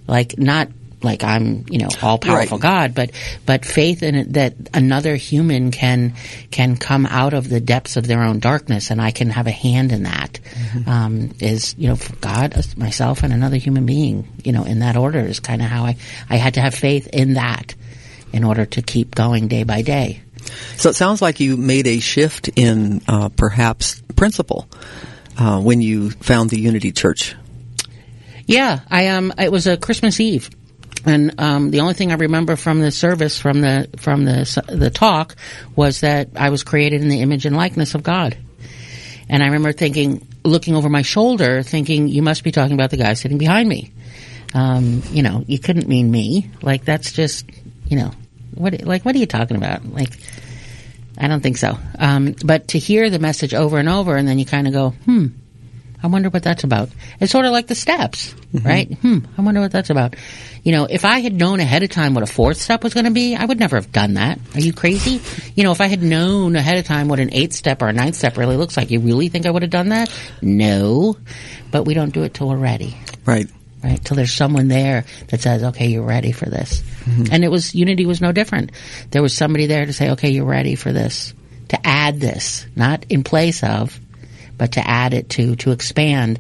Like 0.08 0.40
not 0.40 0.70
like 1.04 1.24
I'm, 1.24 1.66
you 1.70 1.80
know, 1.80 1.90
all 2.02 2.18
powerful 2.18 2.58
right. 2.58 2.62
God, 2.62 2.96
but 2.96 3.12
but 3.46 3.66
faith 3.66 4.04
in 4.04 4.16
it 4.16 4.34
that 4.34 4.56
another 4.74 5.16
human 5.16 5.72
can 5.72 6.14
can 6.52 6.78
come 6.78 7.06
out 7.06 7.34
of 7.34 7.50
the 7.50 7.60
depths 7.60 7.98
of 7.98 8.08
their 8.08 8.24
own 8.24 8.40
darkness, 8.40 8.92
and 8.92 9.02
I 9.02 9.12
can 9.12 9.30
have 9.30 9.48
a 9.48 9.52
hand 9.52 9.92
in 9.92 10.04
that. 10.04 10.40
Mm-hmm. 10.44 10.90
Um, 10.90 11.32
is 11.40 11.76
you 11.78 11.90
know, 11.90 11.98
God, 12.22 12.56
uh, 12.56 12.62
myself, 12.78 13.24
and 13.24 13.34
another 13.34 13.58
human 13.58 13.86
being, 13.86 14.28
you 14.44 14.52
know, 14.52 14.64
in 14.64 14.80
that 14.80 14.96
order 14.96 15.20
is 15.20 15.40
kind 15.40 15.62
of 15.62 15.68
how 15.68 15.86
I 15.86 15.98
I 16.30 16.38
had 16.38 16.56
to 16.56 16.62
have 16.62 16.76
faith 16.76 17.08
in 17.08 17.34
that 17.34 17.76
in 18.34 18.44
order 18.44 18.66
to 18.66 18.82
keep 18.82 19.16
going 19.16 19.48
day 19.48 19.64
by 19.64 19.82
day. 19.82 20.22
So 20.78 20.90
it 20.90 20.96
sounds 20.96 21.22
like 21.22 21.40
you 21.40 21.58
made 21.58 21.88
a 21.88 22.00
shift 22.00 22.50
in 22.56 23.02
uh, 23.08 23.30
perhaps 23.30 24.02
principle 24.16 24.68
uh, 25.38 25.62
when 25.62 25.82
you 25.82 26.12
found 26.12 26.50
the 26.50 26.60
Unity 26.60 26.92
Church. 26.92 27.36
Yeah, 28.46 28.80
I 28.90 29.08
um, 29.10 29.34
it 29.38 29.52
was 29.52 29.68
a 29.68 29.78
Christmas 29.78 30.20
Eve 30.20 30.50
and 31.06 31.40
um, 31.40 31.72
the 31.72 31.82
only 31.82 31.94
thing 31.94 32.12
I 32.12 32.16
remember 32.16 32.56
from 32.56 32.80
the 32.80 32.92
service, 32.92 33.40
from 33.40 33.62
the 33.62 33.90
from 33.98 34.26
the 34.26 34.64
the 34.68 34.90
talk, 34.90 35.36
was 35.76 36.02
that 36.02 36.30
I 36.36 36.50
was 36.50 36.64
created 36.64 37.02
in 37.02 37.10
the 37.10 37.22
image 37.22 37.46
and 37.46 37.56
likeness 37.56 37.96
of 37.96 38.04
God. 38.04 38.38
And 39.30 39.42
I 39.42 39.48
remember 39.48 39.72
thinking, 39.72 40.28
looking 40.44 40.76
over 40.76 40.90
my 40.90 41.02
shoulder, 41.02 41.64
thinking, 41.64 42.08
"You 42.08 42.22
must 42.22 42.44
be 42.44 42.52
talking 42.52 42.74
about 42.74 42.92
the 42.92 42.98
guy 42.98 43.14
sitting 43.14 43.38
behind 43.38 43.68
me." 43.68 43.92
Um, 44.54 45.02
you 45.12 45.24
know, 45.24 45.44
you 45.48 45.60
couldn't 45.60 45.88
mean 45.88 46.12
me. 46.12 46.52
Like 46.62 46.86
that's 46.86 47.14
just, 47.14 47.46
you 47.88 47.98
know, 47.98 48.12
what 48.54 48.82
like 48.84 49.04
what 49.06 49.16
are 49.16 49.20
you 49.20 49.26
talking 49.26 49.58
about? 49.58 49.86
Like, 49.86 50.12
I 51.18 51.28
don't 51.28 51.42
think 51.42 51.58
so. 51.58 51.78
Um, 51.98 52.36
but 52.46 52.70
to 52.70 52.80
hear 52.80 53.10
the 53.10 53.20
message 53.20 53.54
over 53.54 53.78
and 53.78 53.90
over, 53.90 54.16
and 54.16 54.28
then 54.28 54.38
you 54.38 54.46
kind 54.46 54.68
of 54.68 54.74
go, 54.74 54.90
"Hmm." 55.06 55.28
I 56.04 56.08
wonder 56.08 56.30
what 56.30 56.44
that's 56.44 56.64
about. 56.64 56.90
It's 57.20 57.32
sort 57.32 57.46
of 57.46 57.52
like 57.52 57.68
the 57.68 57.76
steps, 57.76 58.34
mm-hmm. 58.54 58.68
right? 58.68 58.94
Hmm, 59.00 59.20
I 59.38 59.42
wonder 59.42 59.62
what 59.62 59.72
that's 59.72 59.90
about. 59.90 60.16
You 60.64 60.72
know, 60.72 60.86
if 60.86 61.06
I 61.06 61.20
had 61.20 61.34
known 61.34 61.60
ahead 61.60 61.84
of 61.84 61.90
time 61.90 62.14
what 62.14 62.24
a 62.24 62.28
fourth 62.28 62.58
step 62.58 62.84
was 62.84 62.94
going 62.94 63.06
to 63.06 63.12
be, 63.12 63.36
I 63.36 63.46
would 63.46 63.60
never 63.60 63.76
have 63.76 63.92
done 63.92 64.16
that. 64.16 64.40
Are 64.56 64.60
you 64.60 64.74
crazy? 64.74 65.22
You 65.56 65.64
know, 65.64 65.72
if 65.72 65.82
I 65.82 65.88
had 65.88 66.02
known 66.02 66.56
ahead 66.56 66.78
of 66.78 66.86
time 66.86 67.08
what 67.08 67.20
an 67.20 67.34
eighth 67.34 67.54
step 67.54 67.82
or 67.82 67.88
a 67.88 67.94
ninth 67.94 68.16
step 68.16 68.38
really 68.38 68.58
looks 68.58 68.78
like, 68.78 68.92
you 68.92 69.00
really 69.00 69.30
think 69.30 69.46
I 69.46 69.52
would 69.52 69.62
have 69.62 69.72
done 69.72 69.90
that? 69.90 70.12
No. 70.42 71.18
But 71.72 71.84
we 71.84 71.94
don't 71.94 72.14
do 72.14 72.24
it 72.24 72.34
till 72.34 72.50
we're 72.50 72.58
ready. 72.58 72.98
Right. 73.26 73.48
Right. 73.84 74.04
Till 74.04 74.16
there's 74.16 74.34
someone 74.34 74.68
there 74.68 75.06
that 75.30 75.42
says, 75.42 75.64
okay, 75.64 75.88
you're 75.88 76.04
ready 76.04 76.32
for 76.32 76.46
this. 76.46 76.82
Mm-hmm. 76.82 77.26
And 77.32 77.44
it 77.44 77.50
was, 77.50 77.74
Unity 77.74 78.06
was 78.06 78.22
no 78.22 78.32
different. 78.32 78.72
There 79.10 79.24
was 79.24 79.34
somebody 79.36 79.66
there 79.66 79.86
to 79.86 79.94
say, 79.94 80.12
okay, 80.12 80.30
you're 80.30 80.46
ready 80.46 80.76
for 80.76 80.92
this. 80.92 81.34
To 81.70 81.80
add 81.88 82.20
this, 82.20 82.68
not 82.76 83.06
in 83.10 83.24
place 83.24 83.64
of, 83.64 84.00
but 84.62 84.74
to 84.74 84.88
add 84.88 85.16
it 85.16 85.28
to, 85.28 85.56
to 85.56 85.72
expand, 85.72 86.40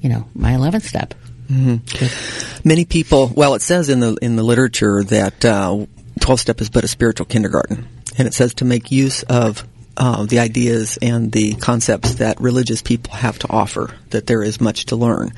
you 0.00 0.08
know, 0.08 0.24
my 0.36 0.52
11th 0.52 0.82
step. 0.82 1.14
Mm-hmm. 1.50 2.68
Many 2.68 2.84
people, 2.84 3.26
well, 3.34 3.56
it 3.56 3.60
says 3.60 3.88
in 3.88 3.98
the, 3.98 4.16
in 4.22 4.36
the 4.36 4.44
literature 4.44 5.02
that, 5.02 5.44
uh, 5.44 5.84
12 6.20 6.38
step 6.38 6.60
is 6.60 6.70
but 6.70 6.84
a 6.84 6.88
spiritual 6.88 7.26
kindergarten. 7.26 7.88
And 8.16 8.28
it 8.28 8.34
says 8.34 8.54
to 8.54 8.64
make 8.64 8.92
use 8.92 9.24
of 9.24 9.66
uh, 9.96 10.26
the 10.26 10.38
ideas 10.38 10.96
and 11.02 11.32
the 11.32 11.54
concepts 11.54 12.14
that 12.14 12.40
religious 12.40 12.82
people 12.82 13.12
have 13.14 13.36
to 13.40 13.50
offer, 13.50 13.92
that 14.10 14.28
there 14.28 14.44
is 14.44 14.60
much 14.60 14.86
to 14.86 14.96
learn. 14.96 15.32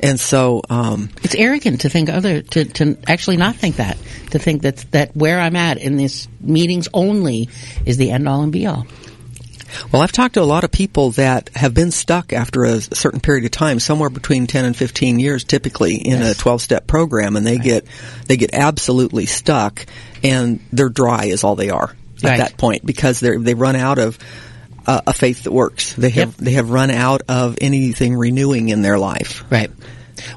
And 0.00 0.18
so, 0.18 0.62
um, 0.68 1.10
it's 1.22 1.36
arrogant 1.36 1.82
to 1.82 1.88
think 1.88 2.08
other, 2.08 2.42
to, 2.42 2.64
to 2.64 2.98
actually 3.06 3.36
not 3.36 3.54
think 3.54 3.76
that, 3.76 3.96
to 4.32 4.40
think 4.40 4.62
that, 4.62 4.78
that 4.90 5.14
where 5.14 5.38
I'm 5.38 5.54
at 5.54 5.78
in 5.78 5.96
these 5.96 6.26
meetings 6.40 6.88
only 6.92 7.50
is 7.84 7.98
the 7.98 8.10
end 8.10 8.28
all 8.28 8.42
and 8.42 8.50
be 8.50 8.66
all. 8.66 8.84
Well, 9.92 10.02
I've 10.02 10.12
talked 10.12 10.34
to 10.34 10.42
a 10.42 10.44
lot 10.44 10.64
of 10.64 10.70
people 10.70 11.10
that 11.12 11.50
have 11.54 11.74
been 11.74 11.90
stuck 11.90 12.32
after 12.32 12.64
a 12.64 12.80
certain 12.80 13.20
period 13.20 13.44
of 13.44 13.50
time, 13.50 13.80
somewhere 13.80 14.10
between 14.10 14.46
10 14.46 14.64
and 14.64 14.76
15 14.76 15.18
years 15.18 15.44
typically 15.44 15.96
in 15.96 16.20
yes. 16.20 16.40
a 16.40 16.42
12-step 16.42 16.86
program 16.86 17.36
and 17.36 17.46
they 17.46 17.56
right. 17.56 17.64
get 17.64 17.86
they 18.26 18.36
get 18.36 18.54
absolutely 18.54 19.26
stuck 19.26 19.86
and 20.22 20.60
they're 20.72 20.88
dry 20.88 21.26
is 21.26 21.44
all 21.44 21.56
they 21.56 21.70
are 21.70 21.94
at 22.18 22.24
right. 22.24 22.38
that 22.38 22.56
point 22.56 22.84
because 22.84 23.20
they 23.20 23.36
they 23.36 23.54
run 23.54 23.76
out 23.76 23.98
of 23.98 24.18
uh, 24.86 25.00
a 25.06 25.12
faith 25.12 25.44
that 25.44 25.52
works. 25.52 25.94
They 25.94 26.10
have 26.10 26.28
yep. 26.28 26.36
they 26.36 26.52
have 26.52 26.70
run 26.70 26.90
out 26.90 27.22
of 27.28 27.58
anything 27.60 28.14
renewing 28.14 28.68
in 28.68 28.82
their 28.82 28.98
life. 28.98 29.44
Right. 29.50 29.70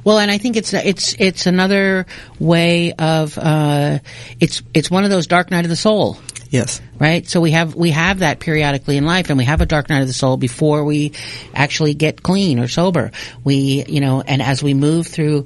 Well, 0.04 0.20
and 0.20 0.30
I 0.30 0.38
think 0.38 0.58
it's 0.58 0.74
it's 0.74 1.16
it's 1.20 1.46
another 1.46 2.06
way 2.40 2.94
of 2.94 3.38
uh, 3.38 4.00
it's 4.40 4.62
it's 4.74 4.92
one 4.92 5.04
of 5.04 5.10
those 5.10 5.28
dark 5.28 5.52
night 5.52 5.66
of 5.66 5.70
the 5.70 5.76
soul 5.76 6.20
Yes. 6.50 6.82
Right? 6.98 7.28
So 7.28 7.42
we 7.42 7.52
have 7.52 7.76
we 7.76 7.92
have 7.92 8.20
that 8.20 8.40
periodically 8.40 8.98
in 8.98 9.06
life 9.06 9.30
and 9.30 9.38
we 9.38 9.46
have 9.46 9.62
a 9.62 9.66
dark 9.66 9.90
night 9.90 10.02
of 10.02 10.08
the 10.08 10.14
soul 10.14 10.36
before 10.36 10.84
we 10.84 11.14
actually 11.54 11.94
get 11.94 12.24
clean 12.24 12.60
or 12.60 12.68
sober. 12.68 13.12
We, 13.44 13.86
you 13.88 14.02
know, 14.02 14.22
and 14.22 14.42
as 14.42 14.64
we 14.64 14.74
move 14.74 15.08
through 15.08 15.46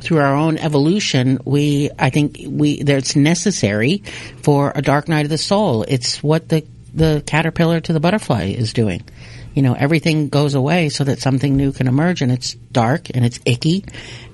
through 0.00 0.18
our 0.18 0.34
own 0.34 0.56
evolution, 0.56 1.40
we 1.44 1.90
I 1.98 2.08
think 2.10 2.38
we 2.46 2.82
that's 2.82 3.16
necessary 3.16 4.02
for 4.42 4.72
a 4.74 4.80
dark 4.80 5.08
night 5.08 5.26
of 5.26 5.30
the 5.30 5.38
soul. 5.38 5.84
It's 5.86 6.22
what 6.22 6.48
the 6.48 6.64
the 6.94 7.22
caterpillar 7.26 7.80
to 7.80 7.92
the 7.92 8.00
butterfly 8.00 8.44
is 8.46 8.72
doing. 8.72 9.04
You 9.54 9.62
know, 9.62 9.74
everything 9.74 10.28
goes 10.28 10.54
away 10.54 10.88
so 10.88 11.04
that 11.04 11.20
something 11.20 11.56
new 11.56 11.72
can 11.72 11.86
emerge 11.86 12.22
and 12.22 12.32
it's 12.32 12.54
dark 12.54 13.10
and 13.14 13.24
it's 13.24 13.40
icky 13.44 13.84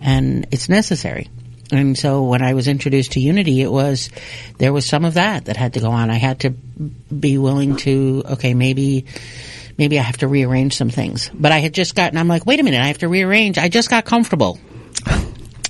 and 0.01 0.47
it's 0.53 0.69
necessary. 0.69 1.29
And 1.73 1.99
so 1.99 2.23
when 2.25 2.43
I 2.43 2.55
was 2.55 2.69
introduced 2.69 3.13
to 3.13 3.21
Unity, 3.21 3.61
it 3.61 3.71
was, 3.71 4.11
there 4.59 4.73
was 4.73 4.87
some 4.87 5.05
of 5.05 5.15
that 5.15 5.47
that 5.47 5.57
had 5.57 5.75
to 5.75 5.81
go 5.81 5.91
on. 5.91 6.11
I 6.11 6.17
had 6.17 6.41
to 6.41 6.51
be 6.51 7.39
willing 7.39 7.77
to, 7.79 8.23
okay, 8.33 8.55
maybe, 8.55 9.07
maybe 9.77 9.99
I 9.99 10.03
have 10.03 10.19
to 10.19 10.29
rearrange 10.29 10.77
some 10.77 10.91
things. 10.91 11.31
But 11.35 11.53
I 11.53 11.59
had 11.59 11.75
just 11.75 11.95
gotten, 11.95 12.19
I'm 12.19 12.29
like, 12.29 12.47
wait 12.47 12.61
a 12.61 12.63
minute, 12.63 12.81
I 12.81 12.87
have 12.87 12.99
to 12.99 13.09
rearrange. 13.09 13.59
I 13.59 13.69
just 13.69 13.91
got 13.91 14.05
comfortable. 14.05 14.59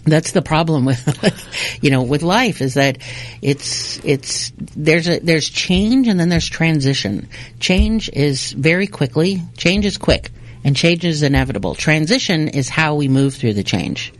That's 0.04 0.32
the 0.32 0.42
problem 0.42 0.84
with, 0.84 1.78
you 1.82 1.90
know, 1.90 2.02
with 2.02 2.22
life 2.22 2.60
is 2.60 2.74
that 2.74 2.98
it's, 3.42 4.04
it's, 4.04 4.52
there's 4.56 5.08
a, 5.08 5.18
there's 5.18 5.48
change 5.48 6.06
and 6.06 6.20
then 6.20 6.28
there's 6.28 6.48
transition. 6.48 7.28
Change 7.58 8.08
is 8.10 8.52
very 8.52 8.86
quickly, 8.86 9.42
change 9.56 9.84
is 9.84 9.98
quick 9.98 10.30
and 10.66 10.74
change 10.74 11.04
is 11.04 11.22
inevitable. 11.22 11.76
Transition 11.76 12.48
is 12.48 12.68
how 12.68 12.96
we 12.96 13.06
move 13.06 13.36
through 13.36 13.54
the 13.54 13.62
change. 13.62 14.12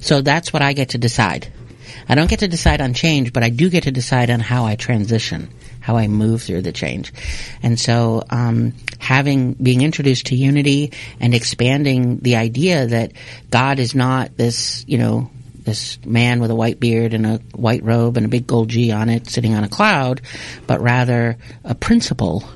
So 0.00 0.22
that's 0.22 0.52
what 0.52 0.62
I 0.62 0.72
get 0.72 0.90
to 0.90 0.98
decide. 0.98 1.52
I 2.08 2.14
don't 2.14 2.30
get 2.30 2.38
to 2.38 2.48
decide 2.48 2.80
on 2.80 2.94
change, 2.94 3.32
but 3.32 3.42
I 3.42 3.50
do 3.50 3.68
get 3.68 3.82
to 3.82 3.90
decide 3.90 4.30
on 4.30 4.38
how 4.38 4.64
I 4.64 4.76
transition, 4.76 5.48
how 5.80 5.96
I 5.96 6.06
move 6.06 6.42
through 6.42 6.62
the 6.62 6.70
change. 6.70 7.12
And 7.64 7.80
so, 7.80 8.22
um, 8.30 8.74
having, 9.00 9.54
being 9.54 9.82
introduced 9.82 10.26
to 10.26 10.36
unity 10.36 10.92
and 11.18 11.34
expanding 11.34 12.18
the 12.18 12.36
idea 12.36 12.86
that 12.86 13.12
God 13.50 13.80
is 13.80 13.92
not 13.92 14.36
this, 14.36 14.84
you 14.86 14.98
know, 14.98 15.28
this 15.52 15.98
man 16.06 16.38
with 16.38 16.52
a 16.52 16.54
white 16.54 16.78
beard 16.78 17.12
and 17.12 17.26
a 17.26 17.38
white 17.56 17.82
robe 17.82 18.16
and 18.16 18.24
a 18.24 18.28
big 18.28 18.46
gold 18.46 18.68
G 18.68 18.92
on 18.92 19.08
it 19.08 19.28
sitting 19.28 19.54
on 19.54 19.64
a 19.64 19.68
cloud, 19.68 20.20
but 20.68 20.80
rather 20.80 21.38
a 21.64 21.74
principle 21.74 22.48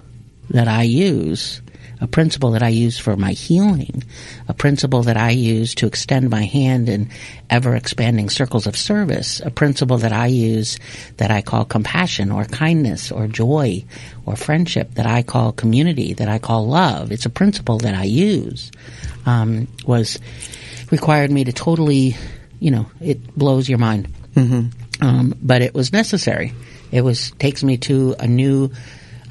that 0.50 0.68
I 0.68 0.84
use 0.84 1.60
a 2.02 2.08
principle 2.08 2.50
that 2.50 2.64
I 2.64 2.68
use 2.68 2.98
for 2.98 3.16
my 3.16 3.30
healing, 3.30 4.02
a 4.48 4.52
principle 4.52 5.04
that 5.04 5.16
I 5.16 5.30
use 5.30 5.76
to 5.76 5.86
extend 5.86 6.28
my 6.28 6.42
hand 6.42 6.88
in 6.88 7.10
ever 7.48 7.76
expanding 7.76 8.28
circles 8.28 8.66
of 8.66 8.76
service, 8.76 9.38
a 9.38 9.52
principle 9.52 9.98
that 9.98 10.12
I 10.12 10.26
use 10.26 10.78
that 11.18 11.30
I 11.30 11.42
call 11.42 11.64
compassion 11.64 12.32
or 12.32 12.44
kindness 12.44 13.12
or 13.12 13.28
joy 13.28 13.84
or 14.26 14.34
friendship 14.34 14.94
that 14.94 15.06
I 15.06 15.22
call 15.22 15.52
community, 15.52 16.14
that 16.14 16.28
I 16.28 16.40
call 16.40 16.66
love. 16.66 17.12
It's 17.12 17.24
a 17.24 17.30
principle 17.30 17.78
that 17.78 17.94
I 17.94 18.04
use, 18.04 18.72
um, 19.24 19.68
was 19.86 20.18
required 20.90 21.30
me 21.30 21.44
to 21.44 21.52
totally, 21.52 22.16
you 22.58 22.72
know, 22.72 22.86
it 23.00 23.32
blows 23.36 23.68
your 23.68 23.78
mind. 23.78 24.08
Mm-hmm. 24.34 25.06
Um, 25.06 25.34
but 25.40 25.62
it 25.62 25.72
was 25.72 25.92
necessary. 25.92 26.52
It 26.90 27.02
was, 27.02 27.30
takes 27.38 27.62
me 27.62 27.76
to 27.78 28.16
a 28.18 28.26
new, 28.26 28.72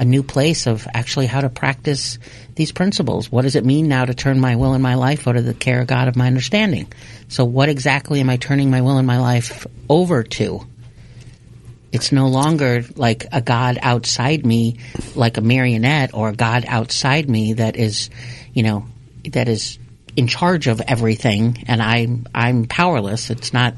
a 0.01 0.05
new 0.05 0.23
place 0.23 0.65
of 0.65 0.87
actually 0.95 1.27
how 1.27 1.41
to 1.41 1.49
practice 1.49 2.17
these 2.55 2.71
principles. 2.71 3.31
What 3.31 3.43
does 3.43 3.55
it 3.55 3.63
mean 3.63 3.87
now 3.87 4.03
to 4.03 4.15
turn 4.15 4.39
my 4.39 4.55
will 4.55 4.73
and 4.73 4.81
my 4.81 4.95
life 4.95 5.27
over 5.27 5.37
to 5.37 5.43
the 5.43 5.53
care 5.53 5.79
of 5.79 5.87
God 5.87 6.07
of 6.07 6.15
my 6.15 6.25
understanding? 6.25 6.91
So 7.27 7.45
what 7.45 7.69
exactly 7.69 8.19
am 8.19 8.27
I 8.27 8.37
turning 8.37 8.71
my 8.71 8.81
will 8.81 8.97
and 8.97 9.05
my 9.05 9.19
life 9.19 9.67
over 9.87 10.23
to? 10.23 10.65
It's 11.91 12.11
no 12.11 12.29
longer 12.29 12.83
like 12.95 13.27
a 13.31 13.41
God 13.41 13.77
outside 13.79 14.43
me, 14.43 14.77
like 15.13 15.37
a 15.37 15.41
marionette 15.41 16.15
or 16.15 16.29
a 16.29 16.35
God 16.35 16.65
outside 16.67 17.29
me 17.29 17.53
that 17.53 17.75
is, 17.75 18.09
you 18.55 18.63
know, 18.63 18.87
that 19.25 19.47
is 19.47 19.77
in 20.15 20.25
charge 20.25 20.65
of 20.65 20.81
everything 20.81 21.63
and 21.67 21.79
I'm, 21.79 22.25
I'm 22.33 22.65
powerless. 22.65 23.29
It's 23.29 23.53
not, 23.53 23.75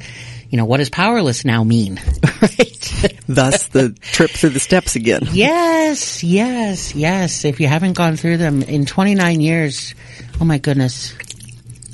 you 0.53 0.57
know, 0.57 0.65
what 0.65 0.77
does 0.77 0.91
powerless 0.91 1.45
now 1.45 1.63
mean? 1.63 1.99
right? 2.43 3.19
Thus 3.27 3.69
the 3.69 3.89
trip 3.99 4.29
through 4.29 4.51
the 4.51 4.59
steps 4.59 4.95
again. 4.95 5.23
Yes, 5.31 6.23
yes, 6.23 6.93
yes. 6.93 7.43
If 7.43 7.59
you 7.59 7.67
haven't 7.67 7.93
gone 7.93 8.17
through 8.17 8.37
them 8.37 8.61
in 8.61 8.85
29 8.85 9.41
years, 9.41 9.95
oh 10.39 10.45
my 10.45 10.59
goodness. 10.59 11.15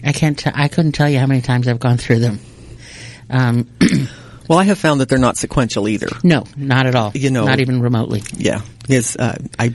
I 0.04 0.12
can't, 0.12 0.38
t- 0.38 0.52
I 0.54 0.68
couldn't 0.68 0.92
tell 0.92 1.08
you 1.10 1.20
how 1.20 1.26
many 1.26 1.40
times 1.40 1.70
I've 1.70 1.80
gone 1.80 1.96
through 1.96 2.20
them. 2.20 2.40
Um, 3.30 3.70
Well, 4.50 4.60
I 4.60 4.64
have 4.64 4.78
found 4.80 5.00
that 5.00 5.08
they're 5.08 5.20
not 5.20 5.38
sequential 5.38 5.88
either. 5.88 6.08
no, 6.24 6.44
not 6.58 6.86
at 6.86 6.96
all. 6.96 7.12
You 7.14 7.30
know- 7.30 7.46
not 7.46 7.62
even 7.62 7.82
remotely. 7.82 8.24
Yeah, 8.36 8.62
because 8.82 9.16
uh, 9.16 9.38
I 9.58 9.74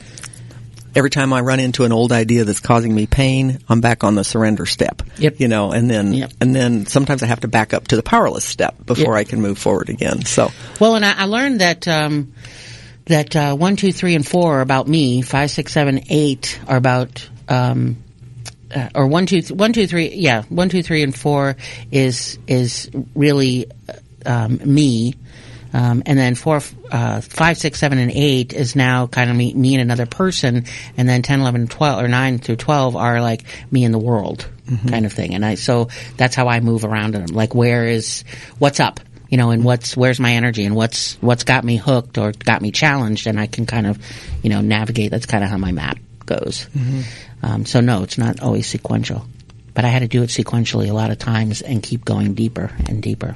every 0.95 1.11
time 1.11 1.33
I 1.33 1.41
run 1.41 1.61
into 1.61 1.85
an 1.85 1.93
old 1.93 2.13
idea 2.13 2.45
that's 2.45 2.61
causing 2.61 2.95
me 2.95 3.07
pain, 3.07 3.59
I'm 3.69 3.81
back 3.81 4.05
on 4.05 4.15
the 4.15 4.25
surrender 4.25 4.67
step. 4.67 5.03
Yep. 5.19 5.41
You 5.41 5.49
know, 5.49 5.73
and 5.73 5.91
then 5.91 6.13
Yep. 6.15 6.33
and 6.41 6.55
then 6.55 6.87
sometimes 6.87 7.23
I 7.23 7.27
have 7.27 7.41
to 7.41 7.49
back 7.49 7.75
up 7.75 7.89
to 7.89 7.97
the 7.97 8.03
powerless 8.03 8.45
step 8.45 8.75
before 8.85 9.15
Yep. 9.15 9.21
I 9.21 9.25
can 9.25 9.41
move 9.41 9.59
forward 9.59 9.89
again. 9.89 10.25
So 10.25 10.51
Well, 10.81 10.95
and 10.97 11.05
I, 11.05 11.13
I 11.13 11.25
learned 11.25 11.61
that 11.61 11.87
um, 11.89 12.33
that 13.07 13.37
uh, 13.37 13.55
one, 13.55 13.77
two, 13.77 13.93
three, 13.93 14.15
and 14.15 14.27
four 14.27 14.59
are 14.59 14.61
about 14.61 14.89
me. 14.89 15.23
Five, 15.23 15.51
six, 15.51 15.73
seven, 15.73 16.01
eight 16.09 16.59
are 16.67 16.77
about. 16.77 17.29
Um, 17.49 17.99
uh, 18.75 18.89
or 18.95 19.07
one, 19.07 19.27
two, 19.27 19.41
th- 19.41 19.53
one, 19.53 19.73
two, 19.73 19.87
three. 19.87 20.15
Yeah, 20.15 20.43
one, 20.49 20.69
two, 20.69 20.83
three, 20.83 21.03
and 21.03 21.15
four 21.15 21.57
is 21.93 22.39
is 22.49 22.91
really 23.15 23.67
um, 24.27 24.59
me. 24.65 25.15
Um, 25.75 26.05
and 26.07 26.17
then 26.17 26.37
four, 26.37 26.61
uh, 26.93 27.21
five, 27.21 27.59
six, 27.59 27.81
seven, 27.81 27.99
and 27.99 28.13
eight 28.13 28.53
is 28.53 28.77
now 28.77 29.09
kind 29.09 29.29
of 29.29 29.37
me, 29.37 29.53
me 29.53 29.75
and 29.75 29.83
another 29.83 30.07
person. 30.07 30.67
And 30.97 31.09
then 31.09 31.23
10, 31.23 31.41
11, 31.41 31.67
12, 31.67 32.05
or 32.05 32.07
9 32.07 32.39
through 32.39 32.57
12 32.57 32.95
are 32.95 33.21
like 33.21 33.43
me 33.73 33.85
and 33.85 33.93
the 33.93 33.99
world 33.99 34.49
kind 34.89 35.05
of 35.05 35.13
thing. 35.13 35.35
And 35.35 35.45
I, 35.45 35.57
so 35.57 35.89
that's 36.17 36.37
how 36.37 36.47
I 36.47 36.61
move 36.61 36.85
around 36.85 37.15
them. 37.15 37.27
Like, 37.27 37.57
where 37.57 37.89
is, 37.89 38.23
what's 38.59 38.79
up? 38.79 39.01
You 39.29 39.37
know, 39.37 39.51
and 39.51 39.65
what's, 39.65 39.97
where's 39.97 40.21
my 40.21 40.35
energy 40.35 40.65
and 40.65 40.77
what's, 40.77 41.17
what's 41.17 41.43
got 41.43 41.65
me 41.65 41.77
hooked 41.77 42.19
or 42.19 42.31
got 42.33 42.63
me 42.63 42.71
challenged 42.71 43.27
and 43.27 43.41
I 43.41 43.49
can 43.49 43.67
kind 43.67 43.89
of, 43.89 43.99
you 44.45 44.51
know, 44.51 44.61
navigate. 44.61 45.11
That's 45.11 45.27
kind 45.27 45.43
of 45.43 45.51
how 45.51 45.59
my 45.59 45.73
map 45.73 45.99
goes. 46.25 46.69
Um, 47.43 47.67
so 47.67 47.81
no, 47.81 48.05
it's 48.05 48.17
not 48.17 48.41
always 48.41 48.69
sequential 48.69 49.27
but 49.75 49.85
I 49.85 49.89
had 49.89 50.01
to 50.01 50.09
do 50.09 50.23
it 50.23 50.31
sequentially 50.31 50.89
a 50.89 50.93
lot 50.93 51.11
of 51.11 51.19
times 51.19 51.61
and 51.61 51.83
keep 51.83 52.05
going 52.05 52.35
deeper 52.35 52.71
and 52.89 53.03
deeper. 53.03 53.35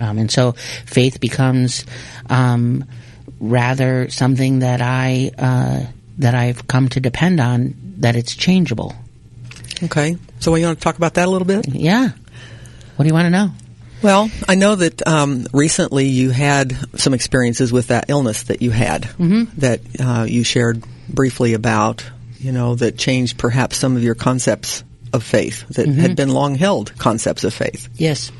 Um, 0.00 0.18
and 0.18 0.30
so 0.30 0.52
faith 0.86 1.20
becomes 1.20 1.84
um, 2.30 2.84
rather 3.40 4.08
something 4.08 4.60
that 4.60 4.80
I 4.80 5.32
uh, 5.36 5.86
that 6.18 6.34
I've 6.34 6.66
come 6.68 6.88
to 6.90 7.00
depend 7.00 7.40
on. 7.40 7.74
That 7.98 8.16
it's 8.16 8.34
changeable. 8.34 8.94
okay, 9.82 10.16
so 10.40 10.54
you 10.56 10.66
want 10.66 10.78
to 10.78 10.82
talk 10.82 10.96
about 10.96 11.14
that 11.14 11.28
a 11.28 11.30
little 11.30 11.46
bit? 11.46 11.68
Yeah. 11.68 12.10
What 12.96 13.02
do 13.04 13.08
you 13.08 13.14
want 13.14 13.26
to 13.26 13.30
know? 13.30 13.50
Well, 14.02 14.28
I 14.48 14.56
know 14.56 14.74
that 14.74 15.06
um, 15.06 15.46
recently 15.52 16.06
you 16.06 16.30
had 16.30 16.76
some 16.98 17.14
experiences 17.14 17.72
with 17.72 17.88
that 17.88 18.06
illness 18.08 18.44
that 18.44 18.60
you 18.60 18.70
had 18.72 19.04
that 19.58 19.80
uh, 20.00 20.24
you 20.28 20.42
shared 20.44 20.84
briefly 21.08 21.54
about. 21.54 22.04
You 22.38 22.50
know 22.50 22.74
that 22.74 22.98
changed 22.98 23.38
perhaps 23.38 23.76
some 23.76 23.96
of 23.96 24.02
your 24.02 24.16
concepts 24.16 24.82
of 25.12 25.22
faith 25.22 25.68
that 25.68 25.88
had 25.88 26.16
been 26.16 26.30
long 26.30 26.54
held 26.54 26.96
concepts 26.98 27.44
of 27.44 27.52
faith. 27.52 27.88
Yes. 27.96 28.32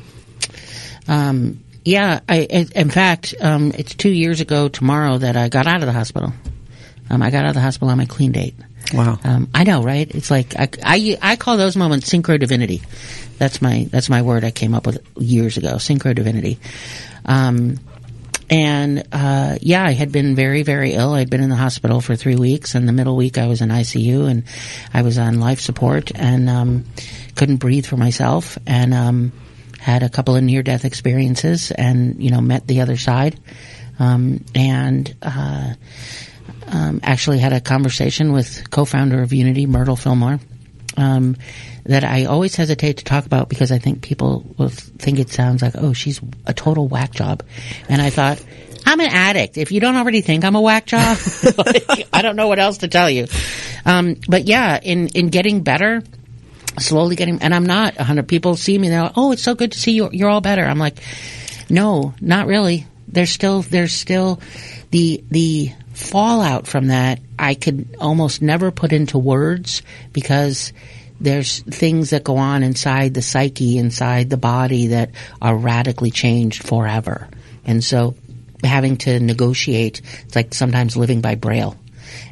Um, 1.07 1.63
yeah. 1.85 2.21
I, 2.27 2.41
in 2.41 2.69
in 2.75 2.89
fact, 2.89 3.35
um, 3.41 3.71
it's 3.77 3.93
two 3.93 4.11
years 4.11 4.41
ago 4.41 4.69
tomorrow 4.69 5.17
that 5.17 5.35
I 5.35 5.49
got 5.49 5.67
out 5.67 5.81
of 5.81 5.85
the 5.85 5.93
hospital. 5.93 6.33
Um, 7.09 7.21
I 7.21 7.29
got 7.29 7.43
out 7.43 7.49
of 7.49 7.55
the 7.55 7.61
hospital 7.61 7.89
on 7.89 7.97
my 7.97 8.05
clean 8.05 8.31
date. 8.31 8.55
Wow. 8.93 9.17
Um, 9.23 9.49
I 9.53 9.63
know, 9.63 9.81
right? 9.81 10.09
It's 10.13 10.29
like 10.29 10.55
I, 10.57 10.69
I, 10.83 11.17
I 11.21 11.35
call 11.35 11.57
those 11.57 11.75
moments 11.75 12.09
synchro 12.09 12.39
divinity. 12.39 12.81
That's 13.37 13.61
my 13.61 13.87
that's 13.89 14.09
my 14.09 14.21
word 14.21 14.43
I 14.43 14.51
came 14.51 14.73
up 14.73 14.85
with 14.85 15.05
years 15.17 15.57
ago. 15.57 15.75
Synchro 15.75 16.13
divinity. 16.13 16.59
Um, 17.25 17.79
and 18.53 19.03
uh, 19.11 19.57
yeah, 19.61 19.83
I 19.83 19.93
had 19.93 20.11
been 20.11 20.35
very 20.35 20.61
very 20.61 20.93
ill. 20.93 21.13
I'd 21.13 21.29
been 21.29 21.41
in 21.41 21.49
the 21.49 21.55
hospital 21.55 22.01
for 22.01 22.15
three 22.15 22.35
weeks. 22.35 22.75
and 22.75 22.87
the 22.87 22.91
middle 22.91 23.15
week, 23.15 23.39
I 23.39 23.47
was 23.47 23.61
in 23.61 23.69
ICU 23.69 24.29
and 24.29 24.43
I 24.93 25.01
was 25.01 25.17
on 25.17 25.39
life 25.39 25.59
support 25.59 26.11
and 26.13 26.47
um, 26.47 26.85
couldn't 27.35 27.57
breathe 27.57 27.87
for 27.87 27.97
myself 27.97 28.59
and 28.67 28.93
um, 28.93 29.31
had 29.79 30.03
a 30.03 30.09
couple 30.09 30.35
of 30.35 30.43
near 30.43 30.61
death 30.61 30.85
experiences 30.85 31.71
and 31.71 32.21
you 32.23 32.29
know 32.29 32.41
met 32.41 32.67
the 32.67 32.81
other 32.81 32.97
side 32.97 33.39
um, 33.99 34.43
and. 34.53 35.15
Uh, 35.21 35.73
um, 36.65 37.01
actually 37.03 37.39
had 37.39 37.53
a 37.53 37.59
conversation 37.61 38.31
with 38.31 38.69
co-founder 38.71 39.21
of 39.21 39.33
Unity, 39.33 39.65
Myrtle 39.65 39.97
Fillmore, 39.97 40.39
um, 40.97 41.35
that 41.85 42.03
I 42.03 42.25
always 42.25 42.55
hesitate 42.55 42.97
to 42.97 43.03
talk 43.03 43.25
about 43.25 43.49
because 43.49 43.71
I 43.71 43.77
think 43.77 44.01
people 44.01 44.45
will 44.57 44.69
think 44.69 45.19
it 45.19 45.29
sounds 45.29 45.61
like, 45.61 45.73
oh, 45.77 45.93
she's 45.93 46.21
a 46.45 46.53
total 46.53 46.87
whack 46.87 47.11
job. 47.11 47.43
And 47.89 48.01
I 48.01 48.09
thought, 48.09 48.43
I'm 48.85 48.99
an 48.99 49.09
addict. 49.09 49.57
If 49.57 49.71
you 49.71 49.79
don't 49.79 49.95
already 49.95 50.21
think 50.21 50.43
I'm 50.45 50.55
a 50.55 50.61
whack 50.61 50.85
job, 50.85 51.17
like, 51.57 52.07
I 52.13 52.21
don't 52.21 52.35
know 52.35 52.47
what 52.47 52.59
else 52.59 52.79
to 52.79 52.87
tell 52.87 53.09
you. 53.09 53.27
Um, 53.85 54.15
but 54.27 54.45
yeah, 54.45 54.79
in, 54.81 55.09
in 55.09 55.29
getting 55.29 55.61
better, 55.61 56.03
slowly 56.79 57.15
getting, 57.15 57.41
and 57.41 57.53
I'm 57.53 57.65
not 57.65 57.97
a 57.97 58.03
hundred 58.03 58.27
people 58.27 58.55
see 58.55 58.77
me, 58.77 58.89
they're 58.89 59.03
like, 59.03 59.13
oh, 59.17 59.31
it's 59.31 59.43
so 59.43 59.55
good 59.55 59.73
to 59.73 59.79
see 59.79 59.91
you. 59.91 60.09
You're 60.11 60.29
all 60.29 60.41
better. 60.41 60.63
I'm 60.63 60.79
like, 60.79 60.97
no, 61.69 62.13
not 62.21 62.47
really. 62.47 62.87
There's 63.07 63.29
still, 63.29 63.61
there's 63.61 63.93
still 63.93 64.39
the, 64.91 65.23
the 65.29 65.71
fallout 65.93 66.67
from 66.67 66.87
that. 66.87 67.19
I 67.37 67.55
could 67.55 67.95
almost 67.99 68.41
never 68.41 68.71
put 68.71 68.93
into 68.93 69.17
words 69.17 69.81
because 70.13 70.73
there's 71.23 71.61
things 71.61 72.09
that 72.09 72.23
go 72.23 72.35
on 72.37 72.63
inside 72.63 73.13
the 73.13 73.21
psyche, 73.21 73.77
inside 73.77 74.29
the 74.29 74.37
body 74.37 74.87
that 74.87 75.11
are 75.41 75.55
radically 75.55 76.11
changed 76.11 76.67
forever. 76.67 77.29
And 77.65 77.81
so 77.81 78.15
having 78.61 78.97
to 78.97 79.19
negotiate, 79.19 80.01
it's 80.25 80.35
like 80.35 80.53
sometimes 80.53 80.97
living 80.97 81.21
by 81.21 81.35
braille 81.35 81.77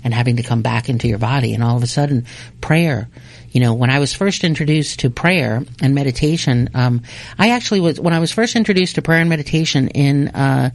and 0.03 0.13
having 0.13 0.35
to 0.35 0.43
come 0.43 0.61
back 0.61 0.89
into 0.89 1.07
your 1.07 1.19
body. 1.19 1.53
And 1.53 1.63
all 1.63 1.77
of 1.77 1.83
a 1.83 1.87
sudden, 1.87 2.25
prayer. 2.59 3.09
You 3.51 3.61
know, 3.61 3.73
when 3.73 3.89
I 3.89 3.99
was 3.99 4.13
first 4.13 4.43
introduced 4.43 4.99
to 4.99 5.09
prayer 5.09 5.63
and 5.81 5.95
meditation, 5.95 6.69
um, 6.73 7.01
I 7.39 7.51
actually 7.51 7.79
was 7.79 7.99
when 7.99 8.13
I 8.13 8.19
was 8.19 8.31
first 8.31 8.55
introduced 8.55 8.95
to 8.95 9.01
prayer 9.01 9.19
and 9.19 9.29
meditation 9.29 9.87
in 9.89 10.29
uh, 10.29 10.69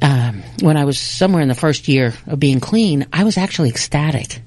um, 0.00 0.42
when 0.60 0.76
I 0.76 0.84
was 0.84 0.98
somewhere 0.98 1.42
in 1.42 1.48
the 1.48 1.54
first 1.54 1.88
year 1.88 2.14
of 2.26 2.40
being 2.40 2.60
clean. 2.60 3.06
I 3.12 3.24
was 3.24 3.38
actually 3.38 3.70
ecstatic 3.70 4.41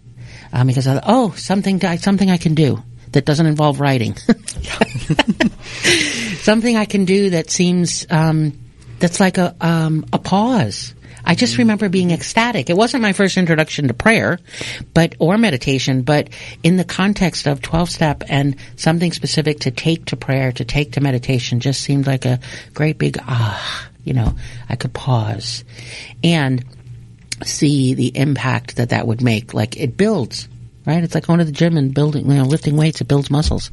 um, 0.56 0.68
because 0.68 0.88
I 0.88 1.02
oh, 1.06 1.32
something 1.32 1.84
I, 1.84 1.98
something 1.98 2.32
I 2.32 2.38
can 2.38 2.56
do 2.56 2.82
that 3.12 3.26
doesn't 3.26 3.46
involve 3.46 3.82
writing. 3.82 4.16
something 6.40 6.78
I 6.78 6.86
can 6.86 7.04
do 7.04 7.32
that 7.32 7.52
seems 7.52 8.08
um, 8.10 8.58
that's 9.00 9.20
like 9.20 9.38
a 9.38 9.54
um, 9.60 10.06
a 10.14 10.20
pause. 10.20 10.94
I 11.28 11.36
just 11.36 11.58
remember 11.58 11.90
being 11.90 12.12
ecstatic. 12.12 12.70
It 12.70 12.78
wasn't 12.78 13.02
my 13.02 13.12
first 13.12 13.36
introduction 13.36 13.90
to 13.90 13.94
prayer, 13.94 14.40
but 14.94 15.16
or 15.20 15.38
meditation, 15.38 16.04
but 16.04 16.30
in 16.64 16.78
the 16.78 16.86
context 16.86 17.48
of 17.48 17.62
twelve 17.62 17.90
step 17.90 18.24
and 18.30 18.56
something 18.78 19.12
specific 19.12 19.60
to 19.62 19.72
take 19.72 20.06
to 20.06 20.16
prayer, 20.16 20.54
to 20.54 20.64
take 20.64 20.94
to 20.94 21.02
meditation, 21.02 21.60
just 21.60 21.82
seemed 21.82 22.08
like 22.08 22.24
a 22.24 22.40
great 22.74 22.98
big 22.98 23.18
ah. 23.22 23.90
You 24.06 24.14
know, 24.14 24.36
I 24.70 24.76
could 24.76 24.94
pause 24.94 25.66
and 26.24 26.64
see 27.44 27.94
the 27.94 28.16
impact 28.18 28.78
that 28.78 28.90
that 28.90 29.08
would 29.08 29.22
make. 29.22 29.54
Like 29.54 29.78
it 29.78 29.98
builds, 29.98 30.48
right? 30.86 31.04
It's 31.04 31.16
like 31.16 31.28
going 31.28 31.40
to 31.40 31.46
the 31.46 31.52
gym 31.52 31.78
and 31.78 31.94
building, 31.94 32.30
you 32.30 32.38
know, 32.38 32.46
lifting 32.46 32.78
weights. 32.78 33.02
It 33.02 33.08
builds 33.08 33.30
muscles. 33.30 33.72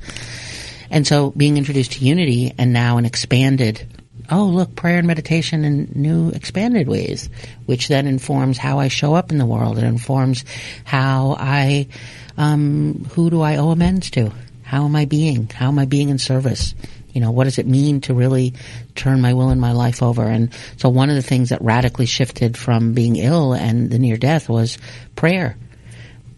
And 0.91 1.07
so 1.07 1.31
being 1.31 1.57
introduced 1.57 1.93
to 1.93 2.05
unity 2.05 2.53
and 2.59 2.73
now 2.73 2.99
an 2.99 3.07
expanded 3.07 3.87
oh, 4.31 4.47
look, 4.47 4.75
prayer 4.75 4.99
and 4.99 5.07
meditation 5.07 5.65
in 5.65 5.93
new 5.95 6.31
expanded 6.31 6.89
ways, 6.89 7.29
which 7.67 7.89
then 7.89 8.07
informs 8.07 8.57
how 8.57 8.79
I 8.79 8.89
show 8.89 9.15
up 9.15 9.31
in 9.31 9.39
the 9.39 9.47
world. 9.47 9.79
It 9.79 9.85
informs 9.85 10.45
how 10.85 11.37
I, 11.39 11.89
um, 12.37 13.07
who 13.13 13.31
do 13.31 13.43
I 13.43 13.57
owe 13.57 13.71
amends 13.71 14.11
to? 14.13 14.33
How 14.63 14.87
am 14.87 14.97
I 14.97 15.05
being? 15.05 15.49
How 15.51 15.69
am 15.69 15.79
I 15.79 15.85
being 15.85 16.09
in 16.09 16.19
service? 16.19 16.75
You 17.13 17.21
know, 17.21 17.31
what 17.31 17.45
does 17.45 17.59
it 17.59 17.67
mean 17.67 18.01
to 18.03 18.15
really 18.15 18.55
turn 18.95 19.21
my 19.21 19.35
will 19.35 19.51
and 19.51 19.61
my 19.61 19.73
life 19.73 20.03
over? 20.03 20.25
And 20.25 20.53
so 20.77 20.89
one 20.89 21.11
of 21.11 21.17
the 21.17 21.23
things 21.23 21.51
that 21.51 21.63
radically 21.63 22.07
shifted 22.07 22.57
from 22.57 22.95
being 22.95 23.17
ill 23.17 23.53
and 23.53 23.91
the 23.91 23.99
near 23.99 24.17
death 24.17 24.49
was 24.49 24.79
prayer. 25.15 25.57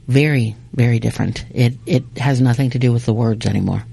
Very, 0.07 0.57
very 0.73 0.99
different. 0.99 1.45
It, 1.51 1.75
it 1.87 2.05
has 2.19 2.41
nothing 2.41 2.71
to 2.71 2.79
do 2.79 2.93
with 2.93 3.07
the 3.07 3.15
words 3.15 3.47
anymore. 3.47 3.85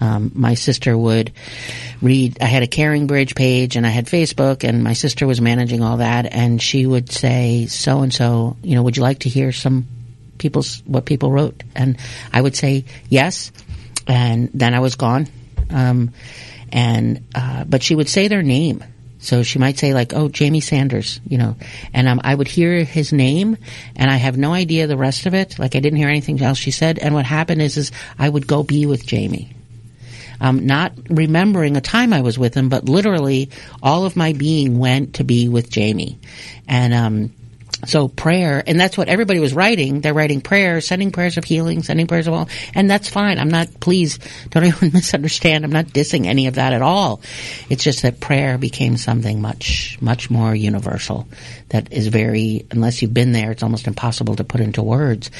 Um, 0.00 0.32
my 0.34 0.54
sister 0.54 0.96
would 0.96 1.32
read. 2.02 2.38
I 2.40 2.44
had 2.44 2.62
a 2.62 2.66
Caring 2.66 3.06
Bridge 3.06 3.34
page, 3.34 3.76
and 3.76 3.86
I 3.86 3.90
had 3.90 4.06
Facebook, 4.06 4.62
and 4.62 4.84
my 4.84 4.92
sister 4.92 5.26
was 5.26 5.40
managing 5.40 5.82
all 5.82 5.98
that. 5.98 6.32
And 6.32 6.60
she 6.60 6.84
would 6.84 7.10
say, 7.10 7.66
"So 7.66 8.02
and 8.02 8.12
so, 8.12 8.56
you 8.62 8.74
know, 8.74 8.82
would 8.82 8.96
you 8.96 9.02
like 9.02 9.20
to 9.20 9.30
hear 9.30 9.52
some 9.52 9.86
people's 10.36 10.82
what 10.84 11.06
people 11.06 11.32
wrote?" 11.32 11.62
And 11.74 11.96
I 12.30 12.42
would 12.42 12.54
say 12.54 12.84
yes, 13.08 13.52
and 14.06 14.50
then 14.52 14.74
I 14.74 14.80
was 14.80 14.96
gone. 14.96 15.28
Um, 15.70 16.12
and 16.72 17.24
uh, 17.34 17.64
but 17.64 17.82
she 17.82 17.94
would 17.94 18.08
say 18.08 18.28
their 18.28 18.42
name. 18.42 18.84
So 19.18 19.42
she 19.42 19.58
might 19.58 19.78
say 19.78 19.94
like, 19.94 20.12
"Oh, 20.14 20.28
Jamie 20.28 20.60
Sanders," 20.60 21.20
you 21.26 21.38
know, 21.38 21.56
and 21.92 22.06
um, 22.06 22.20
I 22.22 22.34
would 22.34 22.48
hear 22.48 22.84
his 22.84 23.12
name, 23.12 23.56
and 23.96 24.10
I 24.10 24.16
have 24.16 24.36
no 24.36 24.52
idea 24.52 24.86
the 24.86 24.96
rest 24.96 25.26
of 25.26 25.34
it. 25.34 25.58
Like 25.58 25.74
I 25.74 25.80
didn't 25.80 25.98
hear 25.98 26.08
anything 26.08 26.40
else 26.42 26.58
she 26.58 26.70
said. 26.70 26.98
And 26.98 27.14
what 27.14 27.24
happened 27.24 27.62
is, 27.62 27.76
is 27.76 27.92
I 28.18 28.28
would 28.28 28.46
go 28.46 28.62
be 28.62 28.86
with 28.86 29.06
Jamie 29.06 29.56
um, 30.40 30.66
not 30.66 30.92
remembering 31.08 31.76
a 31.76 31.80
time 31.80 32.12
I 32.12 32.20
was 32.20 32.38
with 32.38 32.54
him, 32.54 32.68
but 32.68 32.88
literally 32.88 33.50
all 33.82 34.04
of 34.04 34.16
my 34.16 34.32
being 34.32 34.78
went 34.78 35.14
to 35.14 35.24
be 35.24 35.48
with 35.48 35.70
Jamie. 35.70 36.18
And, 36.68 36.94
um, 36.94 37.32
so 37.84 38.08
prayer, 38.08 38.62
and 38.66 38.80
that's 38.80 38.96
what 38.96 39.08
everybody 39.08 39.38
was 39.38 39.52
writing. 39.52 40.00
They're 40.00 40.14
writing 40.14 40.40
prayers, 40.40 40.86
sending 40.86 41.12
prayers 41.12 41.36
of 41.36 41.44
healing, 41.44 41.82
sending 41.82 42.06
prayers 42.06 42.26
of 42.26 42.34
all, 42.34 42.48
and 42.74 42.90
that's 42.90 43.08
fine. 43.08 43.38
I'm 43.38 43.50
not, 43.50 43.68
please, 43.80 44.18
don't 44.50 44.64
even 44.64 44.92
misunderstand. 44.92 45.64
I'm 45.64 45.72
not 45.72 45.86
dissing 45.86 46.26
any 46.26 46.46
of 46.46 46.54
that 46.54 46.72
at 46.72 46.82
all. 46.82 47.20
It's 47.68 47.84
just 47.84 48.02
that 48.02 48.20
prayer 48.20 48.56
became 48.56 48.96
something 48.96 49.40
much, 49.42 49.98
much 50.00 50.30
more 50.30 50.54
universal 50.54 51.28
that 51.68 51.92
is 51.92 52.08
very, 52.08 52.66
unless 52.70 53.02
you've 53.02 53.14
been 53.14 53.32
there, 53.32 53.50
it's 53.50 53.62
almost 53.62 53.86
impossible 53.86 54.36
to 54.36 54.44
put 54.44 54.60
into 54.60 54.82
words. 54.82 55.30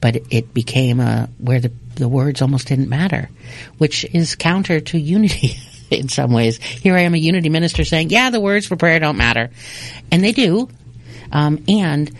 But 0.00 0.16
it 0.30 0.52
became 0.52 1.00
a, 1.00 1.28
where 1.38 1.60
the, 1.60 1.72
the 1.94 2.08
words 2.08 2.42
almost 2.42 2.68
didn't 2.68 2.88
matter, 2.88 3.30
which 3.78 4.04
is 4.04 4.36
counter 4.36 4.80
to 4.80 4.98
unity. 4.98 5.56
in 5.90 6.08
some 6.08 6.32
ways, 6.32 6.58
here 6.58 6.96
I 6.96 7.02
am, 7.02 7.14
a 7.14 7.18
unity 7.18 7.48
minister 7.48 7.84
saying, 7.84 8.10
"Yeah, 8.10 8.30
the 8.30 8.40
words 8.40 8.66
for 8.66 8.74
prayer 8.74 8.98
don't 8.98 9.16
matter," 9.16 9.50
and 10.10 10.22
they 10.22 10.32
do 10.32 10.68
um, 11.32 11.64
and 11.68 12.10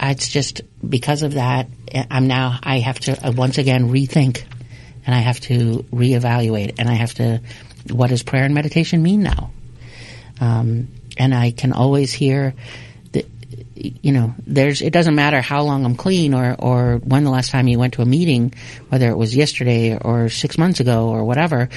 it's 0.00 0.28
just 0.28 0.62
because 0.86 1.22
of 1.22 1.34
that, 1.34 1.68
I'm 2.10 2.26
now, 2.26 2.58
I 2.62 2.80
have 2.80 3.00
to 3.00 3.28
uh, 3.28 3.32
once 3.32 3.58
again 3.58 3.90
rethink 3.90 4.44
and 5.06 5.14
I 5.14 5.20
have 5.20 5.40
to 5.40 5.84
reevaluate 5.92 6.74
and 6.78 6.88
I 6.88 6.94
have 6.94 7.14
to, 7.14 7.40
what 7.90 8.10
does 8.10 8.22
prayer 8.22 8.44
and 8.44 8.54
meditation 8.54 9.02
mean 9.02 9.22
now? 9.22 9.50
Um, 10.40 10.88
and 11.16 11.34
I 11.34 11.52
can 11.52 11.72
always 11.72 12.12
hear 12.12 12.54
that, 13.12 13.26
you 13.74 14.12
know, 14.12 14.34
there's, 14.46 14.82
it 14.82 14.92
doesn't 14.92 15.14
matter 15.14 15.40
how 15.40 15.62
long 15.62 15.84
I'm 15.84 15.96
clean 15.96 16.34
or, 16.34 16.56
or 16.58 16.96
when 16.98 17.24
the 17.24 17.30
last 17.30 17.50
time 17.50 17.68
you 17.68 17.78
went 17.78 17.94
to 17.94 18.02
a 18.02 18.06
meeting, 18.06 18.52
whether 18.88 19.08
it 19.08 19.16
was 19.16 19.34
yesterday 19.34 19.96
or 19.96 20.28
six 20.28 20.58
months 20.58 20.80
ago 20.80 21.08
or 21.08 21.24
whatever, 21.24 21.70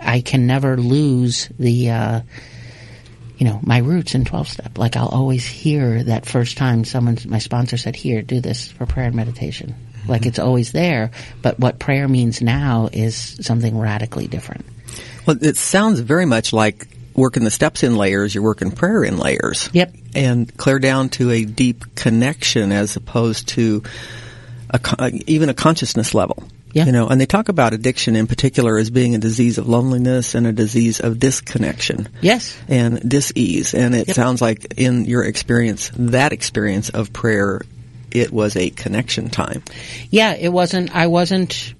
I 0.00 0.22
can 0.22 0.46
never 0.46 0.76
lose 0.76 1.48
the, 1.58 1.90
uh, 1.90 2.20
you 3.38 3.46
know, 3.46 3.60
my 3.62 3.78
roots 3.78 4.14
in 4.14 4.24
12 4.24 4.48
step. 4.48 4.78
Like 4.78 4.96
I'll 4.96 5.08
always 5.08 5.44
hear 5.46 6.04
that 6.04 6.26
first 6.26 6.56
time 6.56 6.84
someone, 6.84 7.18
my 7.26 7.38
sponsor 7.38 7.76
said, 7.76 7.96
here, 7.96 8.22
do 8.22 8.40
this 8.40 8.68
for 8.68 8.86
prayer 8.86 9.06
and 9.06 9.16
meditation. 9.16 9.74
Mm-hmm. 9.74 10.10
Like 10.10 10.26
it's 10.26 10.38
always 10.38 10.72
there, 10.72 11.10
but 11.42 11.58
what 11.58 11.78
prayer 11.78 12.08
means 12.08 12.40
now 12.40 12.88
is 12.92 13.16
something 13.16 13.78
radically 13.78 14.26
different. 14.28 14.64
Well, 15.26 15.42
it 15.42 15.56
sounds 15.56 16.00
very 16.00 16.26
much 16.26 16.52
like 16.52 16.86
working 17.14 17.44
the 17.44 17.50
steps 17.50 17.82
in 17.82 17.96
layers, 17.96 18.34
you're 18.34 18.44
working 18.44 18.70
prayer 18.70 19.04
in 19.04 19.18
layers. 19.18 19.70
Yep. 19.72 19.94
And 20.14 20.56
clear 20.56 20.78
down 20.78 21.08
to 21.10 21.30
a 21.30 21.44
deep 21.44 21.94
connection 21.94 22.72
as 22.72 22.96
opposed 22.96 23.48
to 23.50 23.82
a, 24.70 25.10
even 25.26 25.48
a 25.48 25.54
consciousness 25.54 26.14
level. 26.14 26.44
Yeah. 26.74 26.86
You 26.86 26.92
know, 26.92 27.06
and 27.06 27.20
they 27.20 27.26
talk 27.26 27.48
about 27.48 27.72
addiction 27.72 28.16
in 28.16 28.26
particular 28.26 28.76
as 28.76 28.90
being 28.90 29.14
a 29.14 29.18
disease 29.18 29.58
of 29.58 29.68
loneliness 29.68 30.34
and 30.34 30.44
a 30.44 30.52
disease 30.52 30.98
of 30.98 31.20
disconnection. 31.20 32.08
Yes. 32.20 32.58
And 32.66 33.08
dis-ease. 33.08 33.74
And 33.74 33.94
it 33.94 34.08
yep. 34.08 34.16
sounds 34.16 34.42
like 34.42 34.74
in 34.76 35.04
your 35.04 35.22
experience, 35.22 35.92
that 35.94 36.32
experience 36.32 36.90
of 36.90 37.12
prayer, 37.12 37.62
it 38.10 38.32
was 38.32 38.56
a 38.56 38.70
connection 38.70 39.30
time. 39.30 39.62
Yeah, 40.10 40.34
it 40.34 40.48
wasn't, 40.48 40.94
I 40.94 41.06
wasn't, 41.06 41.74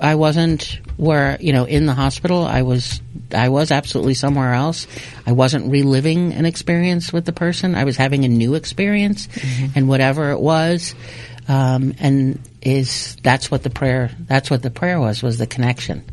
I 0.00 0.14
wasn't 0.14 0.80
where, 0.96 1.36
you 1.40 1.52
know, 1.52 1.66
in 1.66 1.84
the 1.84 1.94
hospital. 1.94 2.42
I 2.42 2.62
was, 2.62 3.02
I 3.34 3.50
was 3.50 3.70
absolutely 3.70 4.14
somewhere 4.14 4.54
else. 4.54 4.86
I 5.26 5.32
wasn't 5.32 5.70
reliving 5.70 6.32
an 6.32 6.46
experience 6.46 7.12
with 7.12 7.26
the 7.26 7.34
person. 7.34 7.74
I 7.74 7.84
was 7.84 7.98
having 7.98 8.24
a 8.24 8.28
new 8.28 8.54
experience 8.54 9.26
mm-hmm. 9.26 9.72
and 9.76 9.88
whatever 9.90 10.30
it 10.30 10.40
was, 10.40 10.94
um, 11.48 11.94
and 12.00 12.40
is 12.60 13.16
that's 13.22 13.50
what 13.50 13.62
the 13.62 13.70
prayer 13.70 14.10
that's 14.26 14.50
what 14.50 14.62
the 14.62 14.70
prayer 14.70 14.98
was 14.98 15.22
was 15.22 15.38
the 15.38 15.46
connection 15.46 16.04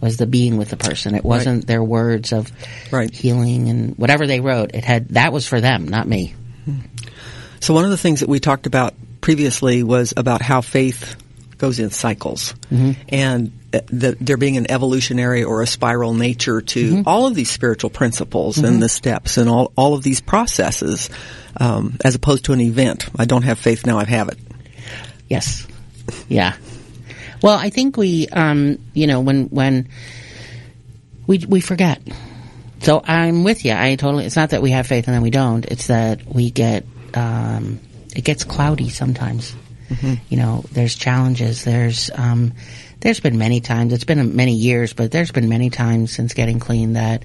was 0.00 0.16
the 0.16 0.26
being 0.26 0.56
with 0.56 0.70
the 0.70 0.76
person 0.76 1.14
it 1.14 1.24
wasn't 1.24 1.58
right. 1.58 1.66
their 1.66 1.82
words 1.82 2.32
of 2.32 2.50
right. 2.92 3.12
healing 3.12 3.68
and 3.68 3.96
whatever 3.98 4.26
they 4.26 4.40
wrote 4.40 4.74
it 4.74 4.84
had 4.84 5.08
that 5.10 5.32
was 5.32 5.46
for 5.46 5.60
them 5.60 5.86
not 5.86 6.06
me 6.06 6.34
so 7.60 7.74
one 7.74 7.84
of 7.84 7.90
the 7.90 7.96
things 7.96 8.20
that 8.20 8.28
we 8.28 8.40
talked 8.40 8.66
about 8.66 8.94
previously 9.20 9.82
was 9.82 10.14
about 10.16 10.40
how 10.40 10.60
faith 10.60 11.16
goes 11.58 11.80
in 11.80 11.90
cycles 11.90 12.54
mm-hmm. 12.70 12.92
and 13.08 13.52
the, 13.70 14.16
there 14.20 14.36
being 14.36 14.56
an 14.56 14.70
evolutionary 14.70 15.44
or 15.44 15.60
a 15.60 15.66
spiral 15.66 16.14
nature 16.14 16.62
to 16.62 16.92
mm-hmm. 16.92 17.02
all 17.04 17.26
of 17.26 17.34
these 17.34 17.50
spiritual 17.50 17.90
principles 17.90 18.56
mm-hmm. 18.56 18.66
and 18.66 18.82
the 18.82 18.88
steps 18.88 19.36
and 19.36 19.50
all, 19.50 19.72
all 19.76 19.94
of 19.94 20.02
these 20.02 20.20
processes 20.20 21.10
um, 21.58 21.98
as 22.04 22.14
opposed 22.14 22.46
to 22.46 22.52
an 22.52 22.60
event 22.60 23.08
i 23.18 23.24
don't 23.24 23.42
have 23.42 23.58
faith 23.58 23.84
now 23.84 23.98
i 23.98 24.04
have 24.04 24.28
it 24.28 24.38
Yes. 25.28 25.66
Yeah. 26.28 26.56
Well, 27.42 27.56
I 27.56 27.70
think 27.70 27.96
we, 27.96 28.28
um, 28.28 28.78
you 28.94 29.06
know, 29.06 29.20
when 29.20 29.44
when 29.46 29.88
we 31.26 31.44
we 31.46 31.60
forget. 31.60 32.00
So 32.80 33.02
I'm 33.04 33.44
with 33.44 33.64
you. 33.64 33.72
I 33.72 33.96
totally. 33.96 34.24
It's 34.24 34.36
not 34.36 34.50
that 34.50 34.62
we 34.62 34.70
have 34.70 34.86
faith 34.86 35.06
and 35.06 35.14
then 35.14 35.22
we 35.22 35.30
don't. 35.30 35.64
It's 35.66 35.88
that 35.88 36.24
we 36.26 36.50
get. 36.50 36.84
Um, 37.14 37.80
it 38.14 38.24
gets 38.24 38.44
cloudy 38.44 38.88
sometimes. 38.88 39.54
Mm-hmm. 39.88 40.14
You 40.28 40.36
know, 40.36 40.64
there's 40.72 40.94
challenges. 40.94 41.64
There's 41.64 42.10
um, 42.14 42.52
there's 43.00 43.20
been 43.20 43.38
many 43.38 43.60
times. 43.60 43.92
It's 43.92 44.04
been 44.04 44.36
many 44.36 44.54
years, 44.54 44.92
but 44.92 45.10
there's 45.10 45.32
been 45.32 45.48
many 45.48 45.70
times 45.70 46.12
since 46.12 46.34
getting 46.34 46.58
clean 46.58 46.94
that 46.94 47.22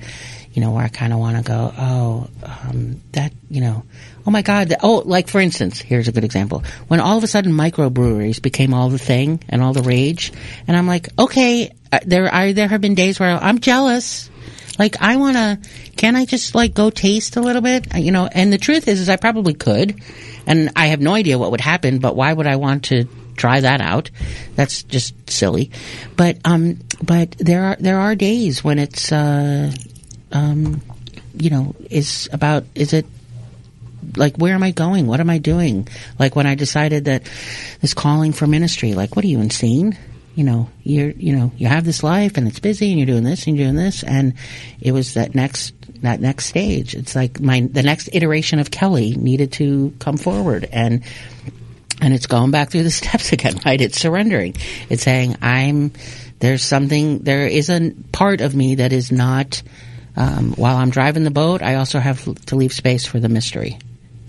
you 0.54 0.62
know 0.62 0.72
where 0.72 0.84
I 0.84 0.90
kind 0.90 1.14
of 1.14 1.20
want 1.20 1.38
to 1.38 1.44
go. 1.44 1.74
Oh, 1.78 2.28
um, 2.44 3.02
that 3.12 3.34
you 3.50 3.62
know 3.62 3.84
oh 4.26 4.32
my 4.32 4.42
God, 4.42 4.74
oh, 4.82 5.04
like 5.06 5.28
for 5.28 5.40
instance, 5.40 5.82
here's 5.82 6.08
a 6.08 6.12
good 6.12 6.24
example. 6.24 6.64
When 6.88 7.00
all 7.00 7.18
of 7.18 7.24
a 7.24 7.28
sudden 7.28 7.52
microbreweries 7.52 8.42
became 8.42 8.74
all 8.74 8.90
the 8.90 8.98
thing 8.98 9.44
and 9.50 9.62
all 9.62 9.74
the 9.74 9.82
rage, 9.82 10.32
and 10.68 10.76
I'm 10.78 10.88
like, 10.88 11.10
okay, 11.20 11.72
uh, 11.92 12.00
there 12.06 12.28
are, 12.34 12.54
there 12.54 12.68
have 12.68 12.82
been 12.82 12.96
days 12.96 13.20
where 13.20 13.32
I'm 13.32 13.60
jealous. 13.60 14.30
Like, 14.80 15.02
I 15.02 15.18
want 15.18 15.36
to, 15.38 15.60
can 15.98 16.16
I 16.16 16.26
just 16.26 16.56
like 16.56 16.74
go 16.74 16.90
taste 16.90 17.36
a 17.36 17.42
little 17.42 17.62
bit? 17.62 17.96
You 17.96 18.12
know, 18.12 18.28
and 18.28 18.52
the 18.52 18.58
truth 18.58 18.88
is, 18.88 19.00
is 19.00 19.10
I 19.10 19.18
probably 19.18 19.54
could, 19.54 20.02
and 20.46 20.72
I 20.76 20.88
have 20.88 21.02
no 21.02 21.14
idea 21.14 21.38
what 21.38 21.52
would 21.52 21.62
happen, 21.62 22.00
but 22.00 22.16
why 22.16 22.32
would 22.32 22.48
I 22.48 22.58
want 22.58 22.86
to 22.86 23.06
try 23.36 23.62
that 23.62 23.82
out? 23.82 24.12
That's 24.56 24.84
just 24.84 25.30
silly. 25.30 25.72
But, 26.16 26.38
um, 26.46 26.80
but 27.02 27.32
there 27.32 27.66
are, 27.66 27.78
there 27.80 28.00
are 28.00 28.16
days 28.16 28.64
when 28.64 28.80
it's, 28.80 29.12
uh, 29.12 29.72
um, 30.32 30.82
you 31.36 31.50
know, 31.50 31.76
is 31.90 32.30
about, 32.32 32.66
is 32.76 32.94
it 32.94 33.06
like 34.16 34.36
where 34.38 34.54
am 34.54 34.64
I 34.64 34.72
going? 34.72 35.08
What 35.08 35.20
am 35.20 35.30
I 35.30 35.38
doing? 35.38 35.88
Like 36.20 36.36
when 36.36 36.48
I 36.48 36.56
decided 36.56 37.06
that 37.06 37.24
this 37.82 37.94
calling 37.94 38.34
for 38.34 38.48
ministry, 38.48 38.94
like 38.94 39.16
what 39.16 39.26
are 39.26 39.30
you 39.30 39.40
insane? 39.40 39.98
You 40.36 40.44
know, 40.44 40.70
you're 40.84 41.12
you 41.12 41.36
know, 41.36 41.52
you 41.58 41.68
have 41.68 41.86
this 41.86 42.04
life 42.04 42.38
and 42.38 42.48
it's 42.48 42.60
busy 42.60 42.90
and 42.90 43.00
you're 43.00 43.08
doing 43.08 43.24
this 43.24 43.48
and 43.48 43.56
you're 43.56 43.68
doing 43.68 43.76
this 43.76 44.04
and 44.04 44.34
it 44.82 44.92
was 44.92 45.14
that 45.14 45.36
next 45.36 45.74
that 46.04 46.22
next 46.22 46.46
stage. 46.46 46.96
It's 46.96 47.16
like 47.16 47.40
my 47.40 47.62
the 47.62 47.84
next 47.84 48.10
iteration 48.14 48.60
of 48.60 48.72
Kelly 48.72 49.16
needed 49.16 49.54
to 49.54 49.94
come 50.00 50.18
forward 50.18 50.68
and 50.72 51.04
and 52.02 52.14
it's 52.14 52.28
going 52.28 52.52
back 52.52 52.70
through 52.70 52.84
the 52.84 52.92
steps 53.02 53.32
again, 53.32 53.60
right? 53.66 53.80
It's 53.80 54.00
surrendering. 54.00 54.56
It's 54.90 55.04
saying 55.04 55.38
I'm 55.42 55.92
there's 56.40 56.64
something 56.64 57.20
there 57.20 57.48
is 57.48 57.70
a 57.70 57.94
part 58.12 58.42
of 58.42 58.56
me 58.56 58.76
that 58.76 58.94
is 58.94 59.12
not 59.12 59.64
um, 60.16 60.54
while 60.54 60.78
I'm 60.78 60.92
driving 60.92 61.24
the 61.24 61.32
boat, 61.32 61.64
I 61.64 61.76
also 61.76 62.00
have 62.00 62.24
to 62.46 62.56
leave 62.56 62.72
space 62.72 63.06
for 63.06 63.20
the 63.20 63.30
mystery 63.30 63.80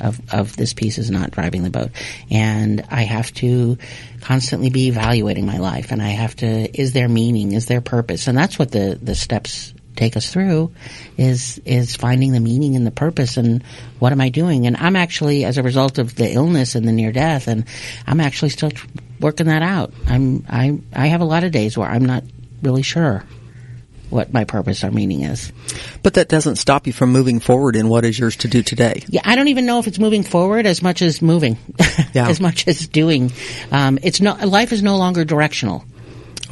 of, 0.01 0.21
of 0.33 0.57
this 0.57 0.73
piece 0.73 0.99
is 0.99 1.11
not 1.11 1.31
driving 1.31 1.63
the 1.63 1.71
boat. 1.71 1.91
And 2.31 2.85
I 2.91 3.03
have 3.03 3.33
to 3.35 3.79
constantly 4.21 4.71
be 4.71 4.89
evaluating 4.89 5.47
my 5.47 5.59
life 5.59 5.93
and 5.93 6.03
I 6.03 6.09
have 6.09 6.37
to, 6.37 6.47
is 6.47 6.93
there 6.93 7.09
meaning? 7.09 7.53
Is 7.53 7.67
there 7.67 7.81
purpose? 7.81 8.27
And 8.27 8.37
that's 8.37 8.59
what 8.59 8.71
the, 8.71 8.99
the 9.01 9.15
steps 9.15 9.74
take 9.97 10.17
us 10.17 10.33
through 10.33 10.73
is 11.17 11.61
is 11.65 11.97
finding 11.97 12.33
the 12.33 12.41
meaning 12.41 12.77
and 12.77 12.87
the 12.87 12.91
purpose 12.91 13.37
and 13.37 13.63
what 13.99 14.13
am 14.13 14.21
I 14.21 14.29
doing? 14.29 14.67
And 14.67 14.77
I'm 14.77 14.97
actually 14.97 15.45
as 15.45 15.59
a 15.59 15.63
result 15.63 15.99
of 15.99 16.15
the 16.15 16.33
illness 16.33 16.75
and 16.75 16.87
the 16.87 16.93
near 16.93 17.13
death, 17.13 17.49
and 17.49 17.65
I'm 18.07 18.21
actually 18.21 18.51
still 18.51 18.71
working 19.21 19.47
that 19.47 19.63
out. 19.63 19.93
I'm 20.07 20.45
I 20.49 20.79
I 20.93 21.07
have 21.09 21.21
a 21.21 21.25
lot 21.25 21.45
of 21.45 21.53
days 21.53 21.79
where 21.79 21.89
I'm 21.89 22.05
not 22.05 22.25
really 22.63 22.83
sure 22.83 23.25
what 24.11 24.33
my 24.33 24.45
purpose 24.45 24.85
or 24.85 24.91
meaning 24.93 25.23
is. 25.23 25.53
But 26.03 26.15
that 26.15 26.29
doesn't 26.29 26.57
stop 26.57 26.87
you 26.87 26.93
from 26.93 27.11
moving 27.11 27.41
forward 27.41 27.75
in 27.75 27.89
what 27.89 28.05
is 28.05 28.17
yours 28.19 28.37
to 28.37 28.49
do 28.49 28.63
today. 28.63 29.03
Yeah, 29.09 29.23
I 29.25 29.35
don't 29.35 29.49
even 29.49 29.67
know 29.67 29.81
if 29.81 29.87
it's 29.89 29.99
moving 29.99 30.23
forward 30.23 30.67
as 30.67 30.83
much 30.83 31.03
as 31.03 31.21
moving, 31.21 31.57
Yeah. 32.13 32.29
as 32.29 32.41
much 32.41 32.69
as 32.69 32.87
doing. 32.87 33.33
Um, 33.73 33.99
it's 34.03 34.21
no 34.21 34.35
life 34.35 34.73
is 34.73 34.83
no 34.83 34.97
longer 34.99 35.25
directional. 35.25 35.85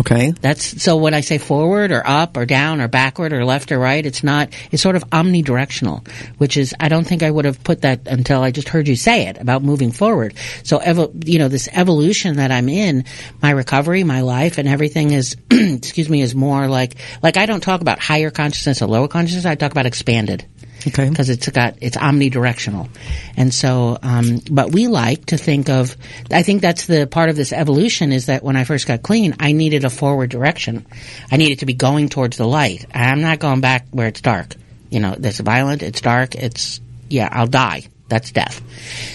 Okay. 0.00 0.30
That's 0.30 0.82
so 0.82 0.96
when 0.96 1.12
I 1.12 1.20
say 1.20 1.38
forward 1.38 1.92
or 1.92 2.06
up 2.06 2.36
or 2.36 2.46
down 2.46 2.80
or 2.80 2.88
backward 2.88 3.32
or 3.32 3.44
left 3.44 3.70
or 3.72 3.78
right, 3.78 4.04
it's 4.04 4.24
not. 4.24 4.48
It's 4.70 4.82
sort 4.82 4.96
of 4.96 5.04
omnidirectional, 5.10 6.08
which 6.38 6.56
is 6.56 6.74
I 6.80 6.88
don't 6.88 7.06
think 7.06 7.22
I 7.22 7.30
would 7.30 7.44
have 7.44 7.62
put 7.62 7.82
that 7.82 8.06
until 8.06 8.42
I 8.42 8.52
just 8.52 8.70
heard 8.70 8.88
you 8.88 8.96
say 8.96 9.26
it 9.26 9.38
about 9.38 9.62
moving 9.62 9.92
forward. 9.92 10.34
So 10.64 10.80
you 11.24 11.38
know 11.38 11.48
this 11.48 11.68
evolution 11.72 12.36
that 12.36 12.50
I'm 12.50 12.68
in, 12.68 13.04
my 13.42 13.50
recovery, 13.50 14.02
my 14.02 14.22
life, 14.22 14.56
and 14.56 14.66
everything 14.66 15.10
is 15.10 15.36
excuse 15.50 16.08
me 16.08 16.22
is 16.22 16.34
more 16.34 16.68
like 16.68 16.96
like 17.22 17.36
I 17.36 17.44
don't 17.44 17.62
talk 17.62 17.82
about 17.82 17.98
higher 17.98 18.30
consciousness 18.30 18.80
or 18.80 18.86
lower 18.86 19.08
consciousness. 19.08 19.44
I 19.44 19.56
talk 19.56 19.72
about 19.72 19.86
expanded 19.86 20.46
Okay. 20.86 21.08
because 21.08 21.30
it's 21.30 21.48
got 21.48 21.76
it's 21.80 21.96
omnidirectional, 21.96 22.88
and 23.36 23.52
so. 23.52 23.98
Um, 24.02 24.40
but 24.50 24.72
we 24.72 24.88
like 24.88 25.26
to 25.26 25.36
think 25.36 25.68
of. 25.68 25.96
I 26.30 26.42
think 26.42 26.62
that's 26.62 26.86
the 26.86 27.06
part 27.06 27.30
of 27.30 27.36
this 27.36 27.52
evolution 27.52 28.12
is 28.12 28.26
that 28.26 28.42
when 28.42 28.56
I 28.56 28.64
first 28.64 28.86
got 28.86 29.02
clean, 29.02 29.36
I 29.38 29.52
needed 29.52 29.84
a 29.84 29.90
forward 29.90 30.30
direction. 30.30 30.86
I 31.30 31.36
needed 31.36 31.60
to 31.60 31.66
be 31.66 31.74
going 31.74 32.08
towards 32.08 32.36
the 32.36 32.46
light. 32.46 32.86
I'm 32.94 33.20
not 33.20 33.38
going 33.38 33.60
back 33.60 33.86
where 33.90 34.08
it's 34.08 34.20
dark. 34.20 34.54
You 34.90 35.00
know, 35.00 35.16
it's 35.18 35.40
violent. 35.40 35.82
It's 35.82 36.00
dark. 36.00 36.34
It's 36.34 36.80
yeah. 37.08 37.28
I'll 37.30 37.46
die. 37.46 37.88
That's 38.08 38.32
death. 38.32 38.60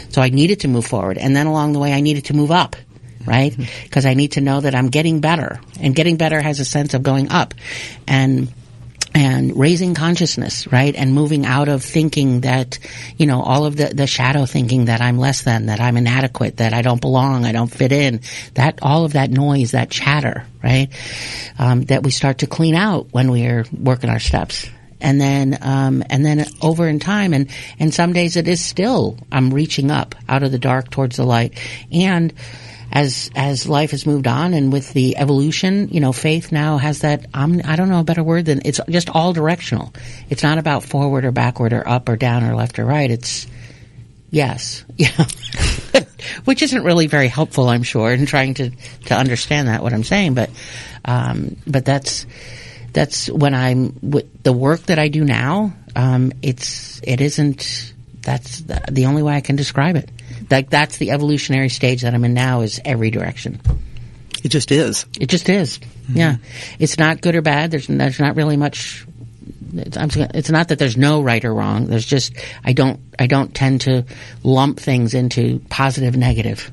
So 0.09 0.21
I 0.21 0.29
needed 0.29 0.61
to 0.61 0.67
move 0.67 0.85
forward, 0.85 1.17
and 1.17 1.35
then 1.35 1.47
along 1.47 1.73
the 1.73 1.79
way, 1.79 1.93
I 1.93 2.01
needed 2.01 2.25
to 2.25 2.33
move 2.33 2.51
up. 2.51 2.75
Right? 3.25 3.53
Because 3.83 4.05
I 4.05 4.13
need 4.13 4.33
to 4.33 4.41
know 4.41 4.61
that 4.61 4.73
I'm 4.73 4.87
getting 4.87 5.19
better. 5.19 5.59
And 5.81 5.93
getting 5.93 6.15
better 6.15 6.39
has 6.39 6.61
a 6.61 6.65
sense 6.65 6.93
of 6.93 7.03
going 7.03 7.29
up. 7.29 7.53
And 8.07 8.47
and 9.17 9.57
raising 9.57 9.95
consciousness, 9.95 10.71
right? 10.71 10.93
And 10.95 11.11
moving 11.11 11.43
out 11.43 11.69
of 11.69 11.83
thinking 11.83 12.41
that, 12.41 12.77
you 13.17 13.25
know, 13.25 13.41
all 13.41 13.65
of 13.65 13.75
the, 13.75 13.87
the 13.87 14.05
shadow 14.05 14.45
thinking 14.45 14.85
that 14.85 15.01
I'm 15.01 15.17
less 15.17 15.41
than, 15.41 15.65
that 15.65 15.79
I'm 15.79 15.97
inadequate, 15.97 16.57
that 16.57 16.71
I 16.71 16.83
don't 16.83 17.01
belong, 17.01 17.43
I 17.43 17.51
don't 17.51 17.67
fit 17.71 17.91
in, 17.91 18.21
that, 18.53 18.77
all 18.83 19.05
of 19.05 19.13
that 19.13 19.31
noise, 19.31 19.71
that 19.71 19.89
chatter, 19.89 20.45
right? 20.63 20.89
Um, 21.57 21.81
that 21.85 22.03
we 22.03 22.11
start 22.11 22.39
to 22.39 22.47
clean 22.47 22.75
out 22.75 23.07
when 23.09 23.31
we're 23.31 23.65
working 23.75 24.11
our 24.11 24.19
steps. 24.19 24.69
And 25.01 25.19
then, 25.19 25.57
um, 25.63 26.03
and 26.11 26.23
then 26.23 26.45
over 26.61 26.87
in 26.87 26.99
time, 26.99 27.33
and, 27.33 27.49
and 27.79 27.91
some 27.91 28.13
days 28.13 28.35
it 28.35 28.47
is 28.47 28.63
still, 28.63 29.17
I'm 29.31 29.51
reaching 29.51 29.89
up 29.89 30.13
out 30.29 30.43
of 30.43 30.51
the 30.51 30.59
dark 30.59 30.91
towards 30.91 31.17
the 31.17 31.25
light. 31.25 31.57
And, 31.91 32.31
as 32.91 33.29
as 33.35 33.67
life 33.67 33.91
has 33.91 34.05
moved 34.05 34.27
on 34.27 34.53
and 34.53 34.71
with 34.71 34.93
the 34.93 35.17
evolution, 35.17 35.89
you 35.89 35.99
know, 35.99 36.13
faith 36.13 36.51
now 36.51 36.77
has 36.77 36.99
that 36.99 37.25
um, 37.33 37.61
I 37.65 37.75
don't 37.75 37.89
know 37.89 37.99
a 37.99 38.03
better 38.03 38.23
word 38.23 38.45
than 38.45 38.61
it's 38.65 38.79
just 38.89 39.09
all 39.09 39.33
directional. 39.33 39.93
It's 40.29 40.43
not 40.43 40.57
about 40.57 40.83
forward 40.83 41.25
or 41.25 41.31
backward 41.31 41.73
or 41.73 41.87
up 41.87 42.09
or 42.09 42.15
down 42.15 42.43
or 42.43 42.55
left 42.55 42.79
or 42.79 42.85
right. 42.85 43.09
It's 43.09 43.47
yes, 44.31 44.85
yeah, 44.95 45.25
which 46.45 46.61
isn't 46.61 46.83
really 46.83 47.07
very 47.07 47.27
helpful, 47.27 47.67
I'm 47.67 47.83
sure, 47.83 48.11
in 48.11 48.25
trying 48.25 48.53
to 48.55 48.71
to 49.05 49.15
understand 49.15 49.67
that 49.67 49.83
what 49.83 49.93
I'm 49.93 50.03
saying. 50.03 50.33
But 50.33 50.49
um, 51.03 51.57
but 51.67 51.85
that's 51.85 52.25
that's 52.93 53.29
when 53.29 53.53
I'm 53.53 53.97
with 54.01 54.43
the 54.43 54.53
work 54.53 54.81
that 54.83 54.97
I 54.97 55.09
do 55.09 55.23
now. 55.23 55.73
Um, 55.95 56.31
it's 56.41 57.01
it 57.03 57.21
isn't 57.21 57.93
that's 58.21 58.61
the, 58.61 58.81
the 58.91 59.05
only 59.05 59.23
way 59.23 59.35
I 59.35 59.41
can 59.41 59.55
describe 59.55 59.95
it. 59.95 60.09
Like 60.49 60.69
that's 60.69 60.97
the 60.97 61.11
evolutionary 61.11 61.69
stage 61.69 62.01
that 62.03 62.13
I'm 62.13 62.23
in 62.23 62.33
now 62.33 62.61
is 62.61 62.79
every 62.85 63.11
direction. 63.11 63.59
It 64.43 64.49
just 64.49 64.71
is. 64.71 65.05
It 65.19 65.27
just 65.27 65.49
is. 65.49 65.79
Yeah, 66.09 66.37
it's 66.79 66.97
not 66.97 67.21
good 67.21 67.35
or 67.35 67.41
bad. 67.41 67.71
There's 67.71 67.87
there's 67.87 68.19
not 68.19 68.35
really 68.35 68.55
much. 68.57 69.05
It's, 69.73 69.97
I'm, 69.97 70.09
it's 70.33 70.49
not 70.49 70.69
that 70.69 70.79
there's 70.79 70.95
no 70.95 71.21
right 71.21 71.43
or 71.43 71.53
wrong. 71.53 71.87
There's 71.87 72.05
just 72.05 72.33
I 72.63 72.73
don't 72.73 72.99
I 73.19 73.27
don't 73.27 73.53
tend 73.53 73.81
to 73.81 74.05
lump 74.43 74.79
things 74.79 75.13
into 75.13 75.59
positive 75.69 76.15
negative. 76.15 76.71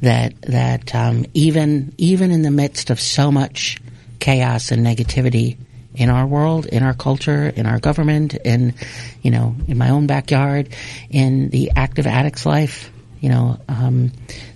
That 0.00 0.40
that 0.42 0.94
um, 0.94 1.26
even 1.34 1.94
even 1.98 2.30
in 2.30 2.42
the 2.42 2.50
midst 2.50 2.90
of 2.90 3.00
so 3.00 3.30
much 3.30 3.78
chaos 4.18 4.70
and 4.70 4.86
negativity 4.86 5.58
in 5.94 6.08
our 6.08 6.26
world, 6.26 6.66
in 6.66 6.82
our 6.82 6.94
culture, 6.94 7.48
in 7.48 7.66
our 7.66 7.78
government, 7.78 8.34
in 8.34 8.74
you 9.22 9.30
know 9.30 9.54
in 9.68 9.78
my 9.78 9.90
own 9.90 10.06
backyard, 10.06 10.68
in 11.10 11.50
the 11.50 11.72
active 11.76 12.06
addict's 12.06 12.46
life, 12.46 12.90
you 13.20 13.28
know 13.28 13.60
um, 13.68 14.12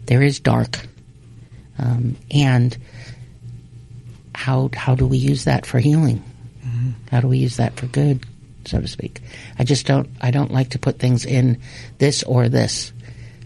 there 0.07 0.23
is 0.23 0.41
dark 0.41 0.79
um, 1.79 2.17
and 2.31 2.77
how 4.35 4.71
how 4.75 4.95
do 4.95 5.07
we 5.07 5.19
use 5.19 5.45
that 5.45 5.67
for 5.67 5.79
healing? 5.79 6.23
How 7.11 7.21
do 7.21 7.29
we 7.29 7.39
use 7.39 7.57
that 7.57 7.77
for 7.77 7.87
good, 7.87 8.25
so 8.65 8.81
to 8.81 8.89
speak? 8.89 9.21
I 9.59 9.65
just 9.65 9.87
don't 9.87 10.09
I 10.21 10.31
don't 10.31 10.53
like 10.53 10.71
to 10.71 10.79
put 10.79 10.99
things 10.99 11.25
in 11.25 11.61
this 11.99 12.23
or 12.23 12.49
this 12.49 12.93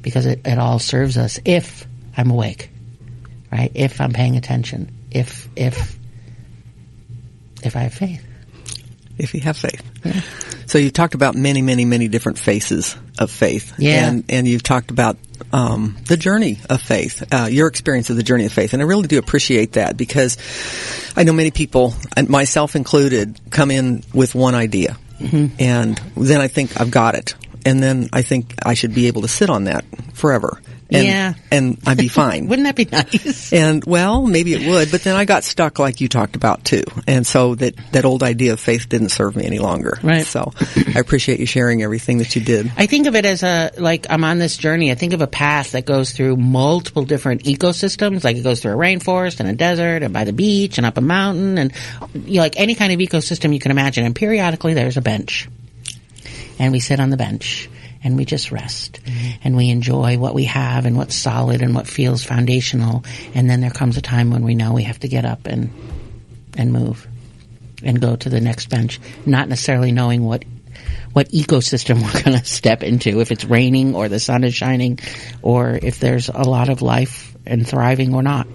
because 0.03 0.27
it, 0.27 0.41
it 0.47 0.59
all 0.59 0.79
serves 0.79 1.17
us 1.17 1.39
if 1.45 1.87
I'm 2.17 2.31
awake, 2.31 2.71
right? 3.53 3.71
If 3.75 4.01
I'm 4.01 4.13
paying 4.13 4.37
attention, 4.37 4.91
if 5.11 5.49
if 5.57 5.99
if 7.63 7.77
I 7.77 7.81
have 7.81 7.95
faith. 7.95 8.25
if 9.19 9.35
you 9.35 9.41
have 9.41 9.57
faith. 9.57 9.83
So 10.67 10.79
you've 10.79 10.93
talked 10.93 11.15
about 11.15 11.35
many, 11.35 11.63
many, 11.63 11.85
many 11.85 12.09
different 12.09 12.39
faces 12.39 12.97
of 13.19 13.31
faith. 13.31 13.75
Yeah. 13.79 14.09
And, 14.09 14.25
and 14.29 14.49
you've 14.49 14.63
talked 14.63 14.91
about 14.91 15.17
um, 15.53 15.97
the 16.07 16.17
journey 16.17 16.59
of 16.71 16.81
faith, 16.81 17.23
uh, 17.33 17.49
your 17.51 17.67
experience 17.67 18.09
of 18.11 18.17
the 18.17 18.23
journey 18.23 18.47
of 18.47 18.53
faith. 18.53 18.73
And 18.73 18.81
I 18.81 18.87
really 18.87 19.09
do 19.09 19.19
appreciate 19.19 19.73
that 19.73 19.97
because 19.97 20.39
I 21.17 21.25
know 21.25 21.33
many 21.33 21.51
people, 21.51 21.95
myself 22.29 22.77
included, 22.77 23.41
come 23.51 23.71
in 23.71 24.05
with 24.15 24.35
one 24.35 24.55
idea. 24.55 24.97
And 25.59 26.01
then 26.17 26.41
I 26.41 26.49
think 26.49 26.81
I've 26.81 26.91
got 26.91 27.15
it. 27.15 27.35
And 27.67 27.83
then 27.83 28.09
I 28.13 28.23
think 28.23 28.55
I 28.65 28.73
should 28.73 28.95
be 28.95 29.09
able 29.09 29.23
to 29.23 29.29
sit 29.29 29.51
on 29.51 29.65
that 29.65 29.85
forever. 30.15 30.63
And, 30.93 31.05
Yeah. 31.05 31.35
And 31.51 31.79
I'd 31.87 31.99
be 31.99 32.09
fine. 32.23 32.49
Wouldn't 32.49 32.67
that 32.67 32.77
be 32.77 32.85
nice? 32.85 33.53
And 33.53 33.85
well, 33.85 34.27
maybe 34.27 34.55
it 34.55 34.67
would, 34.69 34.91
but 34.91 35.03
then 35.03 35.17
I 35.17 35.25
got 35.25 35.45
stuck 35.45 35.79
like 35.79 36.01
you 36.01 36.09
talked 36.09 36.37
about 36.37 36.65
too. 36.65 36.85
And 37.07 37.27
so 37.27 37.55
that, 37.57 37.75
that 37.93 38.05
old 38.05 38.23
idea 38.23 38.53
of 38.53 38.61
faith 38.61 38.89
didn't 38.89 39.11
serve 39.11 39.37
me 39.37 39.45
any 39.45 39.59
longer. 39.59 39.99
Right. 40.03 40.27
So 40.27 40.53
I 40.95 40.99
appreciate 40.99 41.41
you 41.41 41.47
sharing 41.47 41.83
everything 41.83 42.19
that 42.19 42.35
you 42.35 42.43
did. 42.43 42.71
I 42.77 42.87
think 42.87 43.07
of 43.07 43.15
it 43.15 43.25
as 43.25 43.43
a 43.43 43.71
like 43.79 44.07
I'm 44.11 44.25
on 44.25 44.39
this 44.39 44.57
journey. 44.57 44.91
I 44.91 44.95
think 44.95 45.13
of 45.13 45.21
a 45.21 45.27
path 45.27 45.73
that 45.73 45.85
goes 45.85 46.13
through 46.13 46.37
multiple 46.37 47.05
different 47.05 47.45
ecosystems. 47.45 48.25
Like 48.25 48.37
it 48.37 48.43
goes 48.43 48.61
through 48.61 48.73
a 48.73 48.77
rainforest 48.77 49.41
and 49.41 49.49
a 49.49 49.55
desert 49.55 50.03
and 50.03 50.13
by 50.13 50.25
the 50.25 50.33
beach 50.33 50.79
and 50.79 50.87
up 50.87 50.99
a 50.99 51.01
mountain 51.01 51.59
and 51.59 51.73
you 52.15 52.37
know, 52.37 52.41
like 52.41 52.59
any 52.59 52.75
kind 52.75 52.93
of 52.93 52.99
ecosystem 52.99 53.53
you 53.53 53.61
can 53.61 53.71
imagine. 53.71 54.05
And 54.05 54.15
periodically 54.15 54.75
there's 54.75 54.97
a 54.97 55.03
bench, 55.03 55.49
and 56.59 56.73
we 56.73 56.81
sit 56.81 57.01
on 57.01 57.11
the 57.11 57.17
bench 57.17 57.69
and 58.03 58.17
we 58.17 58.25
just 58.25 58.51
rest 58.51 59.01
mm-hmm. 59.03 59.39
and 59.45 59.57
we 59.57 59.71
enjoy 59.71 60.19
what 60.19 60.35
we 60.35 60.45
have 60.45 60.87
and 60.87 60.97
what's 60.97 61.15
solid 61.15 61.63
and 61.63 61.75
what 61.75 61.87
feels 61.87 62.25
foundational. 62.25 63.05
And 63.35 63.49
then 63.49 63.61
there 63.61 63.71
comes 63.71 63.97
a 63.97 64.03
time 64.03 64.31
when 64.31 64.43
we 64.43 64.55
know 64.55 64.73
we 64.73 64.85
have 64.85 65.01
to 65.01 65.09
get 65.09 65.25
up 65.25 65.47
and 65.47 65.71
and 66.57 66.73
move 66.73 67.07
and 67.83 68.01
go 68.01 68.17
to 68.17 68.29
the 68.29 68.41
next 68.41 68.69
bench, 68.69 69.01
not 69.27 69.49
necessarily 69.49 69.93
knowing 69.93 70.25
what 70.25 70.45
what 71.13 71.29
ecosystem 71.31 72.03
we're 72.15 72.23
going 72.23 72.39
to 72.39 72.45
step 72.45 72.83
into, 72.83 73.21
if 73.21 73.33
it's 73.33 73.45
raining 73.45 73.95
or 73.95 74.09
the 74.09 74.21
sun 74.21 74.45
is 74.45 74.55
shining, 74.55 74.99
or 75.43 75.79
if 75.83 75.99
there's 75.99 76.29
a 76.29 76.43
lot 76.43 76.69
of 76.69 76.83
life 76.83 77.37
and 77.47 77.67
thriving 77.67 78.15
or 78.15 78.23
not. 78.23 78.47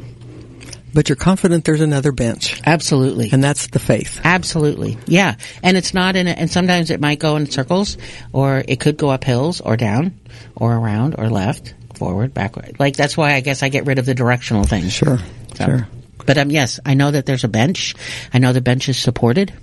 But 0.95 1.09
you're 1.09 1.17
confident 1.17 1.65
there's 1.65 1.81
another 1.81 2.11
bench. 2.13 2.59
Absolutely. 2.65 3.29
And 3.31 3.43
that's 3.43 3.67
the 3.67 3.79
faith. 3.79 4.21
Absolutely. 4.23 4.97
Yeah. 5.05 5.35
And 5.61 5.75
it's 5.75 5.93
not 5.93 6.15
in, 6.15 6.27
a, 6.27 6.31
and 6.31 6.49
sometimes 6.49 6.89
it 6.89 7.01
might 7.01 7.19
go 7.19 7.35
in 7.35 7.45
circles, 7.51 7.97
or 8.31 8.63
it 8.65 8.79
could 8.79 8.95
go 8.97 9.09
up 9.09 9.25
hills, 9.25 9.59
or 9.59 9.75
down, 9.75 10.17
or 10.55 10.73
around, 10.73 11.15
or 11.17 11.29
left, 11.29 11.73
forward, 11.95 12.33
backward. 12.33 12.77
Like, 12.79 12.95
that's 12.95 13.17
why 13.17 13.33
I 13.33 13.41
guess 13.41 13.61
I 13.61 13.67
get 13.69 13.85
rid 13.85 13.99
of 13.99 14.05
the 14.05 14.15
directional 14.15 14.63
thing. 14.63 14.87
Sure. 14.89 15.19
So- 15.55 15.65
Sure. 15.65 15.87
But 16.25 16.37
um, 16.39 16.49
yes, 16.49 16.79
I 16.83 16.95
know 16.95 17.11
that 17.11 17.25
there's 17.27 17.43
a 17.43 17.47
bench. 17.49 17.93
I 18.33 18.39
know 18.39 18.51
the 18.53 18.61
bench 18.61 18.89
is 18.89 18.97
supported 18.97 19.53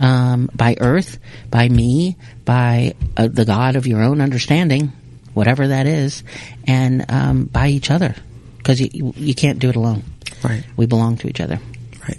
um, 0.00 0.50
by 0.54 0.76
Earth, 0.80 1.18
by 1.50 1.68
me, 1.68 2.16
by 2.44 2.94
uh, 3.16 3.28
the 3.28 3.44
God 3.44 3.76
of 3.76 3.86
your 3.86 4.02
own 4.02 4.20
understanding, 4.20 4.92
whatever 5.32 5.68
that 5.68 5.86
is, 5.86 6.22
and 6.66 7.06
um, 7.08 7.44
by 7.44 7.68
each 7.68 7.90
other, 7.90 8.14
because 8.58 8.80
you, 8.80 8.90
you 8.92 9.14
you 9.16 9.34
can't 9.34 9.58
do 9.58 9.70
it 9.70 9.76
alone. 9.76 10.02
Right. 10.44 10.64
We 10.76 10.86
belong 10.86 11.16
to 11.18 11.28
each 11.28 11.40
other. 11.40 11.58
Right. 12.06 12.18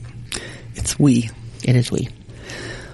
It's 0.76 1.00
we. 1.00 1.30
It 1.64 1.76
is 1.76 1.92
we. 1.92 2.10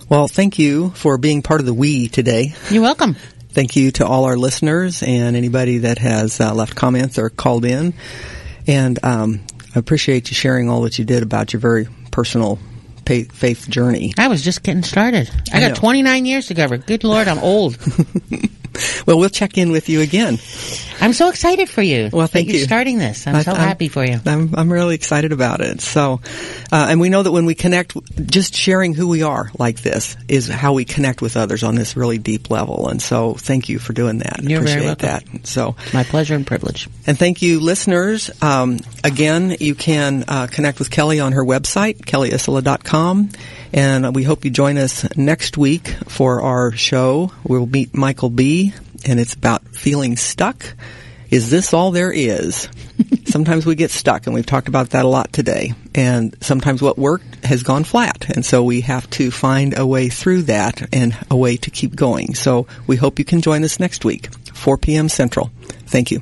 Well, 0.10 0.28
thank 0.28 0.60
you 0.60 0.90
for 0.92 1.18
being 1.18 1.42
part 1.42 1.62
of 1.62 1.66
the 1.66 1.74
we 1.74 2.10
today. 2.10 2.54
You're 2.70 2.82
welcome. 2.82 3.16
Thank 3.52 3.76
you 3.76 3.92
to 3.92 4.06
all 4.06 4.26
our 4.26 4.38
listeners 4.38 5.04
and 5.04 5.36
anybody 5.36 5.80
that 5.80 5.98
has 5.98 6.40
uh, 6.40 6.54
left 6.54 6.76
comments 6.76 7.18
or 7.18 7.30
called 7.30 7.66
in. 7.66 7.94
And 8.68 9.00
um, 9.04 9.42
I 9.76 9.80
appreciate 9.80 10.30
you 10.30 10.36
sharing 10.36 10.70
all 10.70 10.82
that 10.82 11.00
you 11.00 11.06
did 11.06 11.24
about 11.24 11.54
your 11.54 11.60
very 11.60 11.88
personal 12.12 12.60
faith 13.06 13.68
journey. 13.70 14.14
I 14.18 14.28
was 14.28 14.42
just 14.42 14.64
getting 14.64 14.84
started. 14.84 15.30
I, 15.52 15.58
I 15.58 15.60
got 15.62 15.70
know. 15.70 15.76
29 15.76 16.26
years 16.26 16.48
to 16.48 16.56
cover. 16.56 16.78
Good 16.78 17.04
Lord, 17.04 17.28
I'm 17.28 17.40
old. 17.40 17.78
well, 19.06 19.18
we'll 19.18 19.30
check 19.30 19.58
in 19.58 19.72
with 19.72 19.90
you 19.90 20.02
again. 20.02 20.40
I'm 21.00 21.14
so 21.14 21.30
excited 21.30 21.70
for 21.70 21.82
you. 21.82 22.10
Well, 22.12 22.28
thank 22.28 22.48
you. 22.48 22.56
You're 22.56 22.66
starting 22.66 23.00
this. 23.00 23.26
I'm 23.26 23.36
I, 23.36 23.42
so 23.42 23.52
I'm, 23.52 23.58
happy 23.58 23.88
for 23.88 24.06
you. 24.06 24.20
I'm, 24.26 24.54
I'm 24.56 24.72
really 24.72 24.96
excited 24.96 25.32
about 25.32 25.62
it. 25.62 25.82
So, 25.82 26.22
uh, 26.72 26.88
and 26.90 27.00
we 27.00 27.10
know 27.10 27.24
that 27.24 27.32
when 27.32 27.46
we 27.46 27.56
connect, 27.56 27.96
just 28.28 28.54
sharing 28.54 28.94
who 28.94 29.08
we 29.08 29.24
are 29.24 29.52
like 29.58 29.82
this 29.82 30.16
is 30.28 30.48
how 30.48 30.74
we 30.74 30.86
connect 30.86 31.22
with 31.22 31.38
others 31.38 31.64
on 31.64 31.76
this 31.76 31.98
really 31.98 32.20
deep 32.20 32.52
level. 32.52 32.88
And 32.88 33.02
so, 33.02 33.34
thank 33.34 33.68
you 33.68 33.80
for 33.80 33.94
doing 33.94 34.20
that. 34.20 34.44
You're 34.44 34.60
Appreciate 34.60 34.76
very 34.76 34.86
welcome. 34.88 35.40
that. 35.40 35.48
So, 35.48 35.76
my 35.94 36.04
pleasure 36.04 36.36
and 36.36 36.46
privilege. 36.46 36.88
And 37.08 37.18
thank 37.18 37.42
you, 37.42 37.60
listeners. 37.60 38.30
Um, 38.42 38.80
again, 39.04 39.56
you 39.60 39.74
can 39.76 40.24
uh, 40.28 40.48
connect 40.48 40.80
with 40.80 40.92
Kelly 40.92 41.20
on 41.20 41.32
her 41.32 41.44
website, 41.44 42.02
kellyisola.com. 42.02 43.30
And 43.74 44.14
we 44.16 44.24
hope 44.24 44.46
you 44.46 44.52
join 44.52 44.78
us 44.78 45.06
next 45.16 45.58
week 45.58 45.88
for 46.08 46.42
our 46.42 46.72
show. 46.72 47.32
We'll 47.44 47.66
meet 47.66 47.96
Michael 47.96 48.30
B 48.30 48.74
and 49.06 49.20
it's 49.20 49.34
about 49.34 49.68
feeling 49.70 50.18
stuck. 50.18 50.76
Is 51.30 51.50
this 51.50 51.74
all 51.74 51.92
there 51.92 52.12
is? 52.12 52.68
sometimes 53.26 53.66
we 53.66 53.76
get 53.76 53.92
stuck, 53.92 54.28
and 54.28 54.34
we've 54.34 54.46
talked 54.46 54.68
about 54.68 54.92
that 54.92 55.06
a 55.06 55.08
lot 55.08 55.32
today. 55.32 55.74
And 55.96 56.36
sometimes 56.42 56.82
what 56.82 56.98
worked 56.98 57.46
has 57.46 57.64
gone 57.64 57.84
flat, 57.84 58.30
and 58.30 58.46
so 58.46 58.64
we 58.64 58.82
have 58.82 59.10
to 59.12 59.32
find 59.32 59.78
a 59.78 59.86
way 59.86 60.10
through 60.10 60.44
that 60.44 60.94
and 60.94 61.18
a 61.30 61.38
way 61.38 61.58
to 61.58 61.72
keep 61.72 61.96
going. 61.96 62.36
So 62.36 62.68
we 62.88 62.98
hope 62.98 63.20
you 63.20 63.26
can 63.26 63.42
join 63.42 63.64
us 63.64 63.80
next 63.80 64.06
week, 64.06 64.34
4 64.54 64.78
p.m. 64.78 65.10
Central. 65.10 65.52
Thank 65.86 66.12
you. 66.12 66.22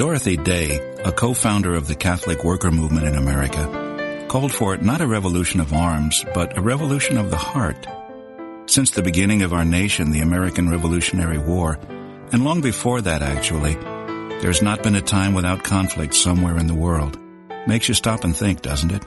Dorothy 0.00 0.38
Day, 0.38 0.78
a 1.04 1.12
co-founder 1.12 1.74
of 1.74 1.86
the 1.86 1.94
Catholic 1.94 2.42
worker 2.42 2.70
movement 2.70 3.06
in 3.06 3.16
America, 3.16 4.24
called 4.30 4.50
for 4.50 4.78
not 4.78 5.02
a 5.02 5.06
revolution 5.06 5.60
of 5.60 5.74
arms, 5.74 6.24
but 6.32 6.56
a 6.56 6.62
revolution 6.62 7.18
of 7.18 7.30
the 7.30 7.36
heart. 7.36 7.86
Since 8.64 8.92
the 8.92 9.02
beginning 9.02 9.42
of 9.42 9.52
our 9.52 9.66
nation, 9.66 10.10
the 10.10 10.22
American 10.22 10.70
Revolutionary 10.70 11.36
War, 11.36 11.78
and 12.32 12.46
long 12.46 12.62
before 12.62 13.02
that 13.02 13.20
actually, 13.20 13.74
there's 14.40 14.62
not 14.62 14.82
been 14.82 14.94
a 14.94 15.02
time 15.02 15.34
without 15.34 15.64
conflict 15.64 16.14
somewhere 16.14 16.56
in 16.56 16.66
the 16.66 16.72
world. 16.72 17.18
Makes 17.66 17.88
you 17.88 17.94
stop 17.94 18.24
and 18.24 18.34
think, 18.34 18.62
doesn't 18.62 18.92
it? 18.92 19.04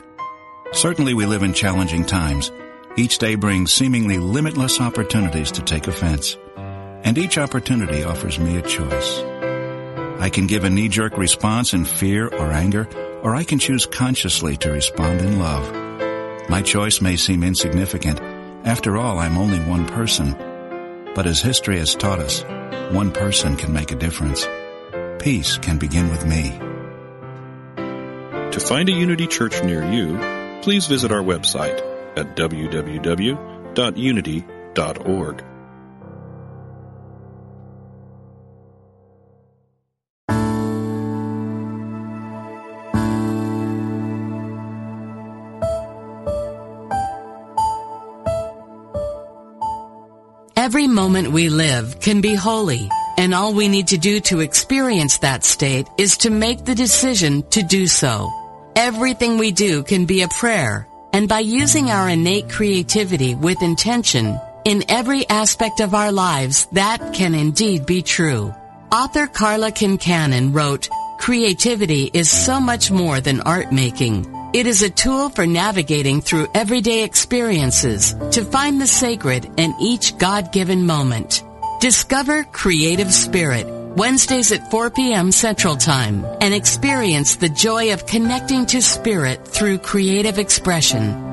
Certainly 0.74 1.16
we 1.16 1.26
live 1.26 1.42
in 1.42 1.54
challenging 1.54 2.06
times. 2.06 2.52
Each 2.98 3.18
day 3.18 3.34
brings 3.34 3.74
seemingly 3.74 4.20
limitless 4.20 4.80
opportunities 4.80 5.54
to 5.54 5.64
take 5.64 5.88
offense. 5.88 6.38
And 6.56 7.18
each 7.18 7.40
opportunity 7.40 8.04
offers 8.04 8.38
me 8.38 8.58
a 8.58 8.62
choice. 8.62 9.33
I 10.20 10.30
can 10.30 10.48
give 10.48 10.64
a 10.64 10.70
knee-jerk 10.70 11.18
response 11.18 11.74
in 11.74 11.86
fear 11.86 12.28
or 12.28 12.52
anger, 12.52 12.88
or 13.22 13.36
I 13.36 13.44
can 13.44 13.60
choose 13.60 13.86
consciously 13.86 14.58
to 14.58 14.72
respond 14.72 15.22
in 15.22 15.40
love. 15.40 15.70
My 16.50 16.62
choice 16.62 17.02
may 17.02 17.16
seem 17.16 17.44
insignificant. 17.44 18.20
After 18.66 18.98
all, 18.98 19.20
I'm 19.20 19.38
only 19.38 19.60
one 19.60 19.86
person. 19.88 20.36
But 21.16 21.26
as 21.26 21.42
history 21.42 21.78
has 21.80 21.96
taught 21.96 22.20
us, 22.20 22.44
one 22.94 23.12
person 23.12 23.56
can 23.56 23.74
make 23.74 23.92
a 23.92 23.96
difference. 23.96 24.48
Peace 25.20 25.58
can 25.58 25.78
begin 25.78 26.10
with 26.10 26.26
me. 26.26 26.52
To 28.52 28.60
find 28.60 28.90
a 28.90 28.92
Unity 28.92 29.28
Church 29.28 29.64
near 29.64 29.84
you, 29.84 30.18
please 30.62 30.86
visit 30.88 31.12
our 31.12 31.24
website 31.24 31.82
at 32.18 32.36
www.unity.org. 32.36 33.44
we 51.34 51.50
live 51.50 52.00
can 52.00 52.22
be 52.22 52.36
holy, 52.36 52.90
and 53.18 53.34
all 53.34 53.54
we 53.54 53.68
need 53.68 53.88
to 53.88 53.98
do 53.98 54.20
to 54.22 54.40
experience 54.40 55.18
that 55.18 55.44
state 55.44 55.88
is 55.98 56.18
to 56.18 56.30
make 56.30 56.64
the 56.64 56.76
decision 56.76 57.42
to 57.50 57.64
do 57.64 57.88
so. 57.88 58.32
Everything 58.76 59.38
we 59.38 59.52
do 59.52 59.84
can 59.84 60.06
be 60.06 60.22
a 60.22 60.28
prayer, 60.28 60.88
and 61.12 61.28
by 61.28 61.40
using 61.40 61.90
our 61.90 62.08
innate 62.08 62.50
creativity 62.50 63.34
with 63.34 63.62
intention, 63.64 64.40
in 64.64 64.84
every 64.88 65.28
aspect 65.28 65.82
of 65.82 65.94
our 65.96 66.12
lives, 66.12 66.68
that 66.72 67.14
can 67.14 67.34
indeed 67.34 67.86
be 67.86 68.02
true. 68.02 68.54
Author 68.92 69.28
Karla 69.28 69.72
Kincannon 69.72 70.54
wrote, 70.54 70.88
Creativity 71.20 72.12
is 72.14 72.30
so 72.30 72.60
much 72.60 72.92
more 72.92 73.20
than 73.20 73.42
art 73.42 73.72
making. 73.72 74.43
It 74.54 74.68
is 74.68 74.84
a 74.84 74.90
tool 74.92 75.30
for 75.30 75.48
navigating 75.48 76.22
through 76.22 76.48
everyday 76.54 77.04
experiences 77.04 78.14
to 78.34 78.46
find 78.46 78.80
the 78.80 78.86
sacred 78.86 79.50
in 79.58 79.74
each 79.82 80.16
God-given 80.20 80.86
moment. 80.86 81.44
Discover 81.80 82.44
Creative 82.44 83.12
Spirit 83.12 83.66
Wednesdays 83.98 84.52
at 84.52 84.70
4 84.70 84.92
p.m. 84.92 85.32
Central 85.32 85.76
Time 85.76 86.24
and 86.40 86.54
experience 86.54 87.36
the 87.36 87.50
joy 87.50 87.94
of 87.94 88.06
connecting 88.06 88.68
to 88.68 88.80
spirit 88.80 89.44
through 89.48 89.80
creative 89.80 90.38
expression. 90.38 91.33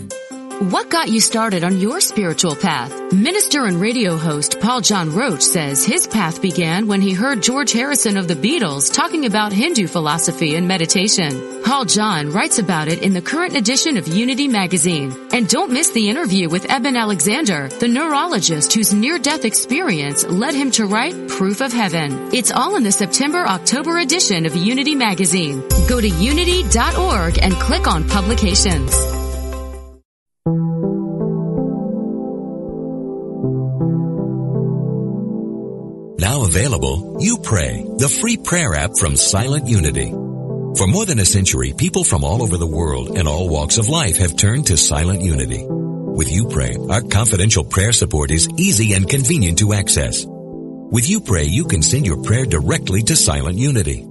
What 0.61 0.91
got 0.91 1.09
you 1.09 1.19
started 1.21 1.63
on 1.63 1.79
your 1.79 1.99
spiritual 1.99 2.55
path? 2.55 3.11
Minister 3.11 3.65
and 3.65 3.81
radio 3.81 4.15
host 4.15 4.59
Paul 4.59 4.79
John 4.79 5.11
Roach 5.11 5.41
says 5.41 5.83
his 5.83 6.05
path 6.05 6.39
began 6.39 6.85
when 6.85 7.01
he 7.01 7.13
heard 7.13 7.41
George 7.41 7.71
Harrison 7.71 8.15
of 8.15 8.27
the 8.27 8.35
Beatles 8.35 8.93
talking 8.93 9.25
about 9.25 9.53
Hindu 9.53 9.87
philosophy 9.87 10.53
and 10.53 10.67
meditation. 10.67 11.63
Paul 11.63 11.85
John 11.85 12.31
writes 12.31 12.59
about 12.59 12.89
it 12.89 13.01
in 13.01 13.13
the 13.13 13.23
current 13.23 13.57
edition 13.57 13.97
of 13.97 14.07
Unity 14.07 14.47
magazine. 14.47 15.11
And 15.33 15.49
don't 15.49 15.71
miss 15.71 15.89
the 15.93 16.07
interview 16.07 16.47
with 16.47 16.69
Eben 16.69 16.95
Alexander, 16.95 17.67
the 17.67 17.87
neurologist 17.87 18.71
whose 18.71 18.93
near-death 18.93 19.45
experience 19.45 20.23
led 20.27 20.53
him 20.53 20.69
to 20.71 20.85
write 20.85 21.27
Proof 21.27 21.61
of 21.61 21.73
Heaven. 21.73 22.35
It's 22.35 22.51
all 22.51 22.75
in 22.75 22.83
the 22.83 22.91
September-October 22.91 23.97
edition 23.97 24.45
of 24.45 24.55
Unity 24.55 24.93
magazine. 24.93 25.67
Go 25.89 25.99
to 25.99 26.07
unity.org 26.07 27.39
and 27.41 27.53
click 27.55 27.87
on 27.87 28.07
publications. 28.07 29.20
Now 36.21 36.43
available, 36.43 37.17
You 37.19 37.39
Pray, 37.39 37.83
the 37.97 38.07
free 38.07 38.37
prayer 38.37 38.75
app 38.75 38.91
from 38.95 39.15
Silent 39.15 39.65
Unity. 39.67 40.11
For 40.77 40.85
more 40.85 41.03
than 41.03 41.17
a 41.17 41.25
century, 41.25 41.73
people 41.75 42.03
from 42.03 42.23
all 42.23 42.43
over 42.43 42.57
the 42.57 42.67
world 42.67 43.17
and 43.17 43.27
all 43.27 43.49
walks 43.49 43.79
of 43.79 43.89
life 43.89 44.17
have 44.17 44.37
turned 44.37 44.67
to 44.67 44.77
Silent 44.77 45.23
Unity. 45.23 45.65
With 45.65 46.31
You 46.31 46.47
Pray, 46.47 46.77
our 46.91 47.01
confidential 47.01 47.63
prayer 47.63 47.91
support 47.91 48.29
is 48.29 48.47
easy 48.57 48.93
and 48.93 49.09
convenient 49.09 49.57
to 49.57 49.73
access. 49.73 50.23
With 50.27 51.09
You 51.09 51.21
Pray, 51.21 51.45
you 51.45 51.65
can 51.65 51.81
send 51.81 52.05
your 52.05 52.21
prayer 52.21 52.45
directly 52.45 53.01
to 53.01 53.15
Silent 53.15 53.57
Unity. 53.57 54.05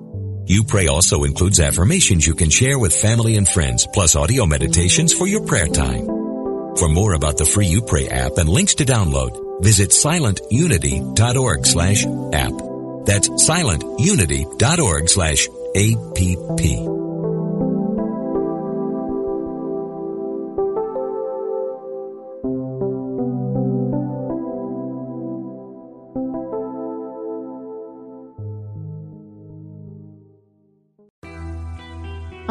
You 0.46 0.64
Pray 0.64 0.88
also 0.88 1.22
includes 1.22 1.60
affirmations 1.60 2.26
you 2.26 2.34
can 2.34 2.50
share 2.50 2.76
with 2.76 2.92
family 2.92 3.36
and 3.36 3.48
friends, 3.48 3.86
plus 3.94 4.16
audio 4.16 4.46
meditations 4.46 5.14
for 5.14 5.28
your 5.28 5.46
prayer 5.46 5.68
time. 5.68 6.06
For 6.76 6.88
more 6.88 7.14
about 7.14 7.38
the 7.38 7.46
free 7.46 7.66
You 7.66 7.82
Pray 7.82 8.08
app 8.08 8.32
and 8.38 8.48
links 8.48 8.74
to 8.76 8.84
download, 8.84 9.49
visit 9.60 9.90
silentunity.org 9.90 11.66
slash 11.66 12.04
app. 12.04 12.52
That's 13.06 13.28
silentunity.org 13.28 15.08
slash 15.08 15.48
app. 15.74 16.99